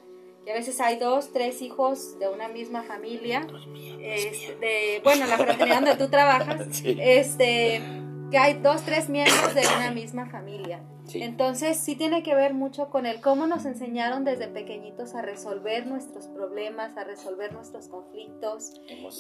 que 0.45 0.53
a 0.53 0.55
veces 0.55 0.81
hay 0.81 0.97
dos, 0.99 1.33
tres 1.33 1.63
hijos 1.63 2.19
de 2.19 2.29
una 2.29 2.49
misma 2.49 2.83
familia, 2.83 3.47
de, 4.61 5.01
bueno, 5.05 5.27
la 5.27 5.37
fraternidad 5.37 5.83
donde 5.83 5.97
tú 5.97 6.11
trabajas, 6.11 6.83
este, 6.85 7.81
que 8.31 8.39
hay 8.39 8.55
dos, 8.55 8.83
tres 8.83 9.09
miembros 9.09 9.55
de 9.55 9.63
una 9.77 9.91
misma 9.91 10.27
familia. 10.27 10.83
Entonces 11.15 11.77
sí 11.77 11.97
tiene 11.97 12.23
que 12.23 12.35
ver 12.35 12.55
mucho 12.55 12.89
con 12.89 13.07
el 13.07 13.21
cómo 13.21 13.47
nos 13.47 13.67
enseñaron 13.67 14.25
desde 14.25 14.49
pequeñitos 14.49 15.15
a 15.15 15.23
resolver 15.23 15.87
nuestros 15.87 16.27
problemas, 16.29 16.97
a 16.97 17.05
resolver 17.05 17.53
nuestros 17.53 17.89
conflictos 17.89 18.73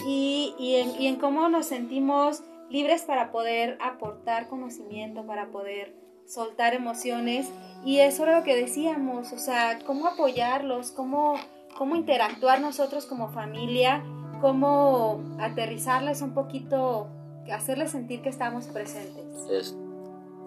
y, 0.06 0.54
y, 0.58 0.76
en, 0.76 1.00
y 1.00 1.08
en 1.08 1.16
cómo 1.16 1.48
nos 1.48 1.66
sentimos 1.66 2.42
libres 2.70 3.02
para 3.02 3.30
poder 3.30 3.76
aportar 3.80 4.48
conocimiento, 4.48 5.26
para 5.26 5.50
poder 5.50 5.94
soltar 6.24 6.74
emociones 6.74 7.48
y 7.84 7.98
eso 8.00 8.22
era 8.24 8.38
lo 8.38 8.44
que 8.44 8.56
decíamos, 8.56 9.32
o 9.32 9.38
sea, 9.38 9.78
cómo 9.84 10.06
apoyarlos, 10.06 10.90
cómo, 10.92 11.34
cómo 11.76 11.96
interactuar 11.96 12.60
nosotros 12.60 13.06
como 13.06 13.30
familia, 13.30 14.04
cómo 14.40 15.22
aterrizarles 15.40 16.22
un 16.22 16.34
poquito, 16.34 17.08
hacerles 17.52 17.90
sentir 17.90 18.22
que 18.22 18.28
estamos 18.28 18.66
presentes. 18.66 19.46
Es, 19.50 19.76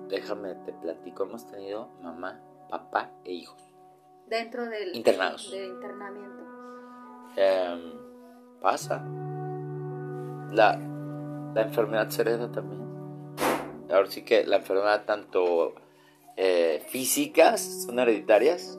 déjame, 0.10 0.56
te 0.66 0.74
platico, 0.74 1.24
hemos 1.24 1.46
tenido 1.48 1.90
mamá, 2.02 2.40
papá 2.70 3.12
e 3.24 3.34
hijos. 3.34 3.62
Dentro 4.28 4.66
del 4.66 4.96
Internados. 4.96 5.54
internamiento. 5.54 6.44
Em, 7.36 7.94
pasa. 8.62 9.04
La, 10.52 10.80
la 11.54 11.62
enfermedad 11.62 12.10
se 12.10 12.22
hereda 12.22 12.52
también 12.52 12.86
ahora 13.92 14.10
sí 14.10 14.24
que 14.24 14.46
la 14.46 14.58
enfermedad 14.58 15.06
tanto 15.06 15.74
eh, 16.38 16.84
físicas 16.88 17.86
son 17.86 18.00
hereditarias 18.00 18.78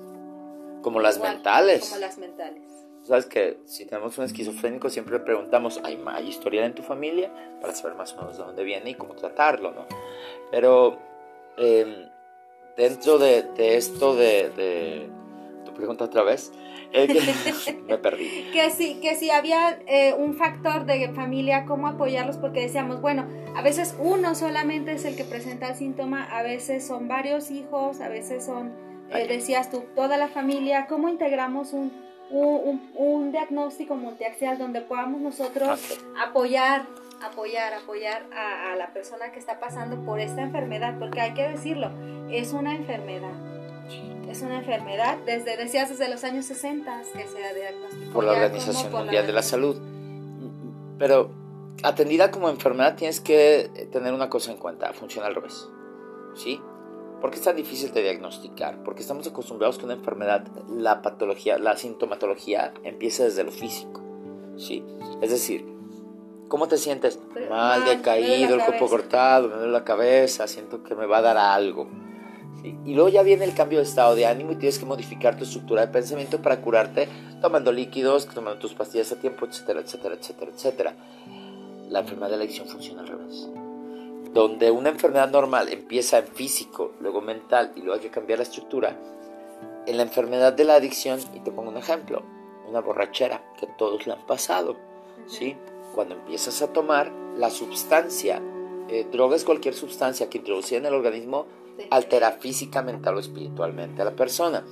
como 0.82 1.00
las 1.00 1.18
mentales. 1.18 1.88
Como 1.88 2.00
las 2.00 2.18
mentales. 2.18 2.62
Sabes 3.02 3.26
que 3.26 3.60
si 3.66 3.86
tenemos 3.86 4.18
un 4.18 4.24
esquizofrénico 4.24 4.90
siempre 4.90 5.20
preguntamos, 5.20 5.80
¿hay, 5.84 6.02
¿hay 6.06 6.28
historia 6.28 6.66
en 6.66 6.74
tu 6.74 6.82
familia? 6.82 7.30
Para 7.60 7.72
saber 7.72 7.96
más 7.96 8.12
o 8.14 8.16
menos 8.16 8.36
de 8.36 8.42
dónde 8.42 8.64
viene 8.64 8.90
y 8.90 8.94
cómo 8.94 9.14
tratarlo, 9.14 9.70
¿no? 9.70 9.86
Pero 10.50 10.98
em, 11.56 12.08
dentro 12.76 13.18
de, 13.18 13.48
esto 13.56 14.16
de, 14.16 15.08
tu 15.64 15.72
pregunta 15.72 16.04
otra 16.04 16.24
vez, 16.24 16.52
me 17.86 17.98
perdí. 17.98 18.50
Que 18.52 18.70
sí, 18.70 18.98
que 19.00 19.14
si 19.16 19.30
había 19.30 19.78
eh, 19.86 20.14
un 20.14 20.34
factor 20.34 20.86
de 20.86 21.08
familia, 21.10 21.64
cómo 21.66 21.88
apoyarlos, 21.88 22.36
porque 22.36 22.60
decíamos, 22.60 23.00
bueno, 23.00 23.26
a 23.54 23.62
veces 23.62 23.96
uno 23.98 24.34
solamente 24.34 24.92
es 24.92 25.04
el 25.04 25.16
que 25.16 25.24
presenta 25.24 25.68
el 25.68 25.76
síntoma, 25.76 26.24
a 26.24 26.42
veces 26.42 26.86
son 26.86 27.08
varios 27.08 27.50
hijos, 27.50 28.00
a 28.00 28.08
veces 28.08 28.44
son, 28.44 28.72
eh, 29.10 29.26
decías 29.26 29.70
tú, 29.70 29.84
toda 29.94 30.16
la 30.16 30.28
familia, 30.28 30.86
¿cómo 30.88 31.08
integramos 31.08 31.72
un, 31.72 31.92
un, 32.30 32.90
un 32.94 33.32
diagnóstico 33.32 33.94
multiaxial 33.94 34.58
donde 34.58 34.80
podamos 34.80 35.20
nosotros 35.20 35.98
apoyar 36.18 36.86
apoyar, 37.22 37.72
apoyar 37.72 38.26
a, 38.30 38.72
a, 38.72 38.76
la 38.76 38.92
persona 38.92 39.32
que 39.32 39.38
está 39.38 39.58
pasando 39.58 40.04
por 40.04 40.20
esta 40.20 40.42
enfermedad, 40.42 40.98
porque 40.98 41.22
hay 41.22 41.32
que 41.32 41.48
decirlo, 41.48 41.90
es 42.30 42.52
una 42.52 42.74
enfermedad 42.74 43.32
es 44.36 44.42
una 44.42 44.58
enfermedad, 44.58 45.18
desde, 45.24 45.56
decías, 45.56 45.88
desde 45.88 46.08
los 46.08 46.22
años 46.22 46.44
60 46.44 47.02
que 47.14 47.26
se 47.26 47.44
ha 47.44 47.54
diagnosticado. 47.54 48.12
Por 48.12 48.24
la 48.24 48.32
Organización 48.32 48.92
Mundial 48.92 49.26
de 49.26 49.32
la 49.32 49.42
Salud. 49.42 49.76
Pero 50.98 51.30
atendida 51.82 52.30
como 52.30 52.48
enfermedad 52.48 52.96
tienes 52.96 53.20
que 53.20 53.88
tener 53.92 54.12
una 54.12 54.28
cosa 54.28 54.52
en 54.52 54.58
cuenta, 54.58 54.92
funciona 54.92 55.26
al 55.26 55.34
revés. 55.34 55.68
¿Sí? 56.34 56.60
¿Por 57.20 57.30
qué 57.30 57.36
es 57.36 57.42
tan 57.42 57.56
difícil 57.56 57.92
de 57.92 58.02
diagnosticar? 58.02 58.82
Porque 58.82 59.00
estamos 59.00 59.26
acostumbrados 59.26 59.78
que 59.78 59.86
una 59.86 59.94
enfermedad, 59.94 60.46
la 60.68 61.00
patología, 61.00 61.58
la 61.58 61.76
sintomatología 61.76 62.74
empieza 62.84 63.24
desde 63.24 63.42
lo 63.42 63.52
físico. 63.52 64.02
¿Sí? 64.58 64.84
Es 65.22 65.30
decir, 65.30 65.66
¿cómo 66.48 66.68
te 66.68 66.76
sientes? 66.76 67.18
Mal, 67.48 67.86
decaído, 67.86 68.56
el 68.56 68.64
cuerpo 68.64 68.86
cortado, 68.88 69.48
me 69.48 69.54
duele 69.56 69.72
la 69.72 69.84
cabeza, 69.84 70.46
siento 70.46 70.82
que 70.82 70.94
me 70.94 71.06
va 71.06 71.18
a 71.18 71.22
dar 71.22 71.38
algo. 71.38 71.88
Y 72.84 72.94
luego 72.94 73.08
ya 73.08 73.22
viene 73.22 73.44
el 73.44 73.54
cambio 73.54 73.78
de 73.78 73.84
estado 73.84 74.14
de 74.14 74.26
ánimo 74.26 74.52
y 74.52 74.56
tienes 74.56 74.78
que 74.78 74.86
modificar 74.86 75.36
tu 75.36 75.44
estructura 75.44 75.82
de 75.82 75.92
pensamiento 75.92 76.42
para 76.42 76.60
curarte 76.60 77.08
tomando 77.40 77.70
líquidos, 77.70 78.26
tomando 78.26 78.58
tus 78.58 78.74
pastillas 78.74 79.12
a 79.12 79.20
tiempo, 79.20 79.46
etcétera, 79.46 79.80
etcétera, 79.80 80.14
etcétera, 80.14 80.50
etcétera. 80.52 80.94
La 81.88 82.00
enfermedad 82.00 82.30
de 82.30 82.36
la 82.38 82.44
adicción 82.44 82.66
funciona 82.66 83.02
al 83.02 83.08
revés. 83.08 83.48
Donde 84.32 84.70
una 84.70 84.88
enfermedad 84.88 85.30
normal 85.30 85.68
empieza 85.68 86.18
en 86.18 86.26
físico, 86.26 86.92
luego 87.00 87.20
mental 87.20 87.72
y 87.76 87.80
luego 87.80 87.94
hay 87.94 88.00
que 88.00 88.10
cambiar 88.10 88.40
la 88.40 88.44
estructura. 88.44 88.96
En 89.86 89.96
la 89.96 90.02
enfermedad 90.02 90.52
de 90.52 90.64
la 90.64 90.74
adicción, 90.74 91.20
y 91.34 91.40
te 91.40 91.52
pongo 91.52 91.70
un 91.70 91.76
ejemplo, 91.76 92.22
una 92.68 92.80
borrachera 92.80 93.42
que 93.58 93.68
todos 93.78 94.06
le 94.06 94.14
han 94.14 94.26
pasado, 94.26 94.76
¿sí? 95.26 95.56
Cuando 95.94 96.16
empiezas 96.16 96.60
a 96.62 96.72
tomar 96.72 97.12
la 97.36 97.50
sustancia, 97.50 98.42
eh, 98.88 99.06
droga 99.10 99.36
es 99.36 99.44
cualquier 99.44 99.74
sustancia 99.74 100.28
que 100.28 100.38
introducida 100.38 100.78
en 100.78 100.86
el 100.86 100.94
organismo 100.94 101.46
altera 101.90 102.32
física, 102.32 102.82
mental 102.82 103.16
o 103.16 103.20
espiritualmente 103.20 104.02
a 104.02 104.04
la 104.04 104.16
persona. 104.16 104.64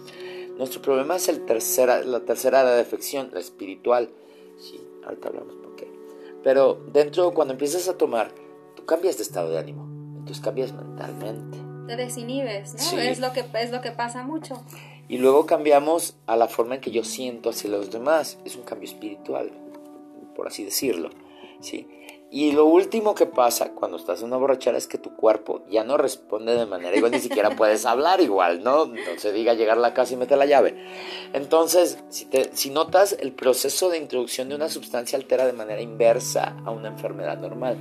Nuestro 0.57 0.83
problema 0.83 1.17
es 1.17 1.29
el 1.29 1.45
tercera, 1.45 2.03
la 2.05 2.21
tercera 2.21 2.61
área 2.61 2.75
de 2.75 2.83
afección, 2.83 3.31
la 3.33 3.41
espiritual. 3.41 4.11
Sí, 4.59 4.81
ahorita 5.05 5.29
hablamos 5.29 5.55
por 5.57 5.75
qué. 5.77 5.89
Pero 6.43 6.81
dentro, 6.93 7.33
cuando 7.33 7.53
empiezas 7.53 7.89
a 7.89 7.99
tomar, 7.99 8.33
tú 8.77 8.85
cambias 8.85 9.17
de 9.17 9.25
estado 9.25 9.51
de 9.51 9.59
ánimo. 9.59 9.89
Entonces 10.19 10.43
cambias 10.43 10.73
mentalmente. 10.73 11.59
Te 11.87 11.97
desinhibes, 11.97 12.75
¿no? 12.75 13.01
Es, 13.01 13.19
lo 13.19 13.33
que, 13.33 13.45
es 13.61 13.71
lo 13.71 13.81
que 13.81 13.91
pasa 13.91 14.23
mucho. 14.23 14.63
Y 15.09 15.19
luego 15.19 15.45
cambiamos 15.45 16.17
a 16.27 16.37
la 16.37 16.49
forma 16.49 16.77
en 16.77 16.81
que 16.81 16.91
yo 16.91 17.05
siento 17.05 17.51
hacia 17.51 17.69
los 17.69 17.91
demás. 17.91 18.39
Es 18.45 18.57
un 18.57 18.63
cambio 18.63 18.89
espiritual, 18.89 19.51
por 20.35 20.47
así 20.47 20.65
decirlo. 20.65 21.11
¿sí? 21.61 21.89
Y 22.35 22.51
lo 22.51 22.65
último 22.65 23.15
que 23.15 23.27
pasa 23.27 23.71
cuando 23.77 23.97
estás 23.97 24.19
en 24.19 24.27
una 24.27 24.39
borrachera 24.39 24.77
es 24.77 24.89
que 24.89 24.99
tu 24.99 25.15
cuerpo 25.15 25.63
ya 25.71 25.85
no 25.85 25.97
responde 25.97 26.57
de 26.57 26.67
manera 26.67 26.97
igual, 26.97 27.13
ni 27.13 27.21
siquiera 27.21 27.51
puedes 27.57 27.87
hablar 27.87 28.21
igual, 28.21 28.65
¿no? 28.65 28.87
No 28.87 28.97
se 29.19 29.33
diga 29.33 29.55
llegar 29.55 29.79
a 29.79 29.81
la 29.81 29.95
casa 29.95 30.15
y 30.15 30.17
meter 30.17 30.39
la 30.39 30.47
llave. 30.47 30.75
Entonces, 31.33 31.97
si, 32.09 32.25
te, 32.25 32.51
si 32.57 32.71
notas, 32.71 33.17
el 33.21 33.31
proceso 33.31 33.89
de 33.89 33.99
introducción 33.99 34.49
de 34.49 34.57
una 34.57 34.69
sustancia 34.69 35.17
altera 35.17 35.47
de 35.47 35.53
manera 35.53 35.81
inversa 35.81 36.57
a 36.65 36.73
una 36.73 36.89
enfermedad 36.89 37.39
normal. 37.39 37.79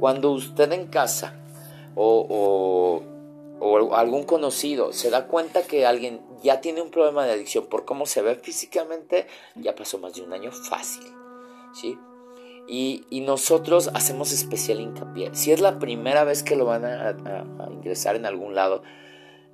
Cuando 0.00 0.32
usted 0.32 0.72
en 0.72 0.88
casa 0.88 1.36
o, 1.94 2.26
o, 3.60 3.64
o 3.64 3.94
algún 3.94 4.24
conocido 4.24 4.92
se 4.92 5.10
da 5.10 5.28
cuenta 5.28 5.62
que 5.62 5.86
alguien 5.86 6.20
ya 6.42 6.60
tiene 6.60 6.82
un 6.82 6.90
problema 6.90 7.24
de 7.24 7.34
adicción 7.34 7.66
por 7.66 7.84
cómo 7.84 8.06
se 8.06 8.20
ve 8.20 8.34
físicamente, 8.34 9.28
ya 9.54 9.76
pasó 9.76 9.98
más 9.98 10.14
de 10.14 10.22
un 10.22 10.32
año 10.32 10.50
fácil, 10.50 11.04
¿sí? 11.72 11.96
Y, 12.74 13.20
nosotros 13.20 13.90
hacemos 13.92 14.32
especial 14.32 14.80
hincapié. 14.80 15.28
Si 15.34 15.52
es 15.52 15.60
la 15.60 15.78
primera 15.78 16.24
vez 16.24 16.42
que 16.42 16.56
lo 16.56 16.64
van 16.64 16.86
a, 16.86 17.14
ingresar 17.70 18.16
en 18.16 18.24
algún 18.24 18.54
lado, 18.54 18.82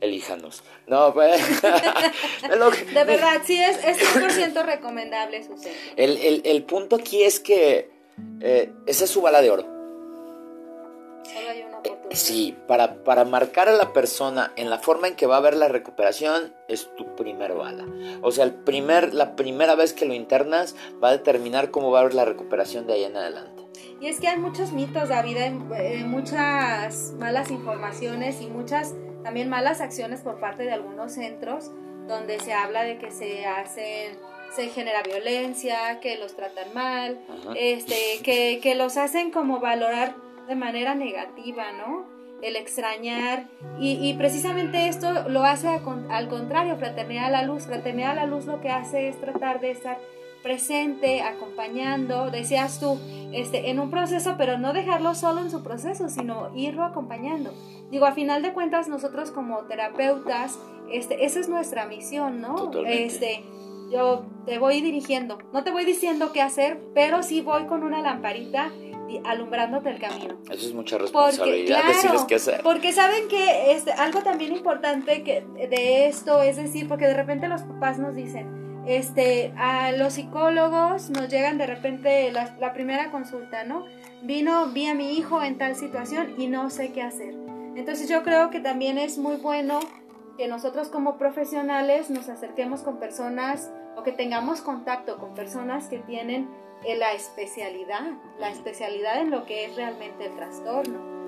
elíjanos. 0.00 0.62
No, 0.86 1.12
pues. 1.12 1.42
de 2.42 3.04
verdad, 3.04 3.42
sí, 3.44 3.60
es, 3.60 3.84
es 3.84 3.98
100% 3.98 4.64
recomendable 4.64 5.42
su 5.42 5.56
el, 5.96 6.42
el, 6.44 6.62
punto 6.62 6.94
aquí 6.94 7.24
es 7.24 7.40
que 7.40 7.90
eh, 8.40 8.72
esa 8.86 9.02
es 9.02 9.10
su 9.10 9.20
bala 9.20 9.42
de 9.42 9.50
oro. 9.50 9.77
Sí, 12.10 12.56
para, 12.66 13.04
para 13.04 13.24
marcar 13.24 13.68
a 13.68 13.72
la 13.72 13.92
persona 13.92 14.52
en 14.56 14.70
la 14.70 14.78
forma 14.78 15.08
en 15.08 15.16
que 15.16 15.26
va 15.26 15.36
a 15.36 15.40
ver 15.40 15.54
la 15.54 15.68
recuperación 15.68 16.54
es 16.66 16.88
tu 16.96 17.14
primer 17.16 17.54
bala. 17.54 17.84
O 18.22 18.30
sea, 18.30 18.44
el 18.44 18.54
primer, 18.54 19.12
la 19.12 19.36
primera 19.36 19.74
vez 19.74 19.92
que 19.92 20.06
lo 20.06 20.14
internas 20.14 20.74
va 21.02 21.08
a 21.08 21.12
determinar 21.12 21.70
cómo 21.70 21.90
va 21.90 22.00
a 22.00 22.04
ver 22.04 22.14
la 22.14 22.24
recuperación 22.24 22.86
de 22.86 22.94
ahí 22.94 23.04
en 23.04 23.16
adelante. 23.16 23.62
Y 24.00 24.06
es 24.06 24.20
que 24.20 24.28
hay 24.28 24.38
muchos 24.38 24.72
mitos, 24.72 25.08
David, 25.08 25.36
hay, 25.36 26.04
muchas 26.04 27.12
malas 27.18 27.50
informaciones 27.50 28.40
y 28.40 28.46
muchas 28.46 28.94
también 29.22 29.48
malas 29.48 29.80
acciones 29.80 30.20
por 30.20 30.40
parte 30.40 30.62
de 30.62 30.72
algunos 30.72 31.12
centros 31.12 31.70
donde 32.06 32.40
se 32.40 32.54
habla 32.54 32.84
de 32.84 32.98
que 32.98 33.10
se 33.10 33.44
hacen 33.44 34.18
se 34.54 34.68
genera 34.68 35.02
violencia, 35.02 36.00
que 36.00 36.16
los 36.16 36.34
tratan 36.34 36.72
mal, 36.72 37.20
este, 37.54 38.20
que, 38.22 38.60
que 38.62 38.74
los 38.74 38.96
hacen 38.96 39.30
como 39.30 39.60
valorar 39.60 40.14
de 40.48 40.56
manera 40.56 40.94
negativa, 40.94 41.72
¿no? 41.72 42.06
El 42.42 42.56
extrañar. 42.56 43.48
Y, 43.80 44.14
precisamente 44.14 44.88
esto 44.88 45.28
lo 45.28 45.44
hace 45.44 45.68
al 46.10 46.28
contrario, 46.28 46.76
Fraternidad 46.76 47.26
a 47.26 47.30
la 47.30 47.42
Luz. 47.42 47.66
Fraternidad 47.66 48.12
a 48.12 48.14
la 48.14 48.26
Luz 48.26 48.46
lo 48.46 48.60
que 48.60 48.70
hace 48.70 49.08
es 49.08 49.20
tratar 49.20 49.60
de 49.60 49.72
estar 49.72 49.98
presente, 50.42 51.20
acompañando, 51.20 52.30
decías 52.30 52.78
tú, 52.78 52.98
este, 53.32 53.70
en 53.70 53.80
un 53.80 53.90
proceso, 53.90 54.36
pero 54.38 54.56
no 54.56 54.72
dejarlo 54.72 55.14
solo 55.14 55.40
en 55.40 55.50
su 55.50 55.62
proceso, 55.62 56.08
sino 56.08 56.50
irlo 56.56 56.84
acompañando. 56.84 57.52
Digo, 57.90 58.06
a 58.06 58.12
final 58.12 58.42
de 58.42 58.52
cuentas, 58.52 58.88
nosotros 58.88 59.32
como 59.32 59.58
terapeutas, 59.64 60.58
este, 60.92 61.24
esa 61.24 61.40
es 61.40 61.48
nuestra 61.48 61.86
misión, 61.86 62.40
¿no? 62.40 62.70
Este, 62.86 63.42
yo 63.90 64.26
te 64.46 64.58
voy 64.58 64.80
dirigiendo, 64.80 65.38
no 65.52 65.64
te 65.64 65.70
voy 65.70 65.84
diciendo 65.84 66.32
qué 66.32 66.40
hacer, 66.40 66.80
pero 66.94 67.22
sí 67.22 67.40
voy 67.40 67.66
con 67.66 67.82
una 67.82 68.00
lamparita 68.00 68.70
alumbrándote 69.24 69.90
el 69.90 69.98
camino. 69.98 70.36
Eso 70.50 70.66
es 70.66 70.74
mucha 70.74 70.98
responsabilidad 70.98 71.78
porque, 71.78 71.94
decirles 71.94 72.24
qué 72.24 72.34
hacer. 72.34 72.60
Porque 72.62 72.92
saben 72.92 73.28
que 73.28 73.72
este, 73.72 73.92
algo 73.92 74.22
también 74.22 74.52
importante 74.52 75.22
que 75.22 75.44
de 75.68 76.06
esto 76.06 76.42
es 76.42 76.56
decir, 76.56 76.88
porque 76.88 77.06
de 77.06 77.14
repente 77.14 77.48
los 77.48 77.62
papás 77.62 77.98
nos 77.98 78.14
dicen, 78.14 78.84
este, 78.86 79.52
a 79.56 79.92
los 79.92 80.14
psicólogos 80.14 81.10
nos 81.10 81.28
llegan 81.28 81.58
de 81.58 81.66
repente 81.66 82.30
la, 82.32 82.56
la 82.58 82.72
primera 82.72 83.10
consulta, 83.10 83.64
¿no? 83.64 83.84
Vino, 84.22 84.68
vi 84.68 84.86
a 84.86 84.94
mi 84.94 85.16
hijo 85.16 85.42
en 85.42 85.58
tal 85.58 85.76
situación 85.76 86.34
y 86.38 86.46
no 86.46 86.70
sé 86.70 86.92
qué 86.92 87.02
hacer. 87.02 87.34
Entonces 87.76 88.08
yo 88.08 88.22
creo 88.22 88.50
que 88.50 88.60
también 88.60 88.98
es 88.98 89.18
muy 89.18 89.36
bueno 89.36 89.80
que 90.36 90.48
nosotros 90.48 90.88
como 90.88 91.18
profesionales 91.18 92.10
nos 92.10 92.28
acerquemos 92.28 92.82
con 92.82 92.98
personas 92.98 93.70
o 93.96 94.02
que 94.04 94.12
tengamos 94.12 94.60
contacto 94.60 95.18
con 95.18 95.34
personas 95.34 95.88
que 95.88 95.98
tienen 95.98 96.48
la 96.84 97.12
especialidad, 97.12 98.12
la 98.38 98.50
especialidad 98.50 99.20
en 99.20 99.30
lo 99.30 99.44
que 99.44 99.66
es 99.66 99.76
realmente 99.76 100.26
el 100.26 100.36
trastorno. 100.36 101.18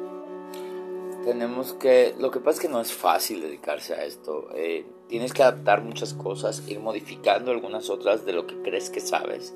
Tenemos 1.24 1.74
que, 1.74 2.14
lo 2.18 2.30
que 2.30 2.40
pasa 2.40 2.56
es 2.56 2.60
que 2.60 2.68
no 2.68 2.80
es 2.80 2.92
fácil 2.92 3.42
dedicarse 3.42 3.94
a 3.94 4.04
esto. 4.04 4.48
Eh, 4.54 4.86
tienes 5.08 5.34
que 5.34 5.42
adaptar 5.42 5.82
muchas 5.82 6.14
cosas, 6.14 6.62
ir 6.66 6.80
modificando 6.80 7.50
algunas 7.50 7.90
otras 7.90 8.24
de 8.24 8.32
lo 8.32 8.46
que 8.46 8.62
crees 8.62 8.88
que 8.88 9.00
sabes 9.00 9.54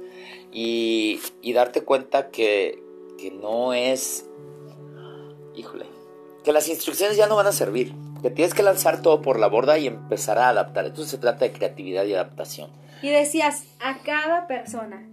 y, 0.53 1.21
y 1.41 1.53
darte 1.55 1.83
cuenta 1.83 2.31
que, 2.31 2.83
que 3.17 3.31
no 3.31 3.73
es, 3.73 4.29
híjole, 5.55 5.87
que 6.45 6.53
las 6.53 6.69
instrucciones 6.69 7.17
ya 7.17 7.27
no 7.27 7.37
van 7.37 7.47
a 7.47 7.53
servir, 7.53 7.95
que 8.21 8.31
tienes 8.31 8.53
que 8.53 8.63
lanzar 8.63 9.01
todo 9.01 9.23
por 9.23 9.39
la 9.41 9.47
borda 9.47 9.79
y 9.79 9.87
empezar 9.87 10.39
a 10.39 10.51
adaptar. 10.51 10.85
Entonces 10.85 11.13
se 11.13 11.19
trata 11.19 11.47
de 11.47 11.53
creatividad 11.53 12.05
y 12.05 12.13
adaptación. 12.13 12.71
Y 13.01 13.09
decías, 13.09 13.65
a 13.81 13.99
cada 13.99 14.47
persona, 14.47 15.07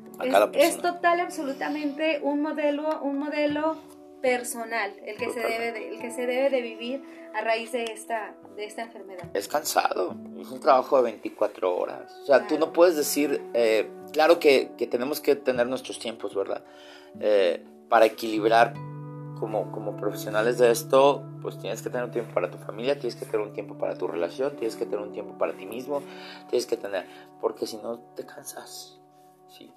es, 0.54 0.78
total 0.78 1.20
absolutamente 1.20 2.20
un 2.22 2.42
modelo, 2.42 3.02
un 3.02 3.18
modelo 3.18 3.78
personal 4.22 4.94
el 5.04 5.18
que 5.18 5.32
se 5.32 5.40
debe 5.40 5.72
de, 5.72 5.90
el 5.90 6.00
que 6.00 6.12
se 6.12 6.28
debe 6.28 6.50
de 6.50 6.62
vivir 6.62 7.04
a 7.34 7.42
raíz 7.42 7.72
de 7.72 7.86
esta 7.86 8.36
de 8.56 8.66
esta 8.66 8.84
enfermedad. 8.84 9.30
Es 9.34 9.48
cansado, 9.48 10.16
es 10.40 10.50
un 10.52 10.60
trabajo 10.60 10.98
de 10.98 11.04
24 11.04 11.76
horas. 11.76 12.12
O 12.24 12.26
sea, 12.26 12.48
tú 12.48 12.60
no 12.60 12.74
puedes 12.74 12.96
decir, 12.96 13.42
eh, 13.54 13.90
claro 14.12 14.40
que, 14.40 14.72
tenemos 14.90 15.22
que 15.22 15.36
tener 15.36 15.68
nuestros 15.68 16.00
tiempos, 16.00 16.36
¿verdad? 16.36 16.64
Eh, 17.20 17.66
para 17.90 18.06
equilibrar 18.06 18.74
como, 19.40 19.72
como 19.72 19.98
profesionales 19.98 20.58
de 20.58 20.72
esto, 20.72 21.24
pues 21.42 21.58
tienes 21.58 21.82
que 21.82 21.90
tener 21.90 22.06
un 22.06 22.12
tiempo 22.12 22.34
para 22.34 22.52
tu 22.52 22.58
familia, 22.60 23.00
tienes 23.00 23.16
que 23.16 23.26
tener 23.26 23.46
un 23.46 23.54
tiempo 23.54 23.78
para 23.78 23.98
tu 23.98 24.08
relación, 24.08 24.56
tienes 24.56 24.76
que 24.76 24.86
tener 24.86 25.00
un 25.00 25.12
tiempo 25.12 25.38
para 25.38 25.54
ti 25.54 25.66
mismo, 25.66 26.04
tienes 26.50 26.68
que 26.68 26.78
tener, 26.78 27.06
porque 27.40 27.66
si 27.66 27.78
no 27.78 28.00
te 28.16 28.26
cansas. 28.26 29.00
Sí. 29.48 29.74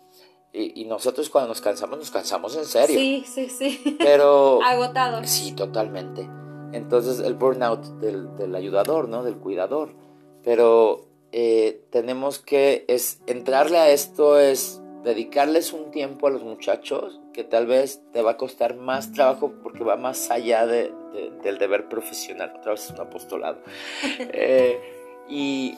Y, 0.56 0.84
nosotros 0.84 1.28
cuando 1.30 1.48
nos 1.48 1.60
cansamos, 1.60 1.98
nos 1.98 2.12
cansamos 2.12 2.56
en 2.56 2.64
serio. 2.64 2.96
Sí, 2.96 3.24
sí, 3.26 3.48
sí. 3.48 3.96
Pero... 3.98 4.62
Agotados. 4.64 5.28
Sí, 5.28 5.50
totalmente. 5.52 6.28
Entonces 6.72 7.18
el 7.18 7.34
burnout 7.34 7.84
del, 7.98 8.36
del 8.36 8.54
ayudador, 8.54 9.08
¿no? 9.08 9.24
Del 9.24 9.36
cuidador. 9.36 9.96
Pero 10.44 11.08
eh, 11.32 11.82
tenemos 11.90 12.38
que 12.38 12.84
es, 12.86 13.20
entrarle 13.26 13.78
a 13.78 13.90
esto, 13.90 14.38
es 14.38 14.80
dedicarles 15.02 15.72
un 15.72 15.90
tiempo 15.90 16.28
a 16.28 16.30
los 16.30 16.44
muchachos 16.44 17.20
que 17.32 17.42
tal 17.42 17.66
vez 17.66 18.00
te 18.12 18.22
va 18.22 18.32
a 18.32 18.36
costar 18.36 18.76
más 18.76 19.12
trabajo 19.12 19.52
porque 19.60 19.82
va 19.82 19.96
más 19.96 20.30
allá 20.30 20.66
de, 20.66 20.92
del 21.42 21.58
deber 21.58 21.88
profesional. 21.88 22.54
Otra 22.56 22.72
vez 22.72 22.84
es 22.84 22.90
un 22.92 23.00
apostolado. 23.00 23.58
Eh, 24.32 24.80
y, 25.28 25.76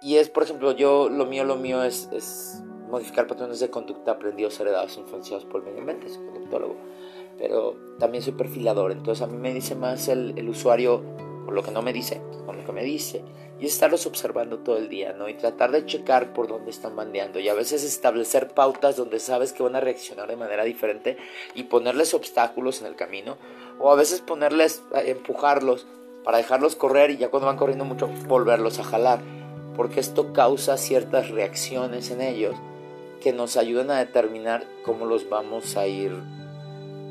y 0.00 0.16
es, 0.16 0.28
por 0.28 0.44
ejemplo, 0.44 0.70
yo, 0.70 1.08
lo 1.08 1.26
mío, 1.26 1.42
lo 1.44 1.56
mío 1.56 1.82
es, 1.82 2.08
es 2.12 2.62
modificar 2.88 3.26
patrones 3.26 3.60
de 3.60 3.70
conducta 3.70 4.12
aprendidos, 4.12 4.58
heredados, 4.60 4.96
influenciados 4.96 5.44
por 5.44 5.60
el 5.60 5.66
medio 5.66 5.80
ambiente, 5.80 6.08
soy 6.08 6.24
conductólogo. 6.26 6.76
Pero 7.38 7.76
también 7.98 8.22
soy 8.22 8.32
perfilador, 8.32 8.92
entonces 8.92 9.22
a 9.22 9.26
mí 9.26 9.36
me 9.36 9.54
dice 9.54 9.74
más 9.74 10.08
el, 10.08 10.34
el 10.36 10.48
usuario 10.48 11.02
por 11.48 11.54
lo 11.54 11.62
que 11.62 11.70
no 11.70 11.80
me 11.80 11.94
dice, 11.94 12.20
con 12.44 12.58
lo 12.58 12.64
que 12.66 12.72
me 12.72 12.84
dice, 12.84 13.24
y 13.58 13.64
estarlos 13.64 14.04
observando 14.04 14.58
todo 14.58 14.76
el 14.76 14.90
día, 14.90 15.14
¿no? 15.14 15.30
Y 15.30 15.34
tratar 15.34 15.72
de 15.72 15.86
checar 15.86 16.34
por 16.34 16.46
dónde 16.46 16.70
están 16.70 16.94
bandeando, 16.94 17.38
y 17.38 17.48
a 17.48 17.54
veces 17.54 17.84
establecer 17.84 18.48
pautas 18.48 18.96
donde 18.96 19.18
sabes 19.18 19.54
que 19.54 19.62
van 19.62 19.74
a 19.74 19.80
reaccionar 19.80 20.28
de 20.28 20.36
manera 20.36 20.64
diferente 20.64 21.16
y 21.54 21.62
ponerles 21.62 22.12
obstáculos 22.12 22.82
en 22.82 22.86
el 22.88 22.96
camino, 22.96 23.38
o 23.78 23.90
a 23.90 23.96
veces 23.96 24.20
ponerles, 24.20 24.82
eh, 24.94 25.04
empujarlos 25.06 25.86
para 26.22 26.36
dejarlos 26.36 26.76
correr 26.76 27.12
y 27.12 27.16
ya 27.16 27.30
cuando 27.30 27.46
van 27.46 27.56
corriendo 27.56 27.86
mucho, 27.86 28.08
volverlos 28.26 28.78
a 28.78 28.84
jalar, 28.84 29.20
porque 29.74 30.00
esto 30.00 30.34
causa 30.34 30.76
ciertas 30.76 31.30
reacciones 31.30 32.10
en 32.10 32.20
ellos 32.20 32.56
que 33.20 33.32
nos 33.32 33.56
ayudan 33.56 33.90
a 33.90 33.98
determinar 33.98 34.64
cómo 34.84 35.06
los 35.06 35.28
vamos 35.28 35.76
a 35.76 35.86
ir 35.86 36.12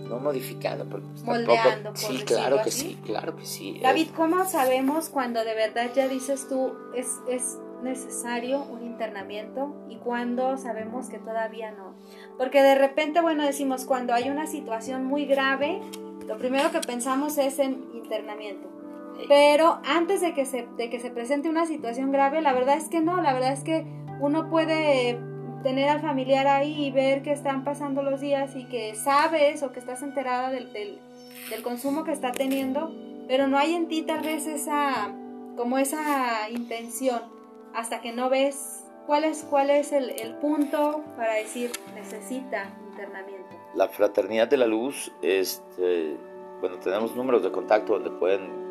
no 0.08 0.20
modificando, 0.20 0.86
pero 0.86 1.04
pues 1.04 1.24
moldeando. 1.24 1.92
sí, 1.96 2.24
claro 2.26 2.62
que 2.64 2.72
sí, 2.72 2.98
claro 3.06 3.36
que 3.36 3.46
sí. 3.46 3.80
David, 3.82 4.08
¿cómo 4.16 4.46
sabemos 4.46 5.10
cuando 5.10 5.44
de 5.44 5.54
verdad 5.54 5.92
ya 5.94 6.08
dices 6.08 6.48
tú 6.48 6.74
es, 6.96 7.08
es 7.30 7.58
necesario 7.84 8.64
un 8.64 8.84
internamiento 8.84 9.76
y 9.90 9.98
cuando 9.98 10.58
sabemos 10.58 11.10
que 11.10 11.20
todavía 11.20 11.72
no? 11.72 11.94
Porque 12.38 12.64
de 12.64 12.76
repente, 12.76 13.22
bueno, 13.22 13.44
decimos 13.44 13.86
cuando 13.86 14.14
hay 14.14 14.30
una 14.30 14.48
situación 14.48 15.06
muy 15.06 15.26
grave, 15.26 15.82
lo 16.26 16.38
primero 16.38 16.72
que 16.72 16.80
pensamos 16.80 17.38
es 17.38 17.60
en 17.60 17.90
internamiento. 17.94 18.70
Pero 19.28 19.80
antes 19.84 20.22
de 20.22 20.34
que, 20.34 20.46
se, 20.46 20.68
de 20.78 20.90
que 20.90 21.00
se 21.00 21.10
presente 21.10 21.50
una 21.50 21.66
situación 21.66 22.12
grave, 22.12 22.42
la 22.42 22.54
verdad 22.54 22.78
es 22.78 22.88
que 22.88 23.02
no, 23.02 23.20
la 23.22 23.34
verdad 23.34 23.52
es 23.52 23.64
que 23.64 23.86
uno 24.20 24.50
puede 24.50 25.20
tener 25.64 25.90
al 25.90 26.02
familiar 26.02 26.48
ahí 26.48 26.86
y 26.86 26.92
ver 26.92 27.24
que 27.24 27.32
están 27.32 27.64
pasando 27.64 28.02
los 28.04 28.22
días 28.22 28.56
y 28.56 28.66
que 28.66 28.96
sabes 28.96 29.64
o 29.64 29.72
que 29.72 29.80
estás 29.80 30.02
enterada 30.02 30.50
del, 30.50 30.72
del, 30.74 31.00
consumo 31.64 32.04
que 32.04 32.12
está 32.12 32.32
teniendo, 32.32 32.92
pero 33.28 33.48
no 33.48 33.58
hay 33.58 33.74
en 33.74 33.88
ti 33.88 34.04
tal 34.04 34.22
vez 34.22 34.48
esa, 34.48 35.12
como 35.56 35.78
esa 35.78 36.50
intención, 36.50 37.22
hasta 37.74 38.02
que 38.02 38.12
no 38.12 38.30
ves 38.30 38.86
cuál 39.06 39.24
es, 39.24 39.44
cuál 39.50 39.70
es 39.70 39.92
el, 39.92 40.12
el 40.12 40.36
punto 40.36 41.04
para 41.16 41.34
decir 41.34 41.72
necesita 41.96 42.66
internamiento. 42.90 43.48
La 43.74 43.88
Fraternidad 43.88 44.48
de 44.48 44.58
la 44.58 44.68
Luz, 44.68 45.12
este, 45.22 46.16
bueno, 46.62 46.78
tenemos 46.78 47.16
números 47.16 47.44
de 47.44 47.52
contacto 47.52 47.94
donde 47.94 48.12
pueden 48.12 48.67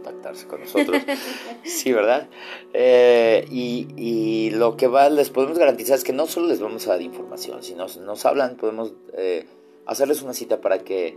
contactarse 0.00 0.46
con 0.46 0.60
nosotros. 0.60 1.02
sí, 1.64 1.92
¿verdad? 1.92 2.28
Eh, 2.72 3.46
y, 3.50 4.50
lo 4.50 4.76
que 4.76 4.88
va, 4.88 5.08
les 5.08 5.30
podemos 5.30 5.58
garantizar 5.58 5.96
es 5.96 6.04
que 6.04 6.12
no 6.12 6.26
solo 6.26 6.48
les 6.48 6.60
vamos 6.60 6.86
a 6.86 6.92
dar 6.92 7.02
información, 7.02 7.62
si 7.62 7.74
nos, 7.74 7.98
nos 7.98 8.26
hablan, 8.26 8.56
podemos 8.56 8.92
eh, 9.16 9.46
hacerles 9.86 10.22
una 10.22 10.34
cita 10.34 10.60
para 10.60 10.80
que 10.80 11.16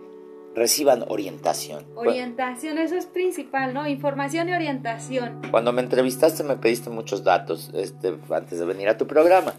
reciban 0.55 1.03
orientación. 1.07 1.85
Orientación, 1.95 2.77
eso 2.77 2.95
es 2.95 3.07
principal, 3.07 3.73
¿no? 3.73 3.87
Información 3.87 4.49
y 4.49 4.53
orientación. 4.53 5.41
Cuando 5.49 5.71
me 5.73 5.81
entrevistaste 5.81 6.43
me 6.43 6.57
pediste 6.57 6.91
muchos 6.91 7.23
datos 7.23 7.71
este, 7.73 8.15
antes 8.29 8.59
de 8.59 8.65
venir 8.65 8.87
a 8.87 8.97
tu 8.97 9.07
programa 9.07 9.55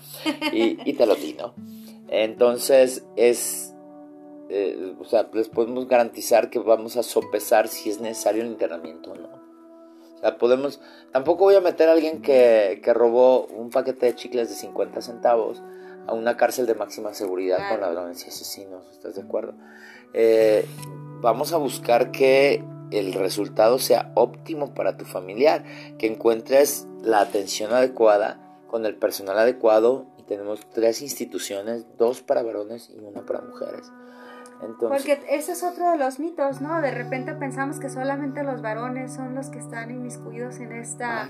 y, 0.53 0.79
y 0.89 0.95
te 0.95 1.07
lo 1.07 1.17
di, 1.17 1.35
¿no? 1.35 1.55
Entonces 2.09 3.05
es 3.17 3.74
eh, 4.49 4.95
o 4.99 5.05
sea, 5.05 5.29
les 5.33 5.49
podemos 5.49 5.89
garantizar 5.89 6.51
que 6.51 6.59
vamos 6.59 6.97
a 6.97 7.03
sopesar 7.03 7.69
si 7.69 7.91
es 7.91 8.01
necesario 8.01 8.43
el 8.43 8.49
internamiento 8.49 9.13
o 9.13 9.15
no. 9.17 9.29
O 10.15 10.19
sea, 10.19 10.39
podemos, 10.39 10.81
tampoco 11.13 11.45
voy 11.45 11.55
a 11.55 11.61
meter 11.61 11.89
a 11.89 11.93
alguien 11.93 12.23
que, 12.23 12.81
que 12.83 12.95
robó 12.95 13.47
un 13.47 13.71
paquete 13.71 14.07
de 14.07 14.15
chicles 14.15 14.49
de 14.49 14.55
50 14.55 15.01
centavos 15.03 15.63
a 16.07 16.13
una 16.13 16.37
cárcel 16.37 16.67
de 16.67 16.75
máxima 16.75 17.15
seguridad 17.15 17.59
con 17.71 17.81
ladrones 17.81 18.25
y 18.25 18.29
asesinos, 18.29 18.87
¿estás 18.93 19.15
de 19.15 19.23
acuerdo? 19.23 19.55
Eh, 20.13 20.67
vamos 21.21 21.53
a 21.53 21.57
buscar 21.57 22.11
que 22.11 22.63
el 22.91 23.13
resultado 23.15 23.79
sea 23.79 24.13
óptimo 24.15 24.75
para 24.75 24.97
tu 24.97 25.05
familiar, 25.05 25.65
que 25.99 26.07
encuentres 26.07 26.87
la 27.03 27.21
atención 27.21 27.73
adecuada 27.73 28.41
con 28.69 28.87
el 28.87 28.97
personal 28.97 29.39
adecuado 29.39 30.07
y 30.19 30.23
tenemos 30.25 30.61
tres 30.73 31.03
instituciones, 31.03 31.87
dos 31.97 32.23
para 32.23 32.43
varones 32.43 32.91
y 32.91 32.99
una 32.99 33.25
para 33.25 33.41
mujeres. 33.41 33.91
Porque 34.79 35.23
ese 35.29 35.53
es 35.53 35.63
otro 35.63 35.91
de 35.91 35.99
los 35.99 36.19
mitos, 36.19 36.61
¿no? 36.61 36.81
De 36.81 36.91
repente 36.91 37.35
pensamos 37.35 37.79
que 37.79 37.89
solamente 37.89 38.43
los 38.43 38.63
varones 38.63 39.13
son 39.13 39.35
los 39.35 39.49
que 39.49 39.59
están 39.59 39.91
inmiscuidos 39.91 40.59
en 40.59 40.73
esta, 40.73 41.29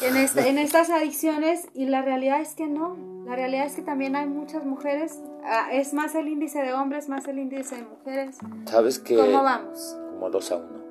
en, 0.00 0.16
en 0.16 0.58
estas 0.58 0.90
adicciones 0.90 1.68
y 1.74 1.86
la 1.86 2.02
realidad 2.02 2.40
es 2.40 2.54
que 2.54 2.66
no. 2.66 2.96
La 3.26 3.36
realidad 3.36 3.66
es 3.66 3.76
que 3.76 3.82
también 3.82 4.16
hay 4.16 4.26
muchas 4.26 4.64
mujeres. 4.64 5.20
Ah, 5.44 5.68
es 5.72 5.94
más 5.94 6.14
el 6.14 6.28
índice 6.28 6.62
de 6.62 6.72
hombres, 6.72 7.08
más 7.08 7.26
el 7.28 7.38
índice 7.38 7.76
de 7.76 7.82
mujeres. 7.82 8.38
¿Sabes 8.66 8.98
que 8.98 9.16
¿Cómo 9.16 9.42
vamos? 9.42 9.96
Como 10.12 10.30
dos 10.30 10.50
a 10.52 10.56
uno. 10.56 10.82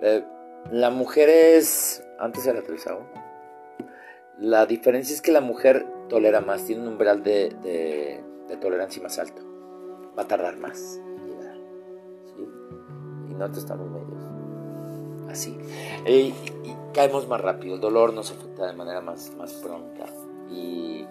Eh, 0.00 0.24
la 0.70 0.90
mujer 0.90 1.28
es... 1.28 2.04
Antes 2.18 2.46
era 2.46 2.62
tres 2.62 2.86
a 2.86 2.94
uno. 2.94 3.08
La 4.38 4.66
diferencia 4.66 5.14
es 5.14 5.20
que 5.20 5.32
la 5.32 5.40
mujer 5.40 5.86
tolera 6.08 6.40
más, 6.40 6.64
tiene 6.64 6.82
un 6.82 6.88
umbral 6.88 7.22
de, 7.22 7.50
de, 7.62 8.56
tolerancia 8.56 9.02
más 9.02 9.18
alto. 9.18 9.42
Va 10.20 10.24
a 10.24 10.28
tardar 10.28 10.58
más 10.58 11.00
en 11.02 11.26
llegar. 11.26 11.56
¿sí? 12.26 12.48
Y 13.30 13.32
nosotros 13.32 13.56
estamos 13.56 13.90
medios. 13.90 15.30
Así. 15.30 15.56
Y, 16.06 16.34
caemos 16.92 17.26
más 17.26 17.40
rápido. 17.40 17.76
El 17.76 17.80
dolor 17.80 18.12
nos 18.12 18.30
afecta 18.30 18.66
de 18.66 18.74
manera 18.74 19.00
más, 19.00 19.34
más 19.38 19.54
pronta. 19.54 20.04
Y, 20.50 21.06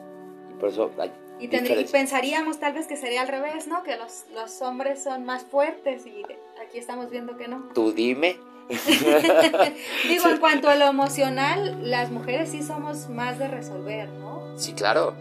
por 0.59 0.69
eso 0.69 0.91
hay 0.99 1.11
y, 1.39 1.45
y, 1.45 1.85
pensaríamos 1.85 2.59
tal 2.59 2.73
vez 2.73 2.85
que 2.85 2.97
sería 2.97 3.21
al 3.21 3.29
revés, 3.29 3.65
¿no? 3.65 3.81
Que 3.81 3.97
los, 3.97 4.25
los 4.35 4.61
hombres 4.61 5.01
son 5.01 5.25
más 5.25 5.43
fuertes 5.43 6.05
y 6.05 6.21
aquí 6.61 6.77
estamos 6.77 7.09
viendo 7.09 7.35
que 7.35 7.47
no. 7.47 7.69
Tú 7.73 7.91
dime. 7.91 8.37
Digo, 10.07 10.27
en 10.27 10.37
cuanto 10.39 10.69
a 10.69 10.75
lo 10.75 10.85
emocional, 10.85 11.89
las 11.89 12.11
mujeres 12.11 12.49
sí 12.49 12.61
somos 12.61 13.09
más 13.09 13.39
de 13.39 13.47
resolver, 13.47 14.07
¿no? 14.09 14.55
Sí, 14.55 14.73
claro. 14.73 15.15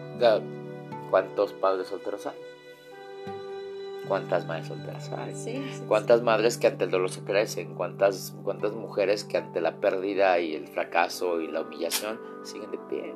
¿Cuántos 1.10 1.54
padres 1.54 1.88
solteros 1.88 2.26
hay? 2.26 2.36
¿Cuántas 4.08 4.46
madres 4.46 4.68
solteras 4.68 5.10
hay? 5.12 5.34
Sí, 5.34 5.62
¿Cuántas 5.86 6.22
madres 6.22 6.56
que 6.56 6.66
ante 6.66 6.84
el 6.84 6.90
dolor 6.90 7.10
se 7.10 7.22
crecen? 7.22 7.74
¿Cuántas, 7.74 8.34
¿Cuántas 8.42 8.72
mujeres 8.72 9.24
que 9.24 9.36
ante 9.36 9.60
la 9.60 9.76
pérdida 9.76 10.40
y 10.40 10.54
el 10.54 10.66
fracaso 10.66 11.40
y 11.40 11.48
la 11.48 11.60
humillación 11.60 12.18
siguen 12.42 12.70
de 12.70 12.78
pie? 12.88 13.14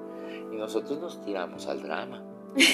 Y 0.52 0.56
nosotros 0.56 1.00
nos 1.00 1.20
tiramos 1.24 1.66
al 1.66 1.82
drama 1.82 2.22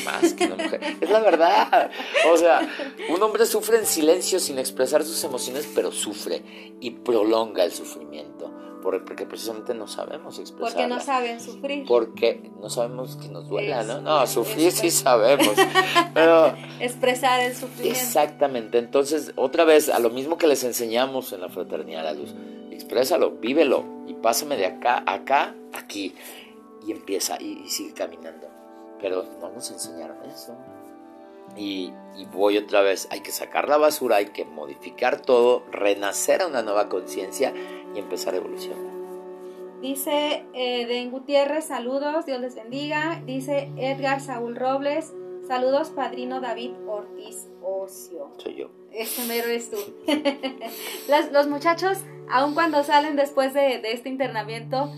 más 0.05 0.35
que 0.35 0.47
una 0.47 0.57
mujer. 0.57 0.81
Es 1.01 1.11
la 1.11 1.21
verdad. 1.21 1.91
O 2.33 2.37
sea, 2.37 2.69
un 3.09 3.23
hombre 3.23 3.47
sufre 3.47 3.79
en 3.79 3.87
silencio 3.87 4.41
sin 4.41 4.59
expresar 4.59 5.05
sus 5.05 5.23
emociones, 5.25 5.71
pero 5.75 5.93
sufre 5.93 6.43
y 6.81 6.91
prolonga 6.91 7.65
el 7.65 7.73
sufrimiento. 7.73 8.53
Porque 8.83 9.27
precisamente 9.27 9.75
no 9.75 9.87
sabemos 9.87 10.39
expresar. 10.39 10.73
Porque 10.73 10.87
no 10.87 11.01
saben 11.01 11.41
sufrir. 11.41 11.85
Porque 11.87 12.51
no 12.61 12.71
sabemos 12.71 13.17
que 13.17 13.29
nos 13.29 13.49
duela, 13.49 13.83
¿no? 13.83 14.01
No, 14.01 14.27
sufrir 14.27 14.73
sí 14.73 14.91
sabemos. 14.91 15.55
Pero. 16.15 16.55
Expresar 16.81 17.41
el 17.41 17.55
sufrimiento. 17.55 17.99
Exactamente. 17.99 18.79
Entonces, 18.79 19.33
otra 19.37 19.65
vez, 19.65 19.89
a 19.89 19.99
lo 19.99 20.11
mismo 20.11 20.39
que 20.39 20.47
les 20.47 20.65
enseñamos 20.65 21.33
en 21.33 21.41
la 21.41 21.49
fraternidad 21.49 22.01
a 22.07 22.13
la 22.13 22.15
luz, 22.15 22.35
exprésalo, 22.71 23.33
vívelo 23.33 23.85
y 24.07 24.15
pásame 24.15 24.57
de 24.57 24.67
acá, 24.67 25.03
acá, 25.07 25.55
aquí. 25.73 26.15
Y 26.87 26.93
empieza 26.93 27.41
y 27.41 27.69
sigue 27.69 27.93
caminando. 27.95 28.49
Pero 29.01 29.25
no 29.41 29.51
nos 29.51 29.71
enseñaron 29.71 30.17
eso. 30.25 30.57
Y, 31.57 31.93
voy 32.33 32.59
otra 32.59 32.83
vez, 32.83 33.09
hay 33.11 33.21
que 33.21 33.33
sacar 33.33 33.69
la 33.69 33.79
basura, 33.79 34.17
hay 34.17 34.27
que 34.27 34.45
modificar 34.45 35.21
todo, 35.21 35.65
renacer 35.71 36.43
a 36.43 36.47
una 36.47 36.63
nueva 36.63 36.89
conciencia 36.89 37.53
y 37.99 38.01
empezar 38.01 38.35
a 38.35 38.37
evolucionar. 38.37 38.99
Dice 39.83 40.45
eh, 40.55 40.87
Den 40.87 41.11
Gutiérrez, 41.11 41.67
saludos, 41.67 42.27
Dios 42.27 42.41
les 42.41 42.55
bendiga. 42.55 43.23
Dice 43.27 43.71
Edgar 43.77 44.21
Saúl 44.21 44.57
Robles, 44.57 45.13
saludos, 45.47 45.91
padrino 45.91 46.41
David 46.41 46.73
Ortiz 46.87 47.49
Ocio. 47.63 48.31
Soy 48.39 48.57
yo. 48.57 48.71
Ese 48.93 49.27
mero 49.27 49.49
eres 49.49 49.71
tú. 49.71 49.77
los, 51.33 51.47
muchachos, 51.47 51.99
aun 52.31 52.55
cuando 52.55 52.83
salen 52.83 53.17
después 53.17 53.53
de, 53.55 53.79
de 53.79 53.93
este 53.93 54.09
internamiento, 54.09 54.93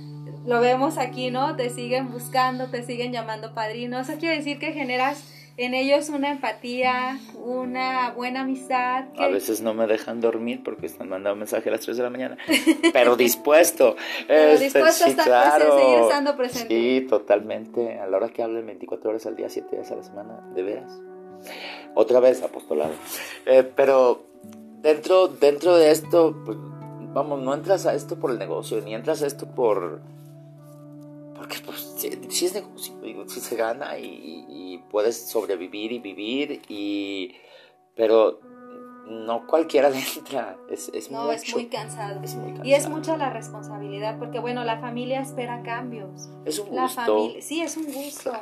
lo 0.46 0.60
vemos 0.60 0.96
aquí, 0.96 1.30
¿no? 1.30 1.56
Te 1.56 1.68
siguen 1.70 2.10
buscando, 2.10 2.70
te 2.70 2.82
siguen 2.82 3.12
llamando 3.12 3.52
padrino. 3.52 3.98
Eso 3.98 4.14
quiere 4.18 4.36
decir 4.36 4.58
que 4.58 4.72
generas 4.72 5.22
en 5.56 5.74
ellos 5.74 6.08
una 6.08 6.30
empatía, 6.30 7.18
una 7.34 8.12
buena 8.12 8.42
amistad. 8.42 9.04
A 9.18 9.28
veces 9.28 9.60
no 9.60 9.74
me 9.74 9.86
dejan 9.86 10.20
dormir 10.20 10.62
porque 10.64 10.86
están 10.86 11.08
mandando 11.08 11.36
mensaje 11.36 11.68
a 11.68 11.72
las 11.72 11.82
3 11.82 11.96
de 11.96 12.02
la 12.02 12.10
mañana, 12.10 12.38
pero 12.92 13.16
dispuesto. 13.16 13.96
pero 14.26 14.52
este, 14.52 14.64
dispuesto 14.64 15.04
a 15.04 15.08
estar 15.08 15.26
claro. 15.26 15.78
seguir 15.78 15.98
estando 15.98 16.36
presente. 16.36 16.68
Sí, 16.68 17.06
totalmente. 17.08 17.98
A 17.98 18.06
la 18.06 18.16
hora 18.16 18.28
que 18.28 18.42
hablen 18.42 18.66
24 18.66 19.10
horas 19.10 19.26
al 19.26 19.36
día, 19.36 19.48
7 19.48 19.76
días 19.76 19.90
a 19.90 19.96
la 19.96 20.02
semana, 20.02 20.40
de 20.54 20.62
veras. 20.62 21.00
Otra 21.94 22.20
vez, 22.20 22.42
apostolado. 22.42 22.92
Eh, 23.46 23.62
pero 23.74 24.24
dentro, 24.82 25.28
dentro 25.28 25.76
de 25.76 25.90
esto, 25.90 26.36
pues, 26.44 26.58
vamos, 27.12 27.40
no 27.42 27.54
entras 27.54 27.86
a 27.86 27.94
esto 27.94 28.18
por 28.18 28.30
el 28.30 28.38
negocio, 28.38 28.80
ni 28.80 28.94
entras 28.94 29.22
a 29.22 29.26
esto 29.26 29.46
por 29.46 30.00
pues 32.08 32.36
si, 32.36 32.46
es 32.46 32.54
digo, 33.02 33.28
si 33.28 33.40
se 33.40 33.56
gana 33.56 33.98
y, 33.98 34.82
puedes 34.90 35.28
sobrevivir 35.28 35.92
y 35.92 35.98
vivir, 35.98 36.62
y 36.68 37.34
pero 37.94 38.40
no 39.10 39.46
cualquiera 39.46 39.90
le 39.90 39.98
entra, 39.98 40.56
es, 40.70 40.90
es 40.94 41.10
no, 41.10 41.30
es 41.30 41.52
muy 41.52 41.66
cansado. 41.66 42.20
Y 42.62 42.74
es 42.74 42.88
mucha 42.88 43.16
la 43.16 43.30
responsabilidad, 43.30 44.18
porque 44.18 44.38
bueno, 44.38 44.64
la 44.64 44.78
familia 44.78 45.20
espera 45.20 45.62
cambios. 45.62 46.28
Es 46.44 46.58
un 46.58 46.68
gusto. 46.68 46.80
La 46.80 46.88
familia, 46.88 47.42
sí, 47.42 47.60
es 47.60 47.76
un 47.76 47.92
gusto. 47.92 48.32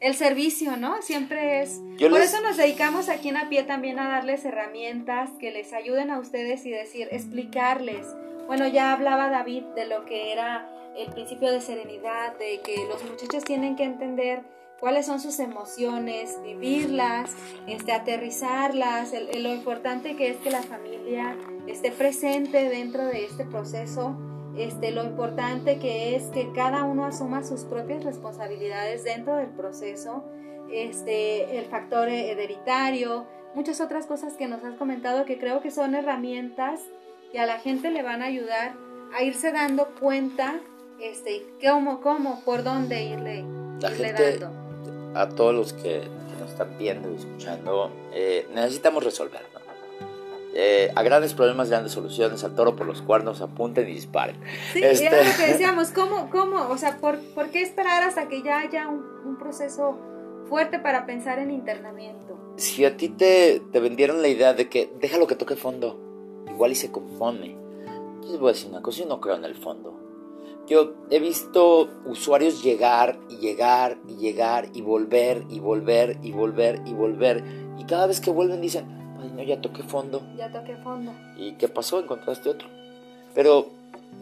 El 0.00 0.14
servicio, 0.14 0.76
¿no? 0.76 1.02
Siempre 1.02 1.62
es... 1.62 1.80
Por 1.98 2.20
eso 2.20 2.40
nos 2.40 2.56
dedicamos 2.56 3.08
aquí 3.08 3.28
en 3.28 3.36
A 3.36 3.48
Pie 3.48 3.64
también 3.64 3.98
a 3.98 4.08
darles 4.08 4.44
herramientas 4.44 5.30
que 5.38 5.50
les 5.50 5.72
ayuden 5.72 6.10
a 6.10 6.18
ustedes 6.18 6.64
y 6.64 6.70
decir, 6.70 7.08
explicarles. 7.10 8.06
Bueno, 8.46 8.66
ya 8.66 8.92
hablaba 8.92 9.28
David 9.28 9.62
de 9.74 9.86
lo 9.86 10.04
que 10.04 10.32
era 10.32 10.68
el 10.96 11.12
principio 11.12 11.50
de 11.50 11.60
serenidad, 11.60 12.36
de 12.38 12.60
que 12.60 12.86
los 12.88 13.02
muchachos 13.04 13.44
tienen 13.44 13.76
que 13.76 13.84
entender 13.84 14.42
cuáles 14.82 15.06
son 15.06 15.20
sus 15.20 15.38
emociones, 15.38 16.38
vivirlas, 16.42 17.30
este, 17.68 17.92
aterrizarlas, 17.92 19.12
lo 19.12 19.54
importante 19.54 20.16
que 20.16 20.30
es 20.30 20.38
que 20.38 20.50
la 20.50 20.62
familia 20.62 21.36
esté 21.68 21.92
presente 21.92 22.68
dentro 22.68 23.06
de 23.06 23.24
este 23.24 23.44
proceso, 23.44 24.16
este, 24.56 24.90
lo 24.90 25.04
importante 25.04 25.78
que 25.78 26.16
es 26.16 26.24
que 26.24 26.50
cada 26.52 26.82
uno 26.82 27.04
asuma 27.04 27.44
sus 27.44 27.60
propias 27.60 28.04
responsabilidades 28.04 29.04
dentro 29.04 29.36
del 29.36 29.50
proceso, 29.50 30.24
este, 30.72 31.58
el 31.58 31.66
factor 31.66 32.08
hereditario, 32.08 33.26
muchas 33.54 33.80
otras 33.80 34.06
cosas 34.06 34.34
que 34.34 34.48
nos 34.48 34.64
has 34.64 34.74
comentado 34.74 35.24
que 35.24 35.38
creo 35.38 35.60
que 35.60 35.70
son 35.70 35.94
herramientas 35.94 36.80
que 37.30 37.38
a 37.38 37.46
la 37.46 37.60
gente 37.60 37.90
le 37.90 38.02
van 38.02 38.20
a 38.20 38.26
ayudar 38.26 38.74
a 39.14 39.22
irse 39.22 39.52
dando 39.52 39.94
cuenta 40.00 40.60
este, 41.02 41.46
¿cómo, 41.62 42.00
cómo, 42.00 42.42
por 42.44 42.62
dónde 42.62 43.04
irle, 43.04 43.44
La 43.80 43.90
gente, 43.90 44.40
A 45.14 45.28
todos 45.28 45.54
los 45.54 45.72
que, 45.72 46.02
nos 46.38 46.50
están 46.50 46.78
viendo 46.78 47.10
y 47.12 47.16
escuchando, 47.16 47.90
eh, 48.12 48.48
necesitamos 48.54 49.04
resolver, 49.04 49.52
eh, 50.54 50.92
a 50.94 51.02
grandes 51.02 51.32
problemas, 51.32 51.70
grandes 51.70 51.92
soluciones, 51.92 52.44
al 52.44 52.54
toro 52.54 52.76
por 52.76 52.86
los 52.86 53.00
cuernos, 53.00 53.40
apunten 53.40 53.88
y 53.88 53.94
disparen. 53.94 54.36
Sí, 54.72 54.82
este... 54.82 55.06
era 55.06 55.24
lo 55.24 55.36
que 55.36 55.46
decíamos, 55.52 55.88
¿cómo, 55.88 56.28
cómo? 56.30 56.68
O 56.68 56.76
sea, 56.76 56.98
¿por, 56.98 57.18
¿por 57.34 57.50
qué 57.50 57.62
esperar 57.62 58.02
hasta 58.02 58.28
que 58.28 58.42
ya 58.42 58.60
haya 58.60 58.88
un, 58.88 59.02
un, 59.24 59.38
proceso 59.38 59.96
fuerte 60.50 60.78
para 60.78 61.06
pensar 61.06 61.38
en 61.38 61.50
internamiento? 61.50 62.38
Si 62.56 62.84
a 62.84 62.96
ti 62.98 63.08
te, 63.08 63.62
te 63.72 63.80
vendieron 63.80 64.20
la 64.20 64.28
idea 64.28 64.52
de 64.52 64.68
que 64.68 64.92
déjalo 65.00 65.26
que 65.26 65.36
toque 65.36 65.56
fondo, 65.56 65.98
igual 66.50 66.72
y 66.72 66.74
se 66.74 66.92
compone. 66.92 67.56
Yo 68.22 68.28
les 68.32 68.38
voy 68.38 68.50
a 68.50 68.52
decir 68.52 68.68
una 68.68 68.82
cosa, 68.82 69.00
yo 69.00 69.06
no 69.06 69.20
creo 69.22 69.36
en 69.36 69.46
el 69.46 69.54
fondo. 69.54 70.01
Yo 70.68 70.94
he 71.10 71.18
visto 71.18 71.88
usuarios 72.06 72.62
llegar 72.62 73.18
y 73.28 73.38
llegar 73.38 73.98
y 74.08 74.16
llegar 74.16 74.68
y 74.72 74.80
volver 74.80 75.44
y 75.48 75.58
volver 75.58 76.18
y 76.22 76.32
volver 76.32 76.80
y 76.86 76.92
volver. 76.92 77.44
Y 77.78 77.84
cada 77.84 78.06
vez 78.06 78.20
que 78.20 78.30
vuelven 78.30 78.60
dicen, 78.60 78.86
ay 79.20 79.32
no, 79.34 79.42
ya 79.42 79.60
toqué 79.60 79.82
fondo. 79.82 80.22
Ya 80.36 80.50
toqué 80.52 80.76
fondo. 80.76 81.12
¿Y 81.36 81.54
qué 81.54 81.68
pasó? 81.68 81.98
Encontraste 81.98 82.48
otro. 82.48 82.68
Pero 83.34 83.70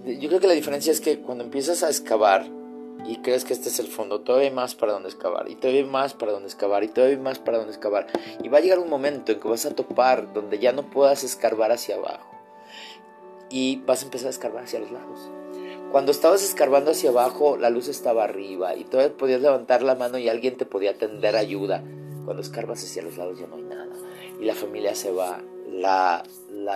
yo 0.07 0.29
creo 0.29 0.41
que 0.41 0.47
la 0.47 0.55
diferencia 0.55 0.93
es 0.93 1.01
que 1.01 1.21
cuando 1.21 1.45
empiezas 1.45 1.83
a 1.83 1.89
excavar 1.89 2.47
y 3.07 3.17
crees 3.17 3.45
que 3.45 3.53
este 3.53 3.69
es 3.69 3.79
el 3.79 3.87
fondo, 3.87 4.21
todavía 4.21 4.49
hay 4.49 4.55
más 4.55 4.75
para 4.75 4.93
donde 4.93 5.09
excavar, 5.09 5.49
y 5.49 5.57
todavía 5.57 5.83
hay 5.83 5.89
más 5.89 6.15
para 6.15 6.33
donde 6.33 6.49
excavar, 6.49 6.85
y 6.85 6.89
todavía 6.89 7.17
hay 7.17 7.23
más 7.23 7.39
para 7.39 7.59
donde 7.59 7.73
excavar. 7.73 8.07
Y 8.43 8.49
va 8.49 8.59
a 8.59 8.61
llegar 8.61 8.79
un 8.79 8.91
momento 8.91 9.33
en 9.33 9.41
que 9.41 9.49
vas 9.49 9.67
a 9.67 9.75
topar 9.75 10.33
donde 10.33 10.59
ya 10.59 10.73
no 10.73 10.91
puedas 10.91 11.25
escarbar 11.25 11.73
hacia 11.73 11.97
abajo. 11.97 12.31
Y 13.49 13.77
vas 13.87 14.03
a 14.03 14.05
empezar 14.05 14.29
a 14.29 14.31
escarbar 14.31 14.65
hacia 14.65 14.81
los 14.81 14.91
lados. 14.91 15.31
Cuando 15.91 16.13
estabas 16.13 16.45
escarbando 16.45 16.93
hacia 16.93 17.11
abajo, 17.11 17.57
la 17.57 17.69
luz 17.69 17.89
estaba 17.89 18.23
arriba 18.23 18.77
y 18.77 18.85
todavía 18.85 19.17
podías 19.17 19.41
levantar 19.41 19.83
la 19.83 19.97
mano 19.97 20.19
y 20.19 20.29
alguien 20.29 20.57
te 20.57 20.65
podía 20.65 20.97
tender 20.97 21.35
ayuda. 21.35 21.83
Cuando 22.25 22.43
escarbas 22.43 22.85
hacia 22.85 23.03
los 23.03 23.17
lados 23.17 23.41
ya 23.41 23.49
no 23.49 23.57
hay 23.57 23.63
nada. 23.63 23.97
Y 24.41 24.45
la 24.45 24.55
familia 24.55 24.95
se 24.95 25.11
va, 25.11 25.43
la, 25.69 26.23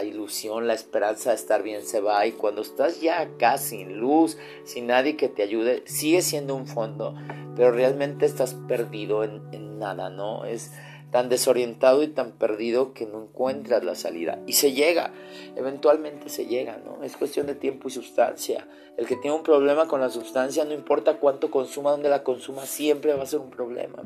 ilusión, 0.02 0.66
la 0.66 0.74
esperanza 0.74 1.30
de 1.30 1.36
estar 1.36 1.62
bien 1.62 1.86
se 1.86 2.00
va. 2.00 2.26
Y 2.26 2.32
cuando 2.32 2.62
estás 2.62 3.00
ya 3.00 3.20
acá 3.20 3.56
sin 3.56 3.98
luz, 3.98 4.36
sin 4.64 4.88
nadie 4.88 5.16
que 5.16 5.28
te 5.28 5.44
ayude, 5.44 5.84
sigue 5.86 6.20
siendo 6.20 6.56
un 6.56 6.66
fondo, 6.66 7.14
pero 7.54 7.70
realmente 7.70 8.26
estás 8.26 8.54
perdido 8.66 9.22
en, 9.22 9.42
en 9.52 9.78
nada, 9.78 10.10
¿no? 10.10 10.44
Es 10.44 10.72
tan 11.14 11.28
desorientado 11.28 12.02
y 12.02 12.08
tan 12.08 12.32
perdido 12.32 12.92
que 12.92 13.06
no 13.06 13.22
encuentras 13.22 13.84
la 13.84 13.94
salida. 13.94 14.40
Y 14.48 14.54
se 14.54 14.72
llega, 14.72 15.12
eventualmente 15.54 16.28
se 16.28 16.46
llega, 16.46 16.78
¿no? 16.84 17.04
Es 17.04 17.16
cuestión 17.16 17.46
de 17.46 17.54
tiempo 17.54 17.86
y 17.86 17.92
sustancia. 17.92 18.66
El 18.96 19.06
que 19.06 19.14
tiene 19.14 19.36
un 19.36 19.44
problema 19.44 19.86
con 19.86 20.00
la 20.00 20.10
sustancia, 20.10 20.64
no 20.64 20.74
importa 20.74 21.18
cuánto 21.18 21.52
consuma, 21.52 21.92
donde 21.92 22.08
la 22.08 22.24
consuma, 22.24 22.66
siempre 22.66 23.14
va 23.14 23.22
a 23.22 23.26
ser 23.26 23.38
un 23.38 23.50
problema. 23.50 24.02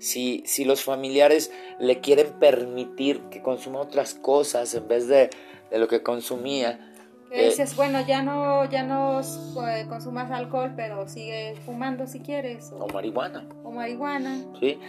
Si, 0.00 0.42
si 0.44 0.64
los 0.64 0.82
familiares 0.82 1.52
le 1.78 2.00
quieren 2.00 2.32
permitir 2.40 3.20
que 3.30 3.40
consuma 3.40 3.78
otras 3.78 4.14
cosas 4.14 4.74
en 4.74 4.88
vez 4.88 5.06
de, 5.06 5.30
de 5.70 5.78
lo 5.78 5.86
que 5.86 6.02
consumía, 6.02 6.92
Que 7.30 7.44
dices, 7.44 7.76
bueno, 7.76 8.04
ya 8.04 8.20
no, 8.24 8.68
ya 8.68 8.82
no 8.82 9.20
eh, 9.20 9.86
consumas 9.88 10.28
alcohol, 10.32 10.72
pero 10.74 11.06
sigue 11.06 11.54
fumando 11.64 12.08
si 12.08 12.18
quieres. 12.18 12.72
O, 12.76 12.88
marihuana. 12.88 13.48
O 13.62 13.70
marihuana. 13.70 14.42
Sí. 14.58 14.80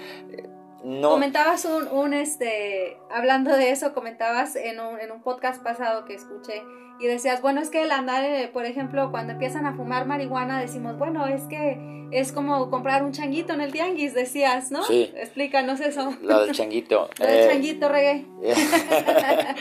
No. 0.83 1.11
Comentabas 1.11 1.65
un, 1.65 1.87
un, 1.87 2.13
este, 2.13 2.97
hablando 3.09 3.55
de 3.55 3.71
eso, 3.71 3.93
comentabas 3.93 4.55
en 4.55 4.79
un, 4.79 4.99
en 4.99 5.11
un 5.11 5.21
podcast 5.21 5.63
pasado 5.63 6.03
que 6.05 6.13
escuché 6.13 6.61
y 6.99 7.07
decías, 7.07 7.41
bueno, 7.41 7.61
es 7.61 7.69
que 7.69 7.83
el 7.83 7.91
andar, 7.91 8.23
eh, 8.23 8.49
por 8.51 8.65
ejemplo, 8.65 9.11
cuando 9.11 9.33
empiezan 9.33 9.65
a 9.65 9.75
fumar 9.75 10.05
marihuana, 10.05 10.59
decimos, 10.59 10.97
bueno, 10.97 11.25
es 11.25 11.43
que 11.43 12.07
es 12.11 12.31
como 12.31 12.69
comprar 12.69 13.03
un 13.03 13.11
changuito 13.11 13.53
en 13.53 13.61
el 13.61 13.71
tianguis, 13.71 14.13
decías, 14.13 14.71
¿no? 14.71 14.83
Sí. 14.83 15.11
Explícanos 15.15 15.79
eso. 15.79 16.15
Lo 16.21 16.45
del 16.45 16.53
changuito. 16.53 17.09
Lo 17.19 17.25
del 17.25 17.39
eh, 17.39 17.47
changuito, 17.49 17.89
reggae. 17.89 18.25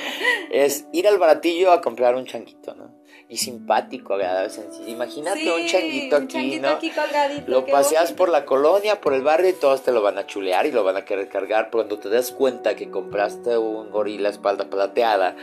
es 0.50 0.86
ir 0.92 1.08
al 1.08 1.18
baratillo 1.18 1.72
a 1.72 1.80
comprar 1.80 2.14
un 2.14 2.26
changuito, 2.26 2.74
¿no? 2.74 3.01
Y 3.28 3.38
simpático, 3.38 4.14
agradable, 4.14 4.50
sencillo. 4.50 4.88
Imagínate 4.88 5.50
un 5.50 5.66
changuito 5.66 6.16
aquí, 6.16 6.60
¿no? 6.60 6.78
lo 7.46 7.64
paseas 7.64 8.12
por 8.12 8.28
la 8.28 8.44
colonia, 8.44 9.00
por 9.00 9.14
el 9.14 9.22
barrio 9.22 9.50
y 9.50 9.54
todos 9.54 9.82
te 9.82 9.92
lo 9.92 10.02
van 10.02 10.18
a 10.18 10.26
chulear 10.26 10.66
y 10.66 10.72
lo 10.72 10.84
van 10.84 10.96
a 10.96 11.04
querer 11.04 11.28
cargar. 11.28 11.70
Cuando 11.70 11.98
te 11.98 12.08
das 12.08 12.30
cuenta 12.32 12.76
que 12.76 12.90
compraste 12.90 13.56
un 13.56 13.90
gorila 13.90 14.28
espalda 14.28 14.68
plateada 14.68 15.36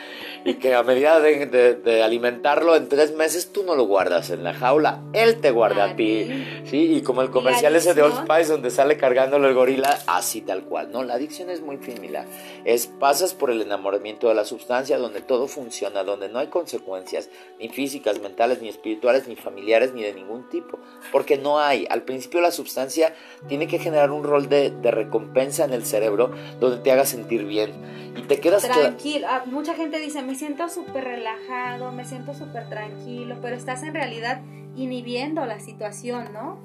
y 0.46 0.56
que 0.56 0.76
a 0.76 0.84
medida 0.84 1.20
de, 1.20 2.04
alimentarlo 2.04 2.76
en 2.76 2.88
tres 2.90 3.16
meses 3.16 3.52
tú 3.52 3.64
no 3.64 3.76
lo 3.76 3.86
guardas 3.86 4.30
en 4.30 4.44
la 4.44 4.54
jaula, 4.54 5.02
él 5.14 5.40
te 5.42 5.52
guarda 5.52 5.86
a 5.86 5.96
ti. 5.96 6.28
¿sí? 6.66 6.94
Y 6.94 7.02
como 7.02 7.22
el 7.22 7.32
comercial 7.32 7.76
ese 7.76 7.94
de 7.94 8.04
Old 8.04 8.24
Spice 8.24 8.52
donde 8.52 8.70
sale 8.70 8.98
cargándolo 8.98 9.48
el 9.48 9.56
gorila, 9.56 10.00
así 10.06 10.42
tal 10.42 10.64
cual. 10.64 10.92
No, 10.92 11.04
la 11.04 11.16
adicción 11.16 11.50
es 11.50 11.62
muy 11.62 11.78
similar. 11.78 12.26
Es 12.66 12.88
pasas 12.88 13.34
por 13.34 13.50
el 13.50 13.62
enamoramiento 13.62 14.28
de 14.28 14.36
la 14.36 14.46
sustancia 14.46 14.98
donde 14.98 15.22
todo 15.22 15.48
funciona, 15.48 16.04
donde 16.04 16.30
no 16.30 16.40
hay 16.40 16.48
consecuencias 16.48 17.30
ni 17.60 17.69
físicas, 17.70 18.20
mentales, 18.20 18.62
ni 18.62 18.70
espirituales, 18.70 19.28
ni 19.28 19.36
familiares, 19.36 19.94
ni 19.94 20.04
de 20.04 20.14
ningún 20.14 20.50
tipo. 20.50 20.80
Porque 21.12 21.38
no 21.38 21.60
hay. 21.60 21.88
Al 21.90 22.04
principio 22.04 22.42
la 22.42 22.52
sustancia 22.52 23.14
tiene 23.48 23.68
que 23.68 23.80
generar 23.80 24.12
un 24.12 24.24
rol 24.24 24.50
de, 24.50 24.72
recompensa 24.92 25.66
en 25.66 25.74
el 25.74 25.86
cerebro 25.86 26.32
donde 26.60 26.78
te 26.78 26.92
haga 26.92 27.06
sentir 27.06 27.46
bien. 27.46 27.74
Y 28.16 28.24
te 28.24 28.40
quedas 28.40 28.64
tranquilo. 28.64 29.28
Ah, 29.30 29.44
mucha 29.46 29.76
gente 29.76 30.00
dice, 30.00 30.22
me 30.22 30.36
siento 30.36 30.68
súper 30.70 31.04
relajado, 31.04 31.92
me 31.92 32.06
siento 32.06 32.34
súper 32.34 32.68
tranquilo, 32.70 33.38
pero 33.42 33.56
estás 33.56 33.84
en 33.84 33.94
realidad 33.94 34.42
inhibiendo 34.76 35.46
la 35.46 35.60
situación, 35.60 36.34
¿no? 36.34 36.58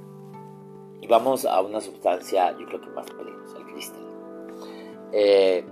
Y 1.01 1.07
vamos 1.07 1.45
a 1.45 1.61
una 1.61 1.81
sustancia, 1.81 2.57
yo 2.59 2.67
creo 2.67 2.81
que 2.81 2.89
más 2.89 3.07
peligrosa, 3.11 3.59
el 3.59 3.65
cristal. 3.67 4.05
Eh, 5.13 5.65